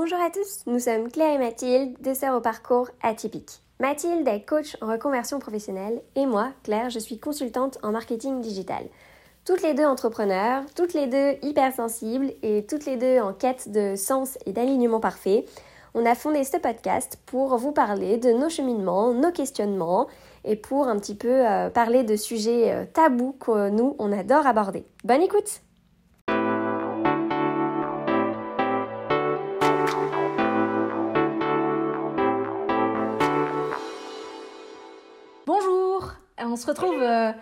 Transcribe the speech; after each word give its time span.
Bonjour 0.00 0.20
à 0.20 0.30
tous, 0.30 0.62
nous 0.66 0.78
sommes 0.78 1.10
Claire 1.10 1.34
et 1.34 1.38
Mathilde, 1.38 1.96
deux 2.00 2.14
sœurs 2.14 2.36
au 2.36 2.40
parcours 2.40 2.88
atypique. 3.02 3.62
Mathilde 3.80 4.28
est 4.28 4.44
coach 4.44 4.76
en 4.80 4.86
reconversion 4.86 5.40
professionnelle 5.40 6.00
et 6.14 6.24
moi, 6.24 6.52
Claire, 6.62 6.88
je 6.88 7.00
suis 7.00 7.18
consultante 7.18 7.78
en 7.82 7.90
marketing 7.90 8.40
digital. 8.40 8.84
Toutes 9.44 9.60
les 9.60 9.74
deux 9.74 9.84
entrepreneurs, 9.84 10.62
toutes 10.76 10.94
les 10.94 11.08
deux 11.08 11.32
hypersensibles 11.42 12.32
et 12.44 12.64
toutes 12.64 12.86
les 12.86 12.96
deux 12.96 13.18
en 13.18 13.32
quête 13.32 13.72
de 13.72 13.96
sens 13.96 14.38
et 14.46 14.52
d'alignement 14.52 15.00
parfait, 15.00 15.46
on 15.94 16.06
a 16.06 16.14
fondé 16.14 16.44
ce 16.44 16.58
podcast 16.58 17.18
pour 17.26 17.56
vous 17.56 17.72
parler 17.72 18.18
de 18.18 18.30
nos 18.30 18.48
cheminements, 18.48 19.12
nos 19.12 19.32
questionnements 19.32 20.06
et 20.44 20.54
pour 20.54 20.86
un 20.86 20.96
petit 21.00 21.16
peu 21.16 21.44
euh, 21.44 21.70
parler 21.70 22.04
de 22.04 22.14
sujets 22.14 22.72
euh, 22.72 22.84
tabous 22.84 23.32
que 23.40 23.70
nous, 23.70 23.96
on 23.98 24.12
adore 24.12 24.46
aborder. 24.46 24.84
Bonne 25.02 25.22
écoute 25.22 25.60
on 36.48 36.56
se 36.56 36.66
retrouve 36.66 37.02
euh, 37.02 37.32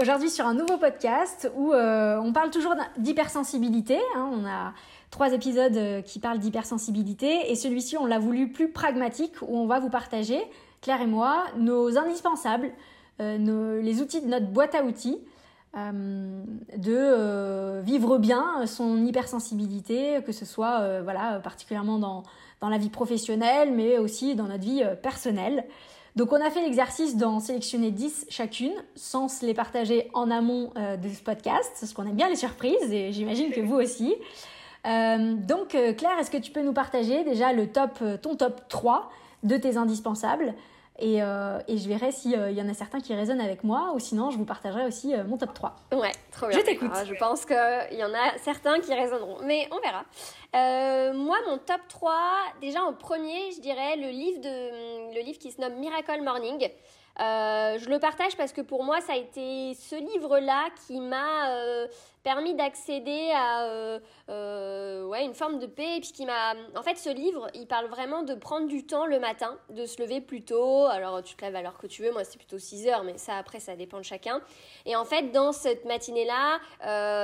aujourd'hui 0.00 0.30
sur 0.30 0.46
un 0.46 0.54
nouveau 0.54 0.78
podcast 0.78 1.50
où 1.56 1.72
euh, 1.72 2.18
on 2.18 2.32
parle 2.32 2.50
toujours 2.50 2.74
d'hypersensibilité. 2.96 3.98
Hein. 4.16 4.30
on 4.32 4.46
a 4.46 4.72
trois 5.10 5.32
épisodes 5.32 5.76
euh, 5.76 6.02
qui 6.02 6.18
parlent 6.18 6.38
d'hypersensibilité 6.38 7.50
et 7.50 7.54
celui-ci 7.54 7.96
on 7.96 8.06
l'a 8.06 8.18
voulu 8.18 8.50
plus 8.50 8.70
pragmatique 8.70 9.34
où 9.42 9.56
on 9.56 9.66
va 9.66 9.78
vous 9.78 9.90
partager, 9.90 10.40
Claire 10.80 11.02
et 11.02 11.06
moi, 11.06 11.44
nos 11.56 11.96
indispensables, 11.98 12.70
les 13.18 14.02
outils 14.02 14.20
de 14.20 14.26
notre 14.26 14.46
boîte 14.46 14.74
à 14.74 14.82
outils. 14.82 15.18
de 15.74 17.80
vivre 17.80 18.18
bien 18.18 18.66
son 18.66 19.04
hypersensibilité, 19.04 20.18
que 20.26 20.32
ce 20.32 20.44
soit 20.44 21.00
voilà, 21.02 21.40
particulièrement 21.42 21.98
dans, 21.98 22.24
dans, 22.60 22.68
la 22.68 22.76
vie 22.76 22.90
professionnelle, 22.90 23.72
mais 23.72 23.98
aussi 23.98 24.34
dans 24.34 24.48
notre 24.48 24.64
vie 24.64 24.82
personnelle. 25.00 25.64
Donc 26.16 26.32
on 26.32 26.40
a 26.40 26.48
fait 26.50 26.60
l'exercice 26.60 27.16
d'en 27.16 27.40
sélectionner 27.40 27.90
10 27.90 28.26
chacune, 28.28 28.72
sans 28.94 29.28
se 29.28 29.44
les 29.44 29.54
partager 29.54 30.10
en 30.14 30.30
amont 30.30 30.72
euh, 30.76 30.96
de 30.96 31.08
ce 31.08 31.20
podcast, 31.20 31.72
parce 31.80 31.92
qu'on 31.92 32.06
aime 32.06 32.14
bien 32.14 32.28
les 32.28 32.36
surprises, 32.36 32.92
et 32.92 33.12
j'imagine 33.12 33.50
que 33.50 33.60
vous 33.60 33.74
aussi. 33.74 34.14
Euh, 34.86 35.34
donc 35.34 35.74
euh, 35.74 35.92
Claire, 35.92 36.16
est-ce 36.20 36.30
que 36.30 36.36
tu 36.36 36.52
peux 36.52 36.62
nous 36.62 36.72
partager 36.72 37.24
déjà 37.24 37.52
le 37.52 37.66
top, 37.66 37.98
ton 38.22 38.36
top 38.36 38.68
3 38.68 39.10
de 39.42 39.56
tes 39.56 39.76
indispensables? 39.76 40.54
Et, 41.00 41.22
euh, 41.22 41.58
et, 41.66 41.76
je 41.76 41.88
verrai 41.88 42.12
s'il 42.12 42.36
euh, 42.36 42.52
y 42.52 42.62
en 42.62 42.68
a 42.68 42.74
certains 42.74 43.00
qui 43.00 43.14
résonnent 43.14 43.40
avec 43.40 43.64
moi 43.64 43.92
ou 43.96 43.98
sinon 43.98 44.30
je 44.30 44.38
vous 44.38 44.44
partagerai 44.44 44.86
aussi 44.86 45.12
euh, 45.12 45.24
mon 45.24 45.36
top 45.36 45.52
3. 45.52 45.74
Ouais, 45.92 46.12
trop 46.30 46.46
bien. 46.46 46.56
Je 46.56 46.64
t'écoute. 46.64 46.90
Ah, 46.94 47.04
je 47.04 47.14
pense 47.14 47.44
qu'il 47.44 47.98
y 47.98 48.04
en 48.04 48.14
a 48.14 48.38
certains 48.38 48.78
qui 48.78 48.94
résonneront, 48.94 49.38
mais 49.42 49.68
on 49.72 49.80
verra. 49.80 50.04
Moi, 51.14 51.36
mon 51.48 51.58
top 51.58 51.80
3, 51.88 52.14
déjà 52.60 52.84
en 52.84 52.92
premier, 52.92 53.50
je 53.56 53.60
dirais 53.60 53.96
le 53.96 54.08
livre, 54.10 54.40
de, 54.40 54.93
le 55.14 55.20
livre 55.20 55.38
qui 55.38 55.52
se 55.52 55.60
nomme 55.60 55.78
Miracle 55.78 56.22
Morning. 56.22 56.68
Euh, 57.20 57.78
je 57.78 57.88
le 57.88 57.98
partage 58.00 58.36
parce 58.36 58.52
que 58.52 58.60
pour 58.60 58.82
moi, 58.82 59.00
ça 59.00 59.12
a 59.12 59.16
été 59.16 59.74
ce 59.74 59.94
livre-là 59.94 60.68
qui 60.86 60.98
m'a 60.98 61.50
euh, 61.50 61.86
permis 62.24 62.54
d'accéder 62.54 63.30
à 63.32 63.66
euh, 64.28 65.06
ouais, 65.06 65.24
une 65.24 65.34
forme 65.34 65.60
de 65.60 65.66
paix. 65.66 65.98
Puis 66.00 66.12
qui 66.12 66.26
m'a. 66.26 66.54
En 66.74 66.82
fait, 66.82 66.96
ce 66.96 67.10
livre, 67.10 67.48
il 67.54 67.66
parle 67.66 67.86
vraiment 67.86 68.22
de 68.22 68.34
prendre 68.34 68.66
du 68.66 68.84
temps 68.84 69.06
le 69.06 69.20
matin, 69.20 69.56
de 69.70 69.86
se 69.86 70.02
lever 70.02 70.20
plus 70.20 70.42
tôt. 70.42 70.86
Alors, 70.86 71.22
tu 71.22 71.36
te 71.36 71.44
lèves 71.44 71.54
à 71.54 71.62
l'heure 71.62 71.78
que 71.78 71.86
tu 71.86 72.02
veux. 72.02 72.10
Moi, 72.10 72.24
c'est 72.24 72.38
plutôt 72.38 72.58
6 72.58 72.88
heures, 72.88 73.04
mais 73.04 73.16
ça, 73.16 73.36
après, 73.36 73.60
ça 73.60 73.76
dépend 73.76 73.98
de 73.98 74.04
chacun. 74.04 74.40
Et 74.84 74.96
en 74.96 75.04
fait, 75.04 75.30
dans 75.30 75.52
cette 75.52 75.84
matinée-là, 75.84 76.58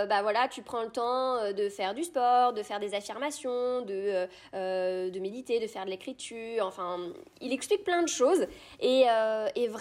bah 0.06 0.22
voilà, 0.22 0.46
tu 0.48 0.62
prends 0.62 0.82
le 0.82 0.90
temps 0.90 1.52
de 1.52 1.68
faire 1.68 1.94
du 1.94 2.04
sport, 2.04 2.52
de 2.52 2.62
faire 2.62 2.78
des 2.78 2.94
affirmations, 2.94 3.82
de, 3.82 4.28
de 4.52 5.18
méditer, 5.18 5.58
de 5.58 5.66
faire 5.66 5.84
de 5.84 5.90
l'écriture. 5.90 6.66
Enfin, 6.66 6.98
il 7.40 7.52
explique 7.52 7.84
plein 7.84 8.02
de 8.02 8.08
choses. 8.08 8.46
Et, 8.80 9.04
et 9.56 9.68
vraiment 9.68 9.79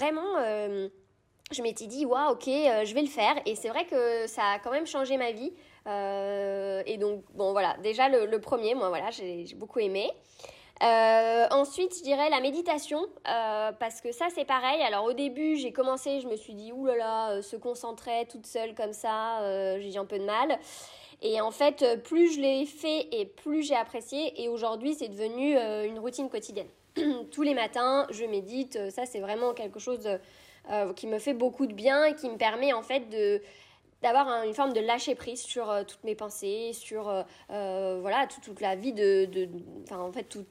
je 1.52 1.64
m'étais 1.64 1.88
dit, 1.88 2.06
waouh, 2.06 2.34
ok, 2.34 2.48
euh, 2.48 2.86
je 2.86 2.94
vais 2.94 3.02
le 3.02 3.08
faire. 3.08 3.36
Et 3.46 3.56
c'est 3.56 3.70
vrai 3.70 3.86
que 3.86 4.28
ça 4.28 4.44
a 4.44 4.60
quand 4.60 4.72
même 4.72 4.86
changé 4.86 5.18
ma 5.18 5.32
vie. 5.32 5.52
Euh, 5.88 6.84
et 6.86 6.98
donc, 6.98 7.24
bon, 7.34 7.52
voilà, 7.52 7.76
déjà 7.82 8.08
le, 8.10 8.40
premier, 8.40 8.76
moi, 8.76 8.90
voilà, 8.90 9.10
j'ai 9.10 9.46
beaucoup 9.56 9.80
aimé. 9.80 10.12
Euh, 10.82 11.48
ensuite, 11.52 11.98
je 11.98 12.04
dirais 12.04 12.30
la 12.30 12.40
méditation, 12.40 13.08
parce 13.24 14.02
que 14.02 14.12
ça, 14.12 14.28
c'est 14.34 14.46
pareil. 14.46 14.82
Alors, 14.82 15.06
au 15.06 15.14
début, 15.14 15.58
j'ai 15.58 15.72
commencé, 15.72 16.20
je 16.22 16.28
me 16.28 16.36
suis 16.36 16.54
dit, 16.54 16.72
oulala, 16.72 17.42
se 17.42 17.56
concentrer 17.56 18.28
toute 18.30 18.46
seule 18.46 18.76
comme 18.76 18.94
ça, 18.94 19.40
j'ai 19.80 19.98
un 19.98 20.06
peu 20.06 20.20
de 20.20 20.26
mal. 20.26 20.60
Et 21.22 21.42
en 21.42 21.52
fait, 21.52 22.02
plus 22.04 22.36
je 22.36 22.40
l'ai 22.40 22.66
fait 22.66 23.08
et 23.12 23.26
plus 23.26 23.64
j'ai 23.64 23.76
apprécié. 23.76 24.42
Et 24.42 24.48
aujourd'hui, 24.48 24.94
c'est 24.94 25.10
devenu 25.10 25.58
une 25.58 26.00
routine 26.00 26.30
quotidienne. 26.30 26.70
Tous 27.32 27.42
les 27.42 27.54
matins, 27.54 28.08
je 28.12 28.26
médite. 28.26 28.92
Ça, 28.92 29.06
c'est 29.06 29.20
vraiment 29.20 29.54
quelque 29.54 29.80
chose 29.80 30.00
de 30.00 30.20
euh, 30.72 30.94
qui 30.94 31.08
me 31.08 31.18
fait 31.18 31.34
beaucoup 31.34 31.66
de 31.66 31.74
bien 31.74 32.06
et 32.06 32.14
qui 32.14 32.30
me 32.30 32.38
permet 32.38 32.74
en 32.74 32.84
fait 32.84 33.10
de 33.10 33.42
d'avoir 34.04 34.44
une 34.44 34.54
forme 34.54 34.72
de 34.72 34.80
lâcher 34.80 35.16
prise 35.16 35.42
sur 35.42 35.70
euh, 35.70 35.84
toutes 35.84 36.04
mes 36.04 36.16
pensées, 36.16 36.72
sur 36.74 37.10
euh, 37.10 37.98
voilà 38.02 38.28
toute, 38.28 38.62
la 38.62 38.76
vie 38.76 38.94
de, 38.94 39.26
de, 39.26 39.50
en 39.92 40.12
fait 40.12 40.24
tout, 40.24 40.46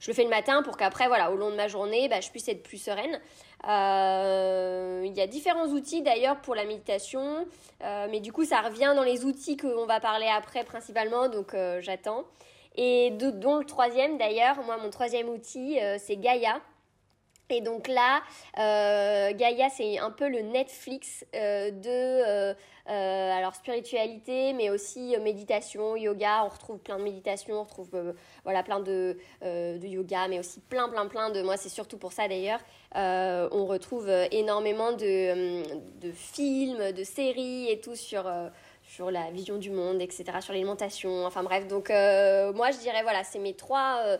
je 0.00 0.10
le 0.10 0.14
fais 0.14 0.22
le 0.22 0.30
matin 0.30 0.62
pour 0.62 0.76
qu'après 0.76 1.08
voilà 1.08 1.32
au 1.32 1.36
long 1.36 1.50
de 1.50 1.56
ma 1.56 1.66
journée 1.66 2.08
bah, 2.08 2.20
je 2.20 2.30
puisse 2.30 2.48
être 2.48 2.62
plus 2.62 2.78
sereine. 2.78 3.20
il 3.64 5.12
y 5.16 5.20
a 5.20 5.26
différents 5.26 5.66
outils 5.66 6.02
d'ailleurs 6.02 6.40
pour 6.40 6.54
la 6.54 6.64
méditation, 6.64 7.46
mais 7.80 8.20
du 8.20 8.32
coup 8.32 8.44
ça 8.44 8.60
revient 8.60 8.92
dans 8.94 9.04
les 9.04 9.24
outils 9.24 9.56
qu'on 9.56 9.86
va 9.86 9.98
parler 9.98 10.28
après 10.28 10.62
principalement 10.62 11.28
donc 11.28 11.56
j'attends. 11.80 12.24
Et 12.76 13.10
dont 13.10 13.58
le 13.58 13.64
troisième 13.64 14.18
d'ailleurs, 14.18 14.62
moi 14.64 14.76
mon 14.78 14.90
troisième 14.90 15.28
outil 15.28 15.78
c'est 15.98 16.16
Gaia. 16.16 16.60
Et 17.52 17.60
donc 17.60 17.86
là, 17.86 18.22
euh, 18.58 19.32
Gaïa, 19.34 19.68
c'est 19.68 19.98
un 19.98 20.10
peu 20.10 20.28
le 20.28 20.40
Netflix 20.40 21.24
euh, 21.34 21.70
de 21.70 22.56
euh, 22.88 23.30
alors 23.30 23.54
spiritualité, 23.54 24.54
mais 24.54 24.70
aussi 24.70 25.14
méditation, 25.22 25.94
yoga. 25.94 26.44
On 26.44 26.48
retrouve 26.48 26.78
plein 26.78 26.98
de 26.98 27.04
méditation, 27.04 27.60
on 27.60 27.64
retrouve 27.64 28.14
voilà 28.44 28.62
plein 28.62 28.80
de, 28.80 29.18
de, 29.42 29.86
yoga, 29.86 30.28
mais 30.28 30.38
aussi 30.38 30.60
plein, 30.60 30.88
plein, 30.88 31.06
plein 31.06 31.30
de. 31.30 31.42
Moi, 31.42 31.56
c'est 31.56 31.68
surtout 31.68 31.98
pour 31.98 32.12
ça 32.12 32.26
d'ailleurs. 32.26 32.60
on 32.94 33.66
retrouve 33.66 34.08
énormément 34.30 34.92
de, 34.92 35.62
de, 36.00 36.10
films, 36.10 36.92
de 36.92 37.04
séries 37.04 37.70
et 37.70 37.80
tout 37.80 37.94
sur 37.94 38.24
sur 38.94 39.10
la 39.10 39.30
vision 39.30 39.58
du 39.58 39.70
monde, 39.70 40.00
etc., 40.00 40.24
sur 40.40 40.52
l'alimentation. 40.52 41.24
Enfin 41.26 41.42
bref, 41.42 41.66
donc 41.66 41.88
moi, 41.88 42.70
je 42.70 42.78
dirais 42.78 43.02
voilà, 43.02 43.24
c'est 43.24 43.38
mes 43.38 43.54
trois 43.54 44.18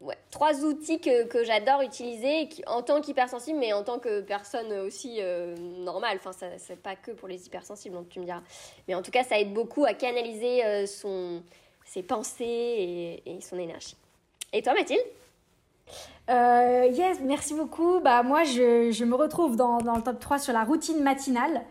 ouais, 0.00 0.18
trois 0.30 0.64
outils 0.64 1.00
que, 1.00 1.26
que 1.26 1.44
j'adore 1.44 1.82
utiliser 1.82 2.48
en 2.66 2.82
tant 2.82 3.00
qu'hypersensible, 3.00 3.58
mais 3.58 3.72
en 3.72 3.82
tant 3.82 3.98
que 3.98 4.20
personne 4.20 4.72
aussi 4.86 5.16
euh, 5.20 5.56
normale. 5.56 6.18
Enfin, 6.24 6.30
c'est 6.58 6.80
pas 6.80 6.96
que 6.96 7.10
pour 7.12 7.28
les 7.28 7.46
hypersensibles, 7.46 7.94
donc 7.94 8.08
tu 8.08 8.20
me 8.20 8.24
diras. 8.24 8.42
Mais 8.86 8.94
en 8.94 9.02
tout 9.02 9.10
cas, 9.10 9.24
ça 9.24 9.38
aide 9.38 9.52
beaucoup 9.52 9.84
à 9.84 9.94
canaliser 9.94 10.64
euh, 10.64 10.86
son, 10.86 11.42
ses 11.84 12.02
pensées 12.02 13.22
et, 13.24 13.40
son 13.40 13.58
énergie. 13.58 13.96
Et 14.52 14.62
toi, 14.62 14.74
Mathilde? 14.74 15.00
Euh, 16.30 16.88
Yes, 16.92 17.18
merci 17.20 17.54
beaucoup. 17.54 18.00
Bah, 18.00 18.22
moi, 18.22 18.44
je, 18.44 18.90
je 18.90 19.04
me 19.04 19.14
retrouve 19.14 19.56
dans, 19.56 19.78
dans, 19.78 19.96
le 19.96 20.02
top 20.02 20.20
3 20.20 20.38
sur 20.38 20.52
la 20.52 20.64
routine 20.64 21.02
matinale. 21.02 21.62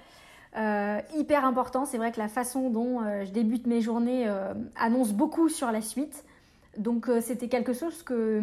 Euh, 0.57 0.99
hyper 1.15 1.45
important, 1.45 1.85
c'est 1.85 1.97
vrai 1.97 2.11
que 2.11 2.19
la 2.19 2.27
façon 2.27 2.69
dont 2.69 3.01
euh, 3.01 3.25
je 3.25 3.31
débute 3.31 3.67
mes 3.67 3.81
journées 3.81 4.27
annonce 4.75 5.13
beaucoup 5.13 5.49
sur 5.49 5.71
la 5.71 5.81
suite. 5.81 6.23
Donc 6.77 7.09
euh, 7.09 7.21
c'était 7.21 7.47
quelque 7.47 7.73
chose 7.73 8.03
que 8.03 8.41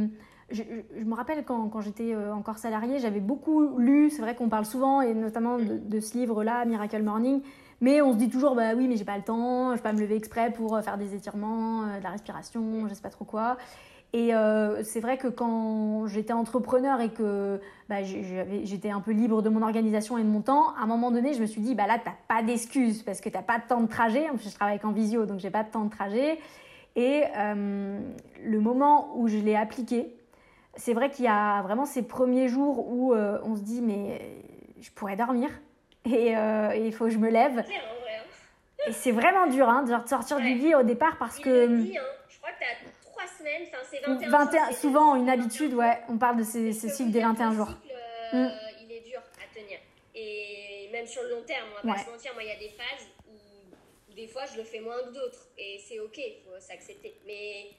je, 0.51 0.63
me 1.05 1.15
rappelle 1.15 1.45
quand, 1.45 1.69
quand 1.69 1.81
j'étais 1.81 2.15
euh, 2.15 2.35
encore 2.35 2.59
salariée, 2.59 2.99
j'avais 2.99 3.21
beaucoup 3.21 3.79
lu, 3.79 4.11
c'est 4.11 4.23
vrai 4.23 4.35
qu'on 4.35 4.49
parle 4.49 4.67
souvent, 4.67 5.01
et 5.01 5.15
notamment 5.15 5.59
de, 5.59 6.01
ce 6.01 6.19
livre-là, 6.19 6.65
Miracle 6.65 7.03
Morning, 7.03 7.41
mais 7.81 8.03
on 8.03 8.13
se 8.13 8.19
dit 8.19 8.29
toujours, 8.29 8.55
bah 8.55 8.75
oui, 8.77 8.89
mais 8.89 8.97
j'ai 8.97 9.05
pas 9.05 9.17
le 9.17 9.23
temps, 9.23 9.71
je 9.71 9.77
vais 9.77 9.83
pas 9.83 9.93
me 9.93 10.01
lever 10.01 10.17
exprès 10.17 10.53
pour 10.53 10.77
euh, 10.77 10.83
faire 10.83 10.99
des 10.99 11.15
étirements, 11.15 11.87
de 11.99 12.03
la 12.03 12.11
respiration, 12.11 12.89
je 12.89 12.95
sais 12.95 13.03
pas 13.03 13.11
trop 13.11 13.25
quoi. 13.25 13.57
Et 14.17 14.31
c'est 14.85 15.01
vrai 15.01 15.19
que 15.19 15.27
quand 15.27 16.07
j'étais 16.07 16.33
entrepreneur 16.33 17.01
et 17.01 17.09
que 17.09 17.61
bah, 17.89 18.05
j'étais 18.05 18.91
un 18.91 19.01
peu 19.01 19.11
libre 19.11 19.43
de 19.43 19.49
mon 19.49 19.61
organisation 19.61 20.17
et 20.19 20.23
de 20.23 20.29
mon 20.29 20.41
temps, 20.41 20.73
à 20.77 20.83
un 20.83 20.87
moment 20.87 21.11
donné, 21.11 21.35
je 21.35 21.41
me 21.41 21.47
suis 21.47 21.61
dit, 21.61 21.75
bah 21.75 21.89
là, 21.89 21.99
t'as 21.99 22.15
pas 22.29 22.41
d'excuses 22.41 23.03
parce 23.03 23.21
que 23.21 23.29
t'as 23.29 23.43
pas 23.43 23.59
de 23.59 23.65
temps 23.67 23.81
de 23.81 23.89
trajet. 23.89 24.31
En 24.31 24.37
plus, 24.37 24.51
je 24.51 24.55
travaille 24.55 24.79
en 24.85 24.93
visio, 24.93 25.27
donc 25.27 25.41
j'ai 25.41 25.51
pas 25.51 25.65
de 25.65 25.71
temps 25.71 25.85
de 25.85 25.91
trajet. 25.91 26.39
Et 26.97 27.25
euh, 27.37 27.99
le 28.45 28.61
moment 28.61 29.17
où 29.17 29.27
je 29.27 29.37
l'ai 29.37 29.57
appliqué, 29.57 30.15
c'est 30.77 30.95
vrai 30.95 31.11
qu'il 31.11 31.25
y 31.25 31.29
a 31.29 31.63
vraiment 31.63 31.87
ces 31.87 32.03
premiers 32.03 32.49
jours 32.49 32.87
où 32.89 33.15
euh, 33.15 33.39
on 33.43 33.57
se 33.57 33.63
dit 33.63 33.81
mais 33.81 34.21
je 34.81 34.91
pourrais 34.91 35.17
dormir 35.17 35.51
et, 36.05 36.37
euh, 36.37 36.75
il 36.77 36.93
faut 36.93 37.07
que 37.07 37.11
je 37.11 37.19
me 37.19 37.31
lève. 37.31 37.59
Hein. 37.59 37.65
Et 38.87 38.93
c'est 38.93 39.13
vraiment 39.13 39.47
dur 39.47 39.69
hein, 39.69 39.83
de 39.83 40.09
sortir 40.09 40.39
du 40.39 40.55
lit 40.55 40.75
au 40.75 40.83
départ 40.83 41.17
parce 41.19 41.39
que... 41.39 41.67
Dit, 41.67 41.99
hein. 41.99 42.03
Je 42.29 42.39
crois 42.39 42.51
que 42.51 42.59
tu 42.59 42.65
as 42.65 43.11
3 43.11 43.23
semaines, 43.45 43.69
enfin 43.69 43.85
c'est 43.91 44.01
21, 44.01 44.29
21 44.29 44.67
jours. 44.67 44.77
Souvent 44.79 45.15
une 45.17 45.29
habitude, 45.29 45.75
ouais, 45.75 46.01
on 46.09 46.17
parle 46.17 46.37
de 46.37 46.45
ces, 46.45 46.73
ces 46.73 46.89
cycles 46.89 47.11
des 47.11 47.21
21 47.21 47.53
jours. 47.55 47.69
Cycle, 47.69 48.37
mm. 48.37 48.51
Il 48.83 48.93
est 48.93 49.01
dur 49.01 49.21
à 49.21 49.55
tenir. 49.55 49.79
Et 50.15 50.89
même 50.93 51.07
sur 51.07 51.23
le 51.23 51.31
long 51.31 51.43
terme, 51.47 51.67
on 51.83 51.87
va 51.87 51.95
pas 51.95 52.01
se 52.01 52.11
mentir, 52.11 52.33
moi 52.35 52.43
il 52.43 52.49
y 52.49 52.53
a 52.53 52.59
des 52.59 52.71
phases 52.71 53.09
des 54.15 54.27
fois, 54.27 54.43
je 54.53 54.59
le 54.59 54.65
fais 54.65 54.81
moins 54.81 54.99
que 55.07 55.15
d'autres. 55.15 55.49
Et 55.59 55.81
c'est 55.87 56.01
OK, 56.01 56.19
il 56.19 56.43
faut 56.45 56.59
s'accepter. 56.59 57.15
Mais 57.27 57.71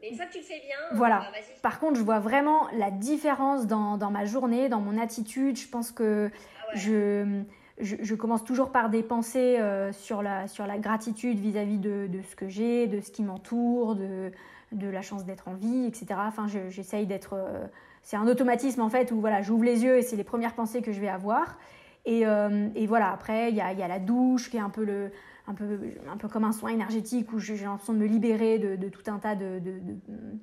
Mais 0.00 0.10
une 0.10 0.16
fois 0.16 0.26
que 0.26 0.32
tu 0.32 0.38
le 0.38 0.44
fais 0.44 0.60
bien, 0.60 0.76
voilà. 0.92 1.30
bah, 1.32 1.38
Par 1.62 1.78
contre, 1.80 1.98
je 1.98 2.04
vois 2.04 2.20
vraiment 2.20 2.68
la 2.72 2.90
différence 2.90 3.66
dans, 3.66 3.96
dans, 3.96 4.10
ma 4.10 4.24
journée, 4.24 4.68
dans 4.68 4.80
mon 4.80 5.00
attitude. 5.00 5.56
Je 5.56 5.68
pense 5.68 5.92
que 5.92 6.30
ah 6.32 6.72
je, 6.74 7.42
je, 7.78 7.96
je, 8.00 8.14
commence 8.14 8.44
toujours 8.44 8.70
par 8.70 8.90
des 8.90 9.02
pensées 9.02 9.58
euh, 9.58 9.92
sur, 9.92 10.22
la, 10.22 10.48
sur 10.48 10.66
la 10.66 10.78
gratitude 10.78 11.38
vis-à-vis 11.38 11.78
de, 11.78 12.08
de, 12.08 12.22
ce 12.22 12.36
que 12.36 12.48
j'ai, 12.48 12.86
de 12.86 13.00
ce 13.00 13.10
qui 13.10 13.22
m'entoure, 13.22 13.94
de, 13.94 14.32
de 14.74 14.88
la 14.88 15.02
chance 15.02 15.24
d'être 15.24 15.48
en 15.48 15.54
vie, 15.54 15.86
etc. 15.86 16.06
Enfin, 16.18 16.46
j'essaye 16.68 17.06
d'être. 17.06 17.34
Euh, 17.34 17.66
c'est 18.02 18.16
un 18.16 18.26
automatisme 18.26 18.82
en 18.82 18.90
fait 18.90 19.12
où 19.12 19.20
voilà, 19.20 19.40
j'ouvre 19.40 19.64
les 19.64 19.82
yeux 19.82 19.96
et 19.96 20.02
c'est 20.02 20.16
les 20.16 20.24
premières 20.24 20.54
pensées 20.54 20.82
que 20.82 20.92
je 20.92 21.00
vais 21.00 21.08
avoir. 21.08 21.58
Et, 22.04 22.26
euh, 22.26 22.68
et 22.74 22.86
voilà, 22.86 23.10
après, 23.10 23.50
il 23.50 23.56
y 23.56 23.60
a, 23.60 23.72
y 23.72 23.82
a, 23.82 23.88
la 23.88 23.98
douche 23.98 24.50
qui 24.50 24.58
est 24.58 24.60
un 24.60 24.68
peu 24.68 24.84
le, 24.84 25.10
un 25.46 25.52
peu, 25.52 25.78
un 26.10 26.16
peu 26.16 26.26
comme 26.28 26.44
un 26.44 26.52
soin 26.52 26.70
énergétique 26.70 27.30
où 27.34 27.38
j'ai 27.38 27.56
l'impression 27.56 27.92
de 27.92 27.98
me 27.98 28.06
libérer 28.06 28.58
de, 28.58 28.88
tout 28.88 29.02
un 29.10 29.18
tas 29.18 29.34
de, 29.34 29.58
de, 29.58 29.74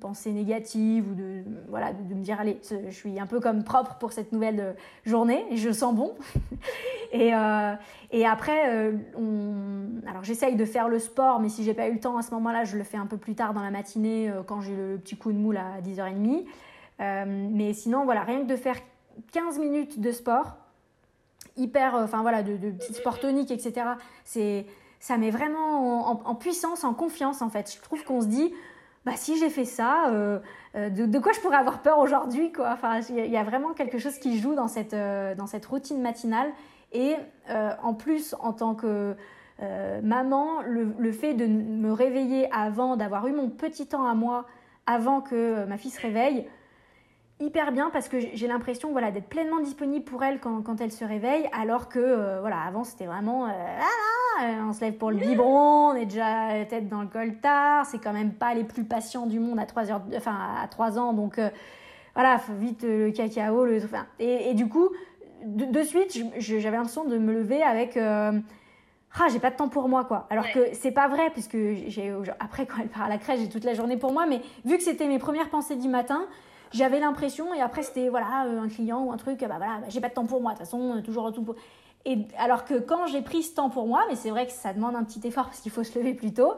pensées 0.00 0.30
négatives 0.30 1.10
ou 1.10 1.14
de, 1.14 1.42
voilà, 1.68 1.92
de, 1.92 2.14
me 2.14 2.22
dire 2.22 2.38
allez, 2.38 2.60
je 2.62 2.94
suis 2.94 3.18
un 3.18 3.26
peu 3.26 3.40
comme 3.40 3.64
propre 3.64 3.96
pour 3.96 4.12
cette 4.12 4.30
nouvelle 4.30 4.60
euh, 4.60 4.72
journée 5.04 5.44
et 5.50 5.56
je 5.56 5.72
sens 5.72 5.92
bon. 5.92 6.14
et, 7.12 7.34
euh, 7.34 7.74
et 8.12 8.24
après, 8.26 8.70
euh, 8.70 8.92
on... 9.16 10.08
alors 10.08 10.22
j'essaye 10.22 10.54
de 10.54 10.64
faire 10.64 10.88
le 10.88 11.00
sport, 11.00 11.40
mais 11.40 11.48
si 11.48 11.64
j'ai 11.64 11.74
pas 11.74 11.88
eu 11.88 11.94
le 11.94 12.00
temps 12.00 12.16
à 12.16 12.22
ce 12.22 12.30
moment-là, 12.34 12.62
je 12.62 12.78
le 12.78 12.84
fais 12.84 12.96
un 12.96 13.06
peu 13.06 13.16
plus 13.16 13.34
tard 13.34 13.54
dans 13.54 13.62
la 13.62 13.72
matinée 13.72 14.32
quand 14.46 14.60
j'ai 14.60 14.76
le 14.76 14.98
petit 14.98 15.16
coup 15.16 15.32
de 15.32 15.38
moule 15.38 15.56
à 15.56 15.80
10h30. 15.80 16.44
mais 17.50 17.72
sinon, 17.72 18.04
voilà, 18.04 18.22
rien 18.22 18.42
que 18.42 18.48
de 18.48 18.56
faire 18.56 18.76
15 19.32 19.58
minutes 19.58 19.98
de 19.98 20.12
sport, 20.12 20.58
hyper, 21.56 21.94
enfin 21.96 22.22
voilà, 22.22 22.44
de, 22.44 22.56
de 22.56 22.70
petits 22.70 22.94
sports 22.94 23.18
toniques, 23.18 23.50
etc. 23.50 23.82
ça 25.02 25.18
met 25.18 25.32
vraiment 25.32 26.28
en, 26.28 26.34
puissance, 26.36 26.84
en 26.84 26.94
confiance 26.94 27.42
en 27.42 27.50
fait. 27.50 27.74
Je 27.74 27.82
trouve 27.82 28.04
qu'on 28.04 28.20
se 28.20 28.28
dit, 28.28 28.54
bah 29.04 29.14
si 29.16 29.36
j'ai 29.36 29.50
fait 29.50 29.64
ça, 29.64 30.10
euh, 30.10 30.38
euh, 30.76 30.90
de, 30.90 31.18
quoi 31.18 31.32
je 31.32 31.40
pourrais 31.40 31.56
avoir 31.56 31.82
peur 31.82 31.98
aujourd'hui 31.98 32.52
quoi? 32.52 32.78
Il 33.08 33.26
y, 33.26 33.36
a 33.36 33.42
vraiment 33.42 33.72
quelque 33.72 33.98
chose 33.98 34.16
qui 34.20 34.38
joue 34.38 34.54
dans 34.54 34.68
cette, 34.68 34.94
euh, 34.94 35.34
dans 35.34 35.48
cette 35.48 35.66
routine 35.66 36.00
matinale. 36.00 36.52
Et 36.92 37.16
en 37.82 37.94
plus, 37.94 38.36
en 38.38 38.52
tant 38.52 38.74
que 38.76 39.16
maman, 40.02 40.62
le, 40.62 41.10
fait 41.10 41.34
de 41.34 41.46
me 41.46 41.90
réveiller 41.90 42.48
avant, 42.52 42.96
d'avoir 42.96 43.26
eu 43.26 43.32
mon 43.32 43.48
petit 43.48 43.88
temps 43.88 44.06
à 44.06 44.14
moi 44.14 44.46
avant 44.86 45.20
que 45.20 45.64
ma 45.64 45.78
fille 45.78 45.90
se 45.90 46.00
réveille, 46.00 46.46
hyper 47.40 47.72
bien 47.72 47.90
parce 47.90 48.08
que 48.08 48.20
j'ai 48.20 48.46
l'impression 48.46 48.92
voilà, 48.92 49.10
d'être 49.10 49.28
pleinement 49.28 49.60
disponible 49.60 50.04
pour 50.04 50.22
elle 50.22 50.38
quand, 50.38 50.80
elle 50.80 50.92
se 50.92 51.04
réveille, 51.04 51.48
alors 51.52 51.88
que 51.88 52.40
voilà, 52.40 52.60
avant 52.60 52.84
c'était 52.84 53.06
vraiment 53.06 53.46
ah, 53.46 54.11
on 54.40 54.72
se 54.72 54.80
lève 54.80 54.94
pour 54.94 55.10
le 55.10 55.16
biberon, 55.16 55.90
on 55.90 55.94
est 55.94 56.06
déjà 56.06 56.56
la 56.58 56.64
tête 56.64 56.88
dans 56.88 57.02
le 57.02 57.08
coltard, 57.08 57.86
c'est 57.86 57.98
quand 57.98 58.12
même 58.12 58.32
pas 58.32 58.54
les 58.54 58.64
plus 58.64 58.84
patients 58.84 59.26
du 59.26 59.40
monde 59.40 59.58
à 59.58 59.66
3, 59.66 59.90
heures, 59.90 60.02
enfin, 60.16 60.36
à 60.62 60.68
3 60.68 60.98
ans, 60.98 61.12
donc 61.12 61.38
euh, 61.38 61.50
voilà, 62.14 62.38
faut 62.38 62.54
vite 62.54 62.82
le 62.82 63.10
cacao, 63.10 63.64
le, 63.64 63.82
enfin, 63.84 64.06
et, 64.18 64.50
et, 64.50 64.54
du 64.54 64.68
coup, 64.68 64.90
de, 65.44 65.82
suite, 65.82 66.18
j'avais 66.38 66.76
l'impression 66.76 67.04
de 67.04 67.18
me 67.18 67.32
lever 67.32 67.62
avec 67.62 67.96
ah 67.96 69.26
j'ai 69.30 69.40
pas 69.40 69.50
de 69.50 69.56
temps 69.56 69.68
pour 69.68 69.90
moi 69.90 70.06
quoi 70.06 70.26
alors 70.30 70.50
que 70.50 70.68
c'est 70.72 70.90
pas 70.90 71.06
vrai 71.06 71.28
puisque 71.34 71.58
j'ai 71.86 72.14
après 72.40 72.64
quand 72.64 72.78
elle 72.80 72.88
part 72.88 73.02
à 73.02 73.08
la 73.10 73.18
crèche 73.18 73.40
j'ai 73.40 73.48
toute 73.50 73.64
la 73.64 73.74
journée 73.74 73.98
pour 73.98 74.10
moi 74.10 74.24
mais 74.24 74.40
vu 74.64 74.78
que 74.78 74.82
c'était 74.82 75.06
mes 75.06 75.18
premières 75.18 75.50
pensées 75.50 75.76
du 75.76 75.88
matin 75.88 76.26
j'avais 76.72 77.00
l'impression, 77.00 77.52
et 77.54 77.60
après 77.60 77.82
c'était 77.82 78.08
voilà, 78.08 78.46
euh, 78.46 78.60
un 78.60 78.68
client 78.68 79.04
ou 79.04 79.12
un 79.12 79.16
truc, 79.16 79.40
bah 79.40 79.54
voilà, 79.58 79.78
bah, 79.80 79.86
j'ai 79.88 80.00
pas 80.00 80.08
de 80.08 80.14
temps 80.14 80.26
pour 80.26 80.40
moi, 80.40 80.52
de 80.52 80.58
toute 80.58 80.66
façon, 80.66 80.96
euh, 80.96 81.00
toujours 81.02 81.32
tout 81.32 81.42
pour. 81.42 81.54
Et 82.04 82.18
alors 82.38 82.64
que 82.64 82.74
quand 82.74 83.06
j'ai 83.06 83.22
pris 83.22 83.42
ce 83.42 83.54
temps 83.54 83.70
pour 83.70 83.86
moi, 83.86 84.04
mais 84.08 84.16
c'est 84.16 84.30
vrai 84.30 84.46
que 84.46 84.52
ça 84.52 84.72
demande 84.72 84.96
un 84.96 85.04
petit 85.04 85.26
effort 85.26 85.44
parce 85.44 85.60
qu'il 85.60 85.70
faut 85.70 85.84
se 85.84 85.98
lever 85.98 86.14
plus 86.14 86.34
tôt, 86.34 86.54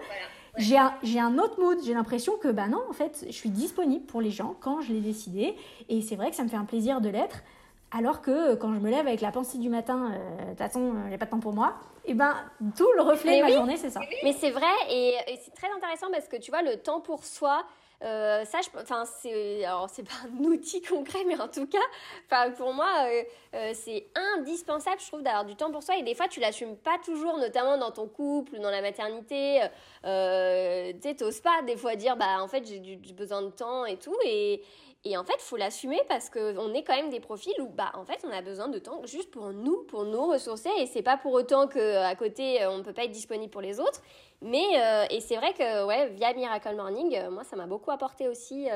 j'ai 0.56 0.78
un, 0.78 0.94
un, 1.18 1.38
autre 1.38 1.60
mood. 1.60 1.78
J'ai 1.84 1.94
l'impression 1.94 2.36
que, 2.36 2.48
bah 2.48 2.68
non, 2.68 2.82
en 2.88 2.92
fait, 2.92 3.24
je 3.26 3.32
suis 3.32 3.50
disponible 3.50 4.06
pour 4.06 4.20
les 4.20 4.30
gens 4.30 4.56
quand 4.60 4.80
je 4.80 4.92
l'ai 4.92 5.00
décidé. 5.00 5.56
Et 5.88 6.00
c'est 6.00 6.16
vrai 6.16 6.30
que 6.30 6.36
ça 6.36 6.44
me 6.44 6.48
fait 6.48 6.56
un 6.56 6.64
plaisir 6.64 7.00
de 7.00 7.08
l'être. 7.08 7.42
Alors 7.90 8.22
que 8.22 8.56
quand 8.56 8.74
je 8.74 8.80
me 8.80 8.90
lève 8.90 9.06
avec 9.06 9.20
la 9.20 9.30
pensée 9.30 9.58
du 9.58 9.68
matin, 9.68 10.10
euh, 10.12 10.44
de 10.44 10.48
toute 10.50 10.58
façon, 10.58 10.94
j'ai 11.10 11.18
pas 11.18 11.26
de 11.26 11.30
temps 11.30 11.38
pour 11.38 11.52
moi, 11.52 11.74
et 12.04 12.10
eh 12.10 12.14
ben 12.14 12.34
tout 12.76 12.88
le 12.96 13.02
reflet 13.02 13.38
de 13.38 13.44
ma 13.44 13.52
journée, 13.52 13.76
c'est 13.76 13.90
ça. 13.90 14.00
Mais 14.24 14.32
c'est 14.32 14.50
vrai 14.50 14.66
et 14.90 15.14
c'est 15.44 15.54
très 15.54 15.70
intéressant 15.70 16.08
parce 16.10 16.26
que 16.26 16.36
tu 16.36 16.50
vois, 16.50 16.62
le 16.62 16.76
temps 16.76 17.00
pour 17.00 17.24
soi, 17.24 17.64
euh, 18.02 18.44
ça, 18.44 18.58
enfin, 18.76 19.04
c'est, 19.04 19.64
alors 19.64 19.88
c'est 19.88 20.02
pas 20.02 20.14
un 20.26 20.44
outil 20.44 20.82
concret, 20.82 21.24
mais 21.26 21.40
en 21.40 21.48
tout 21.48 21.66
cas, 21.66 21.78
enfin, 22.26 22.50
pour 22.50 22.74
moi, 22.74 23.06
euh, 23.06 23.22
euh, 23.54 23.72
c'est 23.74 24.06
indispensable, 24.36 25.00
je 25.00 25.06
trouve, 25.06 25.22
d'avoir 25.22 25.44
du 25.44 25.56
temps 25.56 25.70
pour 25.70 25.82
soi. 25.82 25.96
Et 25.96 26.02
des 26.02 26.14
fois, 26.14 26.28
tu 26.28 26.40
l'assumes 26.40 26.76
pas 26.76 26.98
toujours, 27.04 27.38
notamment 27.38 27.78
dans 27.78 27.90
ton 27.90 28.06
couple, 28.06 28.58
dans 28.58 28.70
la 28.70 28.82
maternité. 28.82 29.60
tu 30.02 31.16
t'oses 31.16 31.40
pas 31.40 31.62
des 31.62 31.76
fois 31.76 31.96
dire, 31.96 32.16
bah, 32.16 32.42
en 32.42 32.48
fait, 32.48 32.64
j'ai 32.66 33.14
besoin 33.14 33.42
de 33.42 33.50
temps 33.50 33.86
et 33.86 33.96
tout. 33.96 34.16
Et, 34.24 34.62
et 35.06 35.18
en 35.18 35.24
fait, 35.24 35.38
faut 35.38 35.58
l'assumer 35.58 36.00
parce 36.08 36.30
qu'on 36.30 36.72
est 36.72 36.82
quand 36.82 36.96
même 36.96 37.10
des 37.10 37.20
profils 37.20 37.54
où, 37.60 37.68
bah, 37.68 37.92
en 37.92 38.04
fait, 38.04 38.24
on 38.26 38.32
a 38.32 38.40
besoin 38.40 38.68
de 38.68 38.78
temps 38.78 39.02
juste 39.04 39.30
pour 39.30 39.52
nous, 39.52 39.82
pour 39.82 40.04
nous 40.04 40.26
ressourcer. 40.26 40.70
Et 40.78 40.86
c'est 40.86 41.02
pas 41.02 41.18
pour 41.18 41.32
autant 41.32 41.68
qu'à 41.68 42.14
côté, 42.14 42.66
on 42.66 42.78
ne 42.78 42.82
peut 42.82 42.94
pas 42.94 43.04
être 43.04 43.10
disponible 43.10 43.50
pour 43.50 43.60
les 43.60 43.80
autres. 43.80 44.00
Mais, 44.40 44.64
euh, 44.76 45.04
et 45.10 45.20
c'est 45.20 45.36
vrai 45.36 45.52
que, 45.52 45.86
ouais, 45.86 46.08
via 46.08 46.32
Miracle 46.32 46.74
Morning, 46.74 47.16
euh, 47.16 47.30
moi, 47.30 47.44
ça 47.44 47.54
m'a 47.54 47.66
beaucoup 47.66 47.90
apporté 47.90 48.28
aussi 48.28 48.68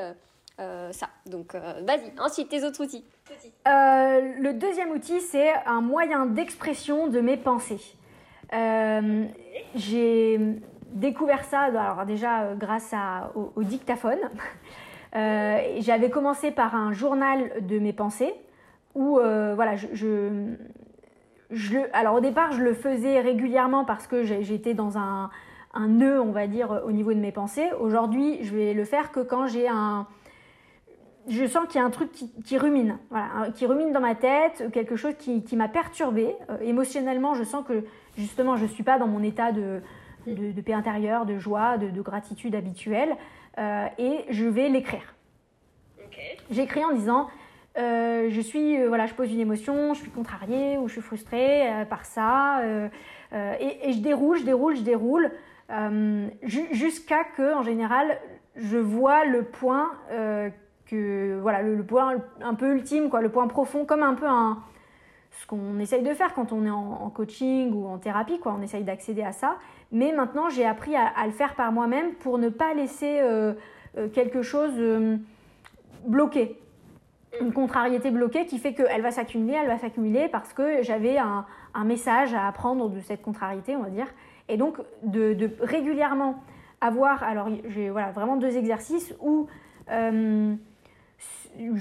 euh, 0.59 0.91
ça. 0.91 1.09
Donc, 1.25 1.55
vas-y. 1.55 2.11
Ensuite, 2.19 2.49
tes 2.49 2.63
autres 2.63 2.83
outils. 2.83 3.05
le 3.65 4.51
deuxième 4.51 4.91
outil, 4.91 5.21
c'est 5.21 5.53
un 5.65 5.81
moyen 5.81 6.27
d'expression 6.27 7.07
de 7.07 7.21
mes 7.21 7.37
pensées. 7.37 7.81
J'ai 9.75 10.39
découvert 10.91 11.43
ça, 11.43 11.61
alors 11.61 12.05
déjà, 12.05 12.53
grâce 12.55 12.93
à, 12.93 13.31
au 13.35 13.63
dictaphone. 13.63 14.19
Euh, 15.15 15.59
j'avais 15.79 16.09
commencé 16.09 16.51
par 16.51 16.75
un 16.75 16.93
journal 16.93 17.51
de 17.61 17.79
mes 17.79 17.93
pensées 17.93 18.33
où, 18.95 19.17
euh, 19.19 19.53
voilà, 19.55 19.75
je, 19.75 19.87
je, 21.49 21.77
alors 21.93 22.15
au 22.15 22.19
départ, 22.19 22.51
je 22.51 22.61
le 22.61 22.73
faisais 22.73 23.19
régulièrement 23.19 23.85
parce 23.85 24.07
que 24.07 24.23
j'étais 24.23 24.73
dans 24.73 24.97
un, 24.97 25.29
nœud, 25.87 26.21
on 26.21 26.31
va 26.31 26.47
dire, 26.47 26.81
au 26.85 26.91
niveau 26.91 27.13
de 27.13 27.19
mes 27.19 27.31
pensées. 27.31 27.69
Aujourd'hui, 27.79 28.43
je 28.43 28.55
vais 28.55 28.73
le 28.73 28.85
faire 28.85 29.11
que 29.11 29.19
quand 29.19 29.47
j'ai 29.47 29.67
un, 29.67 30.07
je 31.27 31.45
sens 31.45 31.65
qu'il 31.67 31.79
y 31.79 31.83
a 31.83 31.85
un 31.85 31.91
truc 31.91 32.11
qui, 32.11 32.57
rumine, 32.57 32.97
voilà, 33.09 33.49
qui 33.55 33.65
rumine 33.65 33.91
dans 33.91 34.01
ma 34.01 34.15
tête, 34.15 34.65
quelque 34.73 34.95
chose 34.95 35.13
qui, 35.17 35.55
m'a 35.55 35.67
perturbée. 35.67 36.35
Euh, 36.49 36.57
émotionnellement, 36.61 37.33
je 37.33 37.43
sens 37.43 37.65
que 37.65 37.85
justement, 38.17 38.57
je 38.57 38.63
ne 38.63 38.69
suis 38.69 38.83
pas 38.83 38.99
dans 38.99 39.07
mon 39.07 39.23
état 39.23 39.51
de, 39.51 39.81
paix 40.65 40.73
intérieure, 40.73 41.25
de 41.25 41.39
joie, 41.39 41.77
de 41.77 42.01
gratitude 42.01 42.53
habituelle. 42.53 43.15
Euh, 43.59 43.87
et 43.97 44.25
je 44.29 44.45
vais 44.45 44.69
l'écrire. 44.69 45.13
J'écris 46.49 46.83
en 46.83 46.93
disant 46.93 47.27
euh, 47.77 48.29
je 48.29 48.41
suis 48.41 48.79
euh, 48.79 48.87
voilà 48.87 49.05
je 49.05 49.13
pose 49.13 49.31
une 49.31 49.39
émotion 49.39 49.93
je 49.93 49.99
suis 49.99 50.09
contrariée 50.09 50.77
ou 50.77 50.87
je 50.87 50.93
suis 50.93 51.01
frustrée 51.01 51.69
par 51.89 52.03
ça 52.03 52.61
et, 53.31 53.93
je 53.93 53.99
déroule 53.99 54.39
je 54.39 54.43
déroule 54.43 54.75
je 54.75 54.81
déroule 54.81 55.31
jusqu'à 56.41 57.23
que 57.23 57.53
en 57.53 57.61
général 57.61 58.17
je 58.55 58.77
vois 58.77 59.23
le 59.25 59.43
point 59.43 59.91
que 60.87 61.39
voilà 61.41 61.61
le, 61.61 61.83
point 61.83 62.15
un 62.41 62.55
peu 62.55 62.73
ultime 62.73 63.09
quoi 63.09 63.21
le 63.21 63.29
point 63.29 63.47
profond 63.47 63.85
comme 63.85 64.03
un 64.03 64.15
peu 64.15 64.27
un 64.27 64.63
ce 65.31 65.45
qu'on 65.45 65.79
essaye 65.79 66.01
de 66.01 66.13
faire 66.13 66.33
quand 66.33 66.51
on 66.51 66.65
est 66.65 66.71
en, 66.71 67.09
coaching 67.11 67.71
ou 67.73 67.87
en 67.87 67.99
thérapie 67.99 68.39
quoi 68.39 68.55
on 68.57 68.61
essaye 68.63 68.83
d'accéder 68.83 69.23
à 69.23 69.31
ça 69.31 69.57
mais 69.91 70.11
maintenant, 70.11 70.49
j'ai 70.49 70.65
appris 70.65 70.95
à, 70.95 71.25
le 71.25 71.31
faire 71.31 71.55
par 71.55 71.71
moi-même 71.71 72.13
pour 72.15 72.37
ne 72.37 72.49
pas 72.49 72.73
laisser 72.73 73.19
euh, 73.21 73.53
euh, 73.97 74.07
quelque 74.07 74.43
chose 74.43 74.73
euh, 74.77 75.17
bloqué. 76.05 76.59
Une 77.41 77.51
contrariété 77.53 78.11
bloquée 78.11 78.45
qui 78.45 78.59
fait 78.59 78.73
qu'elle 78.73 79.01
va 79.01 79.11
s'accumuler, 79.11 79.57
elle 79.61 79.67
va 79.67 79.79
s'accumuler 79.79 80.27
parce 80.27 80.53
que 80.53 80.83
j'avais 80.83 81.17
un, 81.17 81.45
message 81.85 82.33
à 82.33 82.47
apprendre 82.47 82.89
de 82.89 82.99
cette 82.99 83.21
contrariété, 83.21 83.75
on 83.75 83.83
va 83.83 83.89
dire. 83.89 84.07
Et 84.47 84.57
donc, 84.57 84.77
de, 85.03 85.49
régulièrement 85.61 86.43
avoir, 86.81 87.23
alors 87.23 87.49
j'ai 87.67 87.89
voilà, 87.89 88.11
vraiment 88.11 88.35
deux 88.37 88.57
exercices 88.57 89.15
où 89.21 89.47
je 89.89 90.57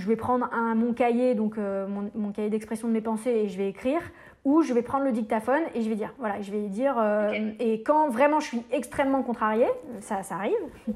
vais 0.06 0.16
prendre 0.16 0.48
un, 0.52 0.74
mon 0.74 0.92
cahier, 0.92 1.34
donc 1.34 1.56
mon, 1.56 2.10
mon, 2.14 2.32
cahier 2.32 2.50
d'expression 2.50 2.88
de 2.88 2.92
mes 2.92 3.00
pensées 3.00 3.30
et 3.30 3.48
je 3.48 3.56
vais 3.56 3.68
écrire, 3.68 4.02
où 4.48 4.62
je 4.62 4.72
vais 4.72 4.80
prendre 4.80 5.04
le 5.04 5.12
dictaphone 5.12 5.60
et 5.74 5.82
je 5.82 5.90
vais 5.90 5.94
dire, 5.94 6.14
voilà, 6.18 6.40
je 6.40 6.50
vais 6.50 6.68
dire, 6.68 6.94
euh, 6.98 7.50
et 7.60 7.82
quand 7.82 8.08
vraiment 8.08 8.40
je 8.40 8.46
suis 8.46 8.62
extrêmement 8.72 9.22
contrariée, 9.22 9.68
ça, 10.00 10.22
ça 10.22 10.36
arrive, 10.36 10.54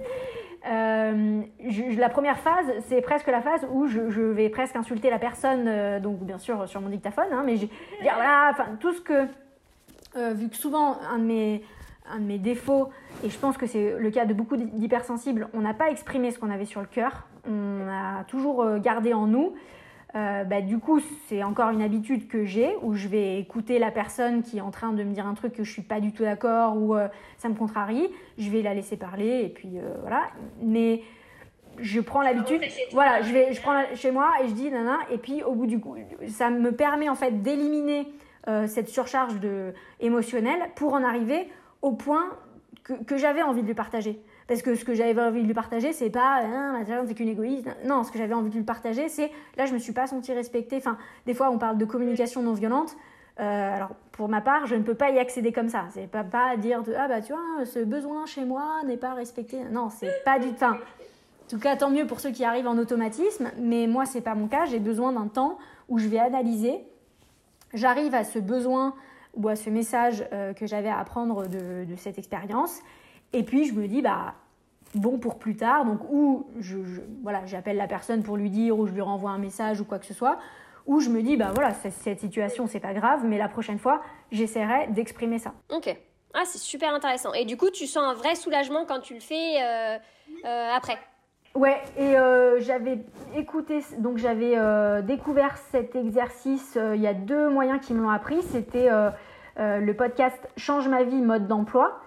euh, 0.70 1.42
la 1.98 2.08
première 2.08 2.38
phase, 2.38 2.64
c'est 2.88 3.02
presque 3.02 3.26
la 3.26 3.42
phase 3.42 3.66
où 3.70 3.86
je, 3.86 4.00
vais 4.00 4.48
presque 4.48 4.74
insulter 4.74 5.10
la 5.10 5.18
personne, 5.18 5.66
euh, 5.66 6.00
donc 6.00 6.20
bien 6.20 6.38
sûr 6.38 6.66
sur 6.66 6.80
mon 6.80 6.88
dictaphone, 6.88 7.26
hein, 7.30 7.42
mais 7.44 7.56
je 7.56 7.66
dire, 7.66 8.14
voilà, 8.14 8.48
enfin, 8.52 8.68
tout 8.80 8.94
ce 8.94 9.02
que, 9.02 9.26
vu 10.32 10.48
que 10.48 10.56
souvent 10.56 10.96
un 11.12 11.18
de 11.18 11.24
mes, 11.24 11.62
un 12.10 12.20
de 12.20 12.24
mes 12.24 12.38
défauts, 12.38 12.88
et 13.22 13.28
je 13.28 13.38
pense 13.38 13.58
que 13.58 13.66
c'est 13.66 13.98
le 13.98 14.10
cas 14.10 14.24
de 14.24 14.32
beaucoup 14.32 14.56
d'hypersensibles, 14.56 15.48
on 15.52 15.60
n'a 15.60 15.74
pas 15.74 15.90
exprimé 15.90 16.30
ce 16.30 16.38
qu'on 16.38 16.50
avait 16.50 16.64
sur 16.64 16.80
le 16.80 16.86
cœur, 16.86 17.26
on 17.46 17.86
a 17.86 18.24
toujours 18.24 18.78
gardé 18.78 19.12
en 19.12 19.26
nous. 19.26 19.52
Euh, 20.14 20.44
bah, 20.44 20.60
du 20.60 20.78
coup, 20.78 21.00
c'est 21.26 21.42
encore 21.42 21.70
une 21.70 21.80
habitude 21.80 22.28
que 22.28 22.44
j'ai 22.44 22.76
où 22.82 22.94
je 22.94 23.08
vais 23.08 23.38
écouter 23.38 23.78
la 23.78 23.90
personne 23.90 24.42
qui 24.42 24.58
est 24.58 24.60
en 24.60 24.70
train 24.70 24.92
de 24.92 25.02
me 25.02 25.12
dire 25.12 25.26
un 25.26 25.34
truc 25.34 25.54
que 25.54 25.64
je 25.64 25.72
suis 25.72 25.82
pas 25.82 26.00
du 26.00 26.12
tout 26.12 26.22
d'accord 26.22 26.76
ou 26.76 26.94
euh, 26.94 27.08
ça 27.38 27.48
me 27.48 27.54
contrarie. 27.54 28.08
Je 28.36 28.50
vais 28.50 28.60
la 28.60 28.74
laisser 28.74 28.98
parler 28.98 29.42
et 29.44 29.48
puis 29.48 29.78
euh, 29.78 29.94
voilà. 30.02 30.24
Mais 30.60 31.02
je 31.78 32.00
prends 32.00 32.20
l'habitude, 32.20 32.60
voilà, 32.92 33.22
je 33.22 33.32
vais, 33.32 33.54
je 33.54 33.60
prends 33.62 33.82
chez 33.94 34.10
moi 34.10 34.30
et 34.44 34.48
je 34.48 34.52
dis 34.52 34.70
nana, 34.70 34.98
et 35.10 35.16
puis 35.16 35.42
au 35.42 35.54
bout 35.54 35.66
du 35.66 35.80
coup, 35.80 35.96
ça 36.28 36.50
me 36.50 36.72
permet 36.72 37.08
en 37.08 37.14
fait 37.14 37.42
d'éliminer 37.42 38.06
cette 38.66 38.88
surcharge 38.88 39.40
de, 39.40 39.72
émotionnelle 39.98 40.60
pour 40.74 40.92
en 40.92 41.02
arriver 41.02 41.48
au 41.80 41.92
point 41.92 42.24
que, 42.84 42.92
que 43.04 43.16
j'avais 43.16 43.40
envie 43.40 43.62
de 43.62 43.68
lui 43.68 43.74
partager. 43.74 44.20
Parce 44.52 44.60
que 44.60 44.74
ce 44.74 44.84
que 44.84 44.92
j'avais 44.92 45.18
envie 45.18 45.40
de 45.40 45.46
lui 45.46 45.54
partager, 45.54 45.94
c'est 45.94 46.10
pas 46.10 46.42
hein, 46.42 46.84
c'est 47.06 47.14
qu'une 47.14 47.30
égoïste. 47.30 47.66
Non, 47.86 48.04
ce 48.04 48.12
que 48.12 48.18
j'avais 48.18 48.34
envie 48.34 48.50
de 48.50 48.54
lui 48.54 48.64
partager, 48.64 49.08
c'est 49.08 49.30
là, 49.56 49.64
je 49.64 49.72
me 49.72 49.78
suis 49.78 49.94
pas 49.94 50.06
sentie 50.06 50.34
respectée. 50.34 50.76
Enfin, 50.76 50.98
des 51.24 51.32
fois, 51.32 51.48
on 51.50 51.56
parle 51.56 51.78
de 51.78 51.86
communication 51.86 52.42
non 52.42 52.52
violente. 52.52 52.94
Euh, 53.40 53.76
alors, 53.76 53.92
pour 54.10 54.28
ma 54.28 54.42
part, 54.42 54.66
je 54.66 54.74
ne 54.74 54.82
peux 54.82 54.94
pas 54.94 55.08
y 55.08 55.18
accéder 55.18 55.52
comme 55.52 55.70
ça. 55.70 55.86
C'est 55.94 56.06
pas, 56.06 56.22
pas 56.22 56.58
dire 56.58 56.82
ah 56.98 57.08
bah 57.08 57.22
tu 57.22 57.32
vois, 57.32 57.64
ce 57.64 57.78
besoin 57.78 58.26
chez 58.26 58.44
moi 58.44 58.82
n'est 58.84 58.98
pas 58.98 59.14
respecté. 59.14 59.56
Non, 59.70 59.88
c'est 59.88 60.22
pas 60.22 60.38
du 60.38 60.52
tout. 60.52 60.64
en 60.64 60.76
tout 61.48 61.58
cas, 61.58 61.74
tant 61.76 61.88
mieux 61.88 62.06
pour 62.06 62.20
ceux 62.20 62.30
qui 62.30 62.44
arrivent 62.44 62.68
en 62.68 62.76
automatisme, 62.76 63.52
mais 63.58 63.86
moi, 63.86 64.04
c'est 64.04 64.20
pas 64.20 64.34
mon 64.34 64.48
cas. 64.48 64.66
J'ai 64.66 64.80
besoin 64.80 65.12
d'un 65.12 65.28
temps 65.28 65.56
où 65.88 65.98
je 65.98 66.08
vais 66.08 66.18
analyser. 66.18 66.78
J'arrive 67.72 68.14
à 68.14 68.24
ce 68.24 68.38
besoin 68.38 68.92
ou 69.34 69.48
à 69.48 69.56
ce 69.56 69.70
message 69.70 70.26
euh, 70.34 70.52
que 70.52 70.66
j'avais 70.66 70.90
à 70.90 70.98
apprendre 70.98 71.46
de 71.46 71.96
cette 71.96 72.18
expérience. 72.18 72.82
Et 73.32 73.44
puis, 73.44 73.64
je 73.64 73.72
me 73.72 73.88
dis, 73.88 74.02
bah, 74.02 74.34
bon 74.94 75.18
pour 75.18 75.38
plus 75.38 75.56
tard. 75.56 75.84
Donc, 75.84 76.00
ou 76.10 76.46
je, 76.58 76.78
voilà, 77.22 77.44
j'appelle 77.46 77.76
la 77.76 77.86
personne 77.86 78.22
pour 78.22 78.36
lui 78.36 78.50
dire, 78.50 78.78
ou 78.78 78.86
je 78.86 78.92
lui 78.92 79.00
renvoie 79.00 79.30
un 79.30 79.38
message 79.38 79.80
ou 79.80 79.84
quoi 79.84 79.98
que 79.98 80.06
ce 80.06 80.14
soit 80.14 80.38
où 80.86 81.00
je 81.00 81.10
me 81.10 81.22
dis, 81.22 81.36
bah 81.36 81.50
voilà, 81.54 81.72
cette 81.74 82.20
situation, 82.20 82.66
c'est 82.66 82.80
pas 82.80 82.92
grave, 82.92 83.24
mais 83.24 83.38
la 83.38 83.48
prochaine 83.48 83.78
fois, 83.78 84.02
j'essaierai 84.30 84.88
d'exprimer 84.88 85.38
ça. 85.38 85.52
Ok. 85.70 85.96
Ah, 86.34 86.42
c'est 86.44 86.58
super 86.58 86.94
intéressant. 86.94 87.32
Et 87.34 87.44
du 87.44 87.56
coup, 87.56 87.70
tu 87.70 87.86
sens 87.86 88.04
un 88.04 88.14
vrai 88.14 88.34
soulagement 88.34 88.84
quand 88.86 89.00
tu 89.00 89.14
le 89.14 89.20
fais 89.20 89.62
euh, 89.62 89.98
euh, 90.44 90.68
après? 90.74 90.98
Ouais, 91.54 91.78
et 91.98 92.16
euh, 92.16 92.58
j'avais 92.60 93.00
écouté, 93.36 93.80
donc 93.98 94.16
j'avais 94.16 94.56
découvert 95.02 95.58
cet 95.70 95.94
exercice, 95.94 96.78
il 96.94 97.00
y 97.00 97.06
a 97.06 97.12
deux 97.12 97.50
moyens 97.50 97.84
qui 97.84 97.92
me 97.92 98.02
l'ont 98.02 98.10
appris. 98.10 98.40
C'était 98.42 98.88
le 99.58 99.92
podcast 99.92 100.48
Change 100.56 100.88
ma 100.88 101.02
vie, 101.02 101.20
mode 101.20 101.46
d'emploi, 101.46 102.00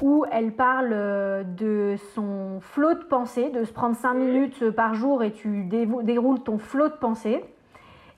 où 0.00 0.24
elle 0.32 0.52
parle 0.52 1.44
de 1.54 1.96
son 2.14 2.58
flot 2.60 2.94
de 2.94 3.04
pensée, 3.04 3.50
de 3.50 3.64
se 3.64 3.72
prendre 3.72 3.94
cinq 3.94 4.14
minutes 4.14 4.70
par 4.70 4.94
jour 4.94 5.22
et 5.22 5.32
tu 5.32 5.64
déroules 5.64 6.40
ton 6.40 6.58
flot 6.58 6.88
de 6.88 6.94
pensée. 6.94 7.44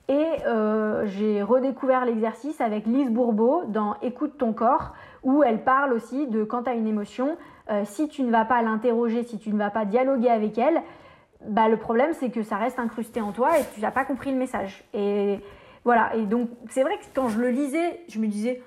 Et 0.07 0.25
euh, 0.45 1.05
j'ai 1.07 1.41
redécouvert 1.41 2.05
l'exercice 2.05 2.61
avec 2.61 2.85
Lise 2.85 3.09
Bourbeau 3.09 3.63
dans 3.67 3.95
Écoute 4.03 4.37
ton 4.37 4.53
corps, 4.53 4.93
où 5.23 5.41
elle 5.43 5.63
parle 5.63 5.93
aussi 5.93 6.27
de 6.27 6.43
quand 6.43 6.63
tu 6.63 6.69
as 6.69 6.75
une 6.75 6.87
émotion, 6.87 7.37
euh, 7.71 7.81
si 7.85 8.07
tu 8.07 8.21
ne 8.21 8.29
vas 8.29 8.45
pas 8.45 8.61
l'interroger, 8.61 9.23
si 9.23 9.39
tu 9.39 9.51
ne 9.51 9.57
vas 9.57 9.71
pas 9.71 9.85
dialoguer 9.85 10.29
avec 10.29 10.59
elle, 10.59 10.81
bah, 11.47 11.67
le 11.69 11.77
problème 11.77 12.13
c'est 12.13 12.29
que 12.29 12.43
ça 12.43 12.57
reste 12.57 12.77
incrusté 12.77 13.19
en 13.19 13.31
toi 13.31 13.57
et 13.59 13.63
tu 13.73 13.81
n'as 13.81 13.91
pas 13.91 14.05
compris 14.05 14.31
le 14.31 14.37
message. 14.37 14.83
Et 14.93 15.39
voilà, 15.83 16.15
et 16.15 16.25
donc 16.25 16.49
c'est 16.69 16.83
vrai 16.83 16.97
que 16.97 17.05
quand 17.15 17.29
je 17.29 17.39
le 17.39 17.49
lisais, 17.49 18.01
je 18.07 18.19
me 18.19 18.27
disais, 18.27 18.61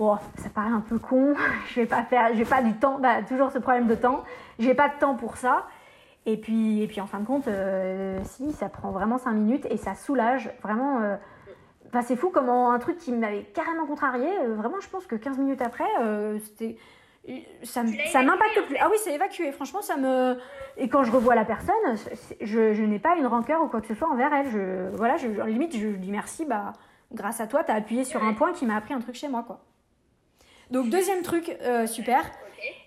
oh, 0.00 0.16
ça 0.36 0.48
paraît 0.48 0.70
un 0.70 0.80
peu 0.80 0.98
con, 0.98 1.34
je 1.68 1.80
vais 1.80 1.86
pas 1.86 2.02
faire, 2.02 2.28
je 2.32 2.38
vais 2.38 2.44
pas 2.44 2.62
du 2.62 2.72
temps, 2.74 2.98
bah, 2.98 3.22
toujours 3.22 3.52
ce 3.52 3.58
problème 3.58 3.86
de 3.86 3.94
temps, 3.94 4.24
j'ai 4.58 4.74
pas 4.74 4.88
de 4.88 4.98
temps 4.98 5.14
pour 5.14 5.36
ça. 5.36 5.66
Et 6.26 6.36
puis, 6.36 6.82
et 6.82 6.86
puis 6.86 7.00
en 7.00 7.06
fin 7.06 7.20
de 7.20 7.26
compte, 7.26 7.48
euh, 7.48 8.18
si, 8.24 8.52
ça 8.52 8.68
prend 8.68 8.90
vraiment 8.90 9.18
5 9.18 9.32
minutes 9.32 9.66
et 9.70 9.76
ça 9.76 9.94
soulage 9.94 10.50
vraiment. 10.62 11.00
Euh, 11.00 11.16
enfin, 11.88 12.02
c'est 12.02 12.16
fou 12.16 12.30
comment 12.30 12.72
un 12.72 12.78
truc 12.78 12.98
qui 12.98 13.12
m'avait 13.12 13.44
carrément 13.44 13.86
contrarié, 13.86 14.28
euh, 14.42 14.54
vraiment, 14.54 14.80
je 14.80 14.88
pense 14.88 15.06
que 15.06 15.16
15 15.16 15.38
minutes 15.38 15.62
après, 15.62 15.88
c'était. 16.44 16.76
Ça, 17.62 17.82
ça 18.10 18.22
m'impacte 18.22 18.66
plus. 18.66 18.76
Ah 18.80 18.88
oui, 18.90 18.96
c'est 19.04 19.14
évacué. 19.14 19.52
Franchement, 19.52 19.82
ça 19.82 19.96
me. 19.96 20.38
Et 20.78 20.88
quand 20.88 21.04
je 21.04 21.12
revois 21.12 21.34
la 21.34 21.44
personne, 21.44 21.74
je, 22.40 22.72
je 22.72 22.82
n'ai 22.82 22.98
pas 22.98 23.16
une 23.16 23.26
rancœur 23.26 23.62
ou 23.62 23.68
quoi 23.68 23.80
que 23.82 23.86
ce 23.86 23.94
soit 23.94 24.08
envers 24.08 24.32
elle. 24.32 24.50
Je, 24.50 24.96
voilà, 24.96 25.16
je, 25.18 25.28
limite, 25.28 25.76
je 25.76 25.88
dis 25.88 26.10
merci, 26.10 26.46
bah, 26.46 26.72
grâce 27.12 27.40
à 27.40 27.46
toi, 27.46 27.62
tu 27.62 27.72
as 27.72 27.74
appuyé 27.74 28.04
sur 28.04 28.24
un 28.24 28.32
point 28.32 28.52
qui 28.52 28.64
m'a 28.64 28.76
appris 28.76 28.94
un 28.94 29.00
truc 29.00 29.14
chez 29.14 29.28
moi, 29.28 29.44
quoi. 29.46 29.60
Donc, 30.70 30.88
deuxième 30.88 31.22
truc, 31.22 31.56
super. 31.86 32.22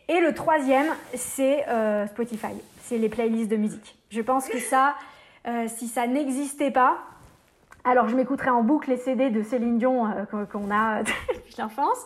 Et 0.08 0.20
le 0.20 0.34
troisième, 0.34 0.88
c'est 1.14 1.66
Spotify 2.08 2.54
c'est 2.84 2.98
les 2.98 3.10
playlists 3.10 3.50
de 3.50 3.56
musique. 3.56 3.98
Je 4.12 4.22
pense 4.22 4.48
que 4.48 4.60
ça, 4.60 4.96
euh, 5.48 5.66
si 5.68 5.88
ça 5.88 6.06
n'existait 6.06 6.72
pas, 6.72 6.98
alors 7.86 8.08
je 8.08 8.16
m'écouterais 8.16 8.50
en 8.50 8.62
boucle 8.62 8.90
les 8.90 8.98
CD 8.98 9.30
de 9.30 9.42
Céline 9.42 9.78
Dion 9.78 10.06
euh, 10.06 10.46
qu'on 10.46 10.70
a 10.70 11.02
depuis 11.34 11.56
l'enfance, 11.58 12.06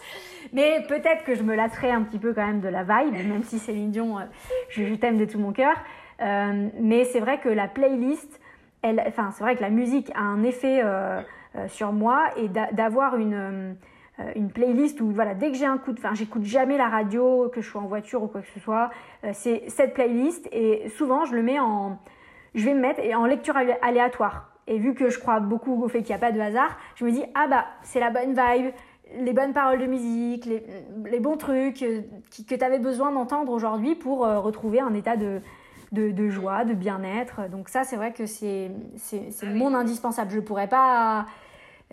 mais 0.53 0.85
peut-être 0.87 1.23
que 1.23 1.35
je 1.35 1.43
me 1.43 1.55
lasserais 1.55 1.91
un 1.91 2.03
petit 2.03 2.19
peu 2.19 2.33
quand 2.33 2.45
même 2.45 2.61
de 2.61 2.69
la 2.69 2.83
vibe, 2.83 3.13
même 3.27 3.43
si 3.43 3.59
Céline 3.59 3.91
Dion, 3.91 4.19
euh, 4.19 4.23
je, 4.69 4.93
t'aime 4.95 5.17
de 5.17 5.25
tout 5.25 5.39
mon 5.39 5.51
cœur. 5.51 5.75
mais 6.19 7.03
c'est 7.05 7.19
vrai 7.19 7.39
que 7.39 7.49
la 7.49 7.67
playlist, 7.67 8.39
elle, 8.83 9.03
enfin 9.07 9.31
c'est 9.35 9.43
vrai 9.43 9.55
que 9.55 9.61
la 9.61 9.69
musique 9.69 10.11
a 10.15 10.21
un 10.21 10.43
effet 10.43 10.83
sur 11.67 11.91
moi 11.91 12.27
et 12.37 12.49
d'avoir 12.71 13.17
une 13.17 13.33
euh, 13.33 13.73
une 14.35 14.51
playlist 14.51 14.99
où 15.01 15.11
voilà 15.11 15.35
dès 15.35 15.51
que 15.51 15.57
j'ai 15.57 15.65
un 15.65 15.77
coup 15.77 15.91
de 15.91 15.99
enfin 15.99 16.15
j'écoute 16.15 16.43
jamais 16.43 16.77
la 16.77 16.89
radio 16.89 17.49
que 17.53 17.61
je 17.61 17.69
sois 17.69 17.81
en 17.81 17.87
voiture 17.87 18.23
ou 18.23 18.27
quoi 18.27 18.41
que 18.41 18.47
ce 18.53 18.59
soit 18.59 18.89
euh, 19.23 19.31
c'est 19.33 19.63
cette 19.67 19.93
playlist 19.93 20.47
et 20.51 20.89
souvent 20.89 21.25
je 21.25 21.35
le 21.35 21.43
mets 21.43 21.59
en 21.59 21.99
je 22.55 22.65
vais 22.65 22.73
me 22.73 22.79
mettre 22.79 23.01
en 23.15 23.25
lecture 23.25 23.55
aléatoire 23.81 24.51
et 24.65 24.79
vu 24.79 24.95
que 24.95 25.09
je 25.09 25.19
crois 25.19 25.39
beaucoup 25.39 25.83
au 25.83 25.87
fait 25.87 25.99
qu'il 25.99 26.09
n'y 26.09 26.15
a 26.15 26.19
pas 26.19 26.31
de 26.31 26.39
hasard 26.39 26.77
je 26.95 27.05
me 27.05 27.11
dis 27.11 27.23
ah 27.35 27.47
bah 27.47 27.65
c'est 27.83 27.99
la 27.99 28.09
bonne 28.09 28.33
vibe 28.33 28.71
les 29.19 29.33
bonnes 29.33 29.53
paroles 29.53 29.79
de 29.79 29.85
musique 29.85 30.45
les, 30.45 30.63
les 31.05 31.19
bons 31.19 31.37
trucs 31.37 31.83
euh, 31.83 32.01
que 32.49 32.55
tu 32.55 32.63
avais 32.63 32.79
besoin 32.79 33.11
d'entendre 33.11 33.51
aujourd'hui 33.51 33.93
pour 33.95 34.19
retrouver 34.19 34.79
un 34.79 34.93
état 34.95 35.15
de, 35.15 35.41
de, 35.91 36.11
de 36.11 36.29
joie, 36.29 36.65
de 36.65 36.73
bien-être. 36.73 37.49
Donc 37.49 37.69
ça, 37.69 37.83
c'est 37.83 37.95
vrai 37.95 38.11
que 38.11 38.25
c'est 38.25 38.71
mon 39.43 39.73
indispensable. 39.73 40.31
Je 40.31 40.39
pourrais 40.39 40.67
pas 40.67 41.25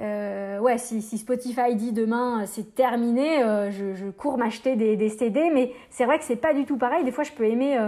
euh, 0.00 0.58
ouais, 0.58 0.76
si, 0.78 1.00
Spotify 1.02 1.76
dit 1.76 1.92
demain 1.92 2.42
euh, 2.42 2.46
c'est 2.46 2.74
terminé, 2.74 3.42
euh, 3.42 3.70
je, 3.70 4.10
cours 4.10 4.38
m'acheter 4.38 4.74
des, 4.74 5.08
CD, 5.08 5.50
mais 5.52 5.72
c'est 5.90 6.04
vrai 6.04 6.18
que 6.18 6.24
c'est 6.24 6.36
pas 6.36 6.52
du 6.52 6.64
tout 6.64 6.76
pareil. 6.76 7.04
Des 7.04 7.12
fois, 7.12 7.24
je 7.24 7.32
peux 7.32 7.44
aimer. 7.44 7.78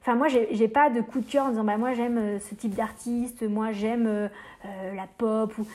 Enfin, 0.00 0.14
moi, 0.14 0.28
j'ai 0.28 0.68
pas 0.68 0.90
de 0.90 1.00
coup 1.00 1.20
de 1.20 1.30
cœur 1.30 1.46
en 1.46 1.50
disant 1.50 1.64
bah 1.64 1.76
moi 1.76 1.92
j'aime 1.94 2.38
ce 2.40 2.54
type 2.54 2.74
d'artiste, 2.74 3.48
moi 3.48 3.72
j'aime 3.72 4.30
la 4.64 5.06
pop 5.16 5.56
ou 5.58 5.66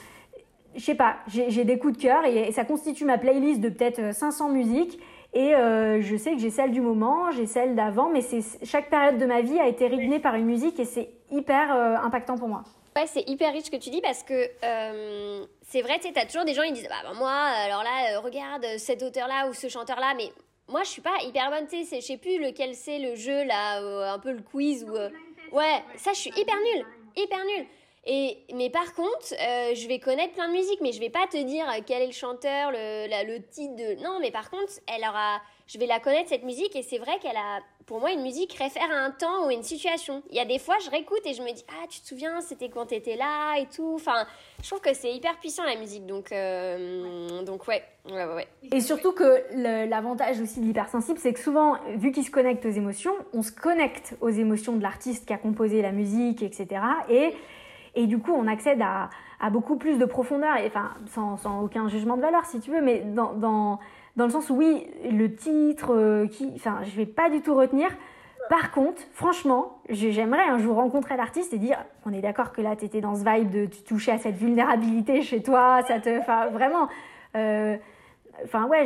je 0.76 0.84
sais 0.84 0.96
pas. 0.96 1.16
J'ai 1.28 1.64
des 1.64 1.80
coups 1.80 1.98
de 1.98 2.02
cœur 2.02 2.26
et, 2.26 2.52
ça 2.52 2.66
constitue 2.66 3.06
ma 3.06 3.18
playlist 3.18 3.62
de 3.62 3.70
peut-être 3.70 4.14
500 4.14 4.50
musiques. 4.50 5.00
Et 5.34 5.54
je 5.54 6.16
sais 6.18 6.34
que 6.34 6.40
j'ai 6.40 6.50
celle 6.50 6.72
du 6.72 6.82
moment, 6.82 7.32
j'ai 7.32 7.46
celle 7.46 7.74
d'avant, 7.76 8.10
mais 8.10 8.22
chaque 8.64 8.90
période 8.90 9.18
de 9.18 9.26
ma 9.26 9.42
vie 9.42 9.60
a 9.60 9.68
été 9.68 9.88
rythmée 9.88 10.20
par 10.20 10.36
une 10.36 10.46
musique 10.46 10.80
et 10.80 10.86
c'est 10.86 11.10
hyper 11.32 11.72
impactant 12.04 12.38
pour 12.38 12.50
moi. 12.50 12.64
Ouais, 12.98 13.06
c'est 13.06 13.30
hyper 13.30 13.54
riche 13.54 13.66
ce 13.66 13.70
que 13.70 13.78
tu 13.78 13.92
dis 13.92 14.02
parce 14.02 14.24
que 14.24 14.50
euh, 14.64 15.46
c'est 15.62 15.84
vrai, 15.84 16.00
tu 16.00 16.08
sais, 16.08 16.14
t'as 16.14 16.26
toujours 16.26 16.46
des 16.46 16.56
gens 16.56 16.64
qui 16.64 16.72
disent 16.72 16.90
bah, 16.90 17.04
bah 17.04 17.14
moi, 17.14 17.32
alors 17.32 17.84
là, 17.84 18.16
euh, 18.16 18.22
regarde 18.22 18.66
cet 18.80 19.04
auteur-là 19.04 19.48
ou 19.48 19.54
ce 19.54 19.70
chanteur-là, 19.70 20.16
mais 20.18 20.32
moi 20.68 20.82
je 20.82 20.90
suis 20.90 21.04
pas 21.04 21.16
hyper 21.24 21.52
bonne, 21.52 21.68
tu 21.68 21.86
sais, 21.86 22.02
je 22.02 22.06
sais 22.08 22.18
plus 22.18 22.40
lequel 22.40 22.74
c'est 22.74 22.98
le 22.98 23.14
jeu 23.14 23.44
là, 23.44 23.84
euh, 23.84 24.12
un 24.12 24.18
peu 24.18 24.32
le 24.32 24.42
quiz 24.42 24.84
ou. 24.84 24.94
ouais, 25.56 25.84
ça 25.96 26.14
je 26.14 26.22
suis 26.22 26.32
hyper 26.36 26.56
nulle, 26.56 26.88
hyper 27.16 27.38
nulle. 27.46 27.68
Mais 28.08 28.70
par 28.70 28.94
contre, 28.94 29.28
je 29.30 29.88
vais 29.88 30.00
connaître 30.00 30.34
plein 30.34 30.48
de 30.48 30.54
musiques, 30.54 30.80
mais 30.82 30.92
je 30.92 31.00
vais 31.00 31.10
pas 31.10 31.28
te 31.28 31.38
dire 31.38 31.66
quel 31.86 32.02
est 32.02 32.08
le 32.08 32.14
chanteur, 32.14 32.72
le, 32.72 33.38
titre 33.50 33.76
de. 33.76 34.02
Non, 34.02 34.20
mais 34.22 34.32
par 34.32 34.50
contre, 34.50 34.74
elle 34.88 35.02
aura. 35.02 35.42
Je 35.68 35.78
vais 35.78 35.86
la 35.86 36.00
connaître 36.00 36.30
cette 36.30 36.44
musique 36.44 36.76
et 36.78 36.84
c'est 36.84 36.98
vrai 36.98 37.20
qu'elle 37.20 37.36
a 37.36 37.60
pour 37.88 38.02
moi, 38.02 38.12
une 38.12 38.22
musique 38.22 38.54
réfère 38.54 38.92
à 38.92 39.00
un 39.06 39.12
temps 39.12 39.48
ou 39.48 39.50
une 39.50 39.64
situation. 39.64 40.22
Il 40.30 40.36
y 40.36 40.42
a 40.42 40.46
des 40.46 40.60
fois, 40.60 40.76
je 40.84 40.90
réécoute 40.90 41.22
et 41.26 41.34
je 41.34 41.42
me 41.42 41.52
dis 41.54 41.64
Ah, 41.70 41.88
tu 41.90 42.02
te 42.02 42.06
souviens, 42.06 42.42
c'était 42.42 42.68
quand 42.68 42.88
t'étais 42.88 43.16
là 43.16 43.56
et 43.58 43.66
tout. 43.66 43.94
Enfin, 43.96 44.28
je 44.62 44.68
trouve 44.68 44.82
que 44.82 44.94
c'est 44.94 45.12
hyper 45.12 45.40
puissant 45.40 45.64
la 45.64 45.78
musique. 45.78 46.06
Donc, 46.06 46.34
euh, 46.34 47.42
donc 47.44 47.66
ouais. 47.68 47.82
Ouais, 48.10 48.26
ouais, 48.26 48.48
Et 48.72 48.82
surtout 48.82 49.14
que 49.14 49.44
l'avantage 49.90 50.40
aussi 50.42 50.60
de 50.60 50.66
l'hypersensible, 50.66 51.18
c'est 51.20 51.34
que 51.34 51.40
souvent, 51.40 51.78
vu 51.96 52.12
qu'il 52.12 52.26
se 52.26 52.32
connecte 52.32 52.66
aux 52.66 52.72
émotions, 52.72 53.14
on 53.34 53.42
se 53.42 53.52
connecte 53.52 54.16
aux 54.22 54.30
émotions 54.30 54.74
de 54.74 54.82
l'artiste 54.82 55.26
qui 55.26 55.34
a 55.34 55.38
composé 55.38 55.82
la 55.82 55.92
musique, 55.92 56.42
etc. 56.42 56.82
Et, 57.10 57.34
et 57.98 58.08
du 58.08 58.20
coup, 58.20 58.32
on 58.32 58.48
accède 58.48 58.82
à, 58.82 59.10
beaucoup 59.50 59.76
plus 59.76 59.98
de 59.98 60.06
profondeur, 60.06 60.56
enfin, 60.66 60.92
sans, 61.08 61.62
aucun 61.62 61.88
jugement 61.90 62.16
de 62.16 62.22
valeur, 62.22 62.46
si 62.46 62.60
tu 62.60 62.72
veux, 62.72 62.82
mais 62.82 63.00
dans, 63.00 63.34
dans 63.34 63.80
dans 64.18 64.26
le 64.26 64.32
sens 64.32 64.50
où 64.50 64.56
oui, 64.56 64.88
le 65.10 65.34
titre, 65.34 65.94
euh, 65.96 66.28
qui, 66.28 66.52
enfin, 66.56 66.80
je 66.84 66.96
vais 66.98 67.06
pas 67.06 67.30
du 67.30 67.42
tout 67.42 67.56
retenir. 67.56 67.88
Par 68.50 68.72
contre, 68.72 69.02
franchement, 69.14 69.80
j'aimerais 69.90 70.48
un 70.50 70.58
jour 70.58 70.76
rencontrer 70.76 71.16
l'artiste 71.16 71.54
et 71.54 71.58
dire, 71.58 71.78
on 72.06 72.14
est 72.14 72.22
d'accord 72.22 72.52
que 72.52 72.62
là, 72.62 72.76
tu 72.76 72.86
étais 72.86 73.00
dans 73.00 73.16
ce 73.16 73.24
vibe 73.24 73.52
de 73.52 73.68
toucher 73.88 74.12
à 74.12 74.18
cette 74.18 74.36
vulnérabilité 74.36 75.22
chez 75.22 75.44
toi, 75.44 75.82
ça 75.88 76.00
te, 76.00 76.20
enfin, 76.20 76.48
vraiment. 76.48 76.88
Euh, 77.36 77.78
enfin 78.44 78.68
ouais, 78.68 78.86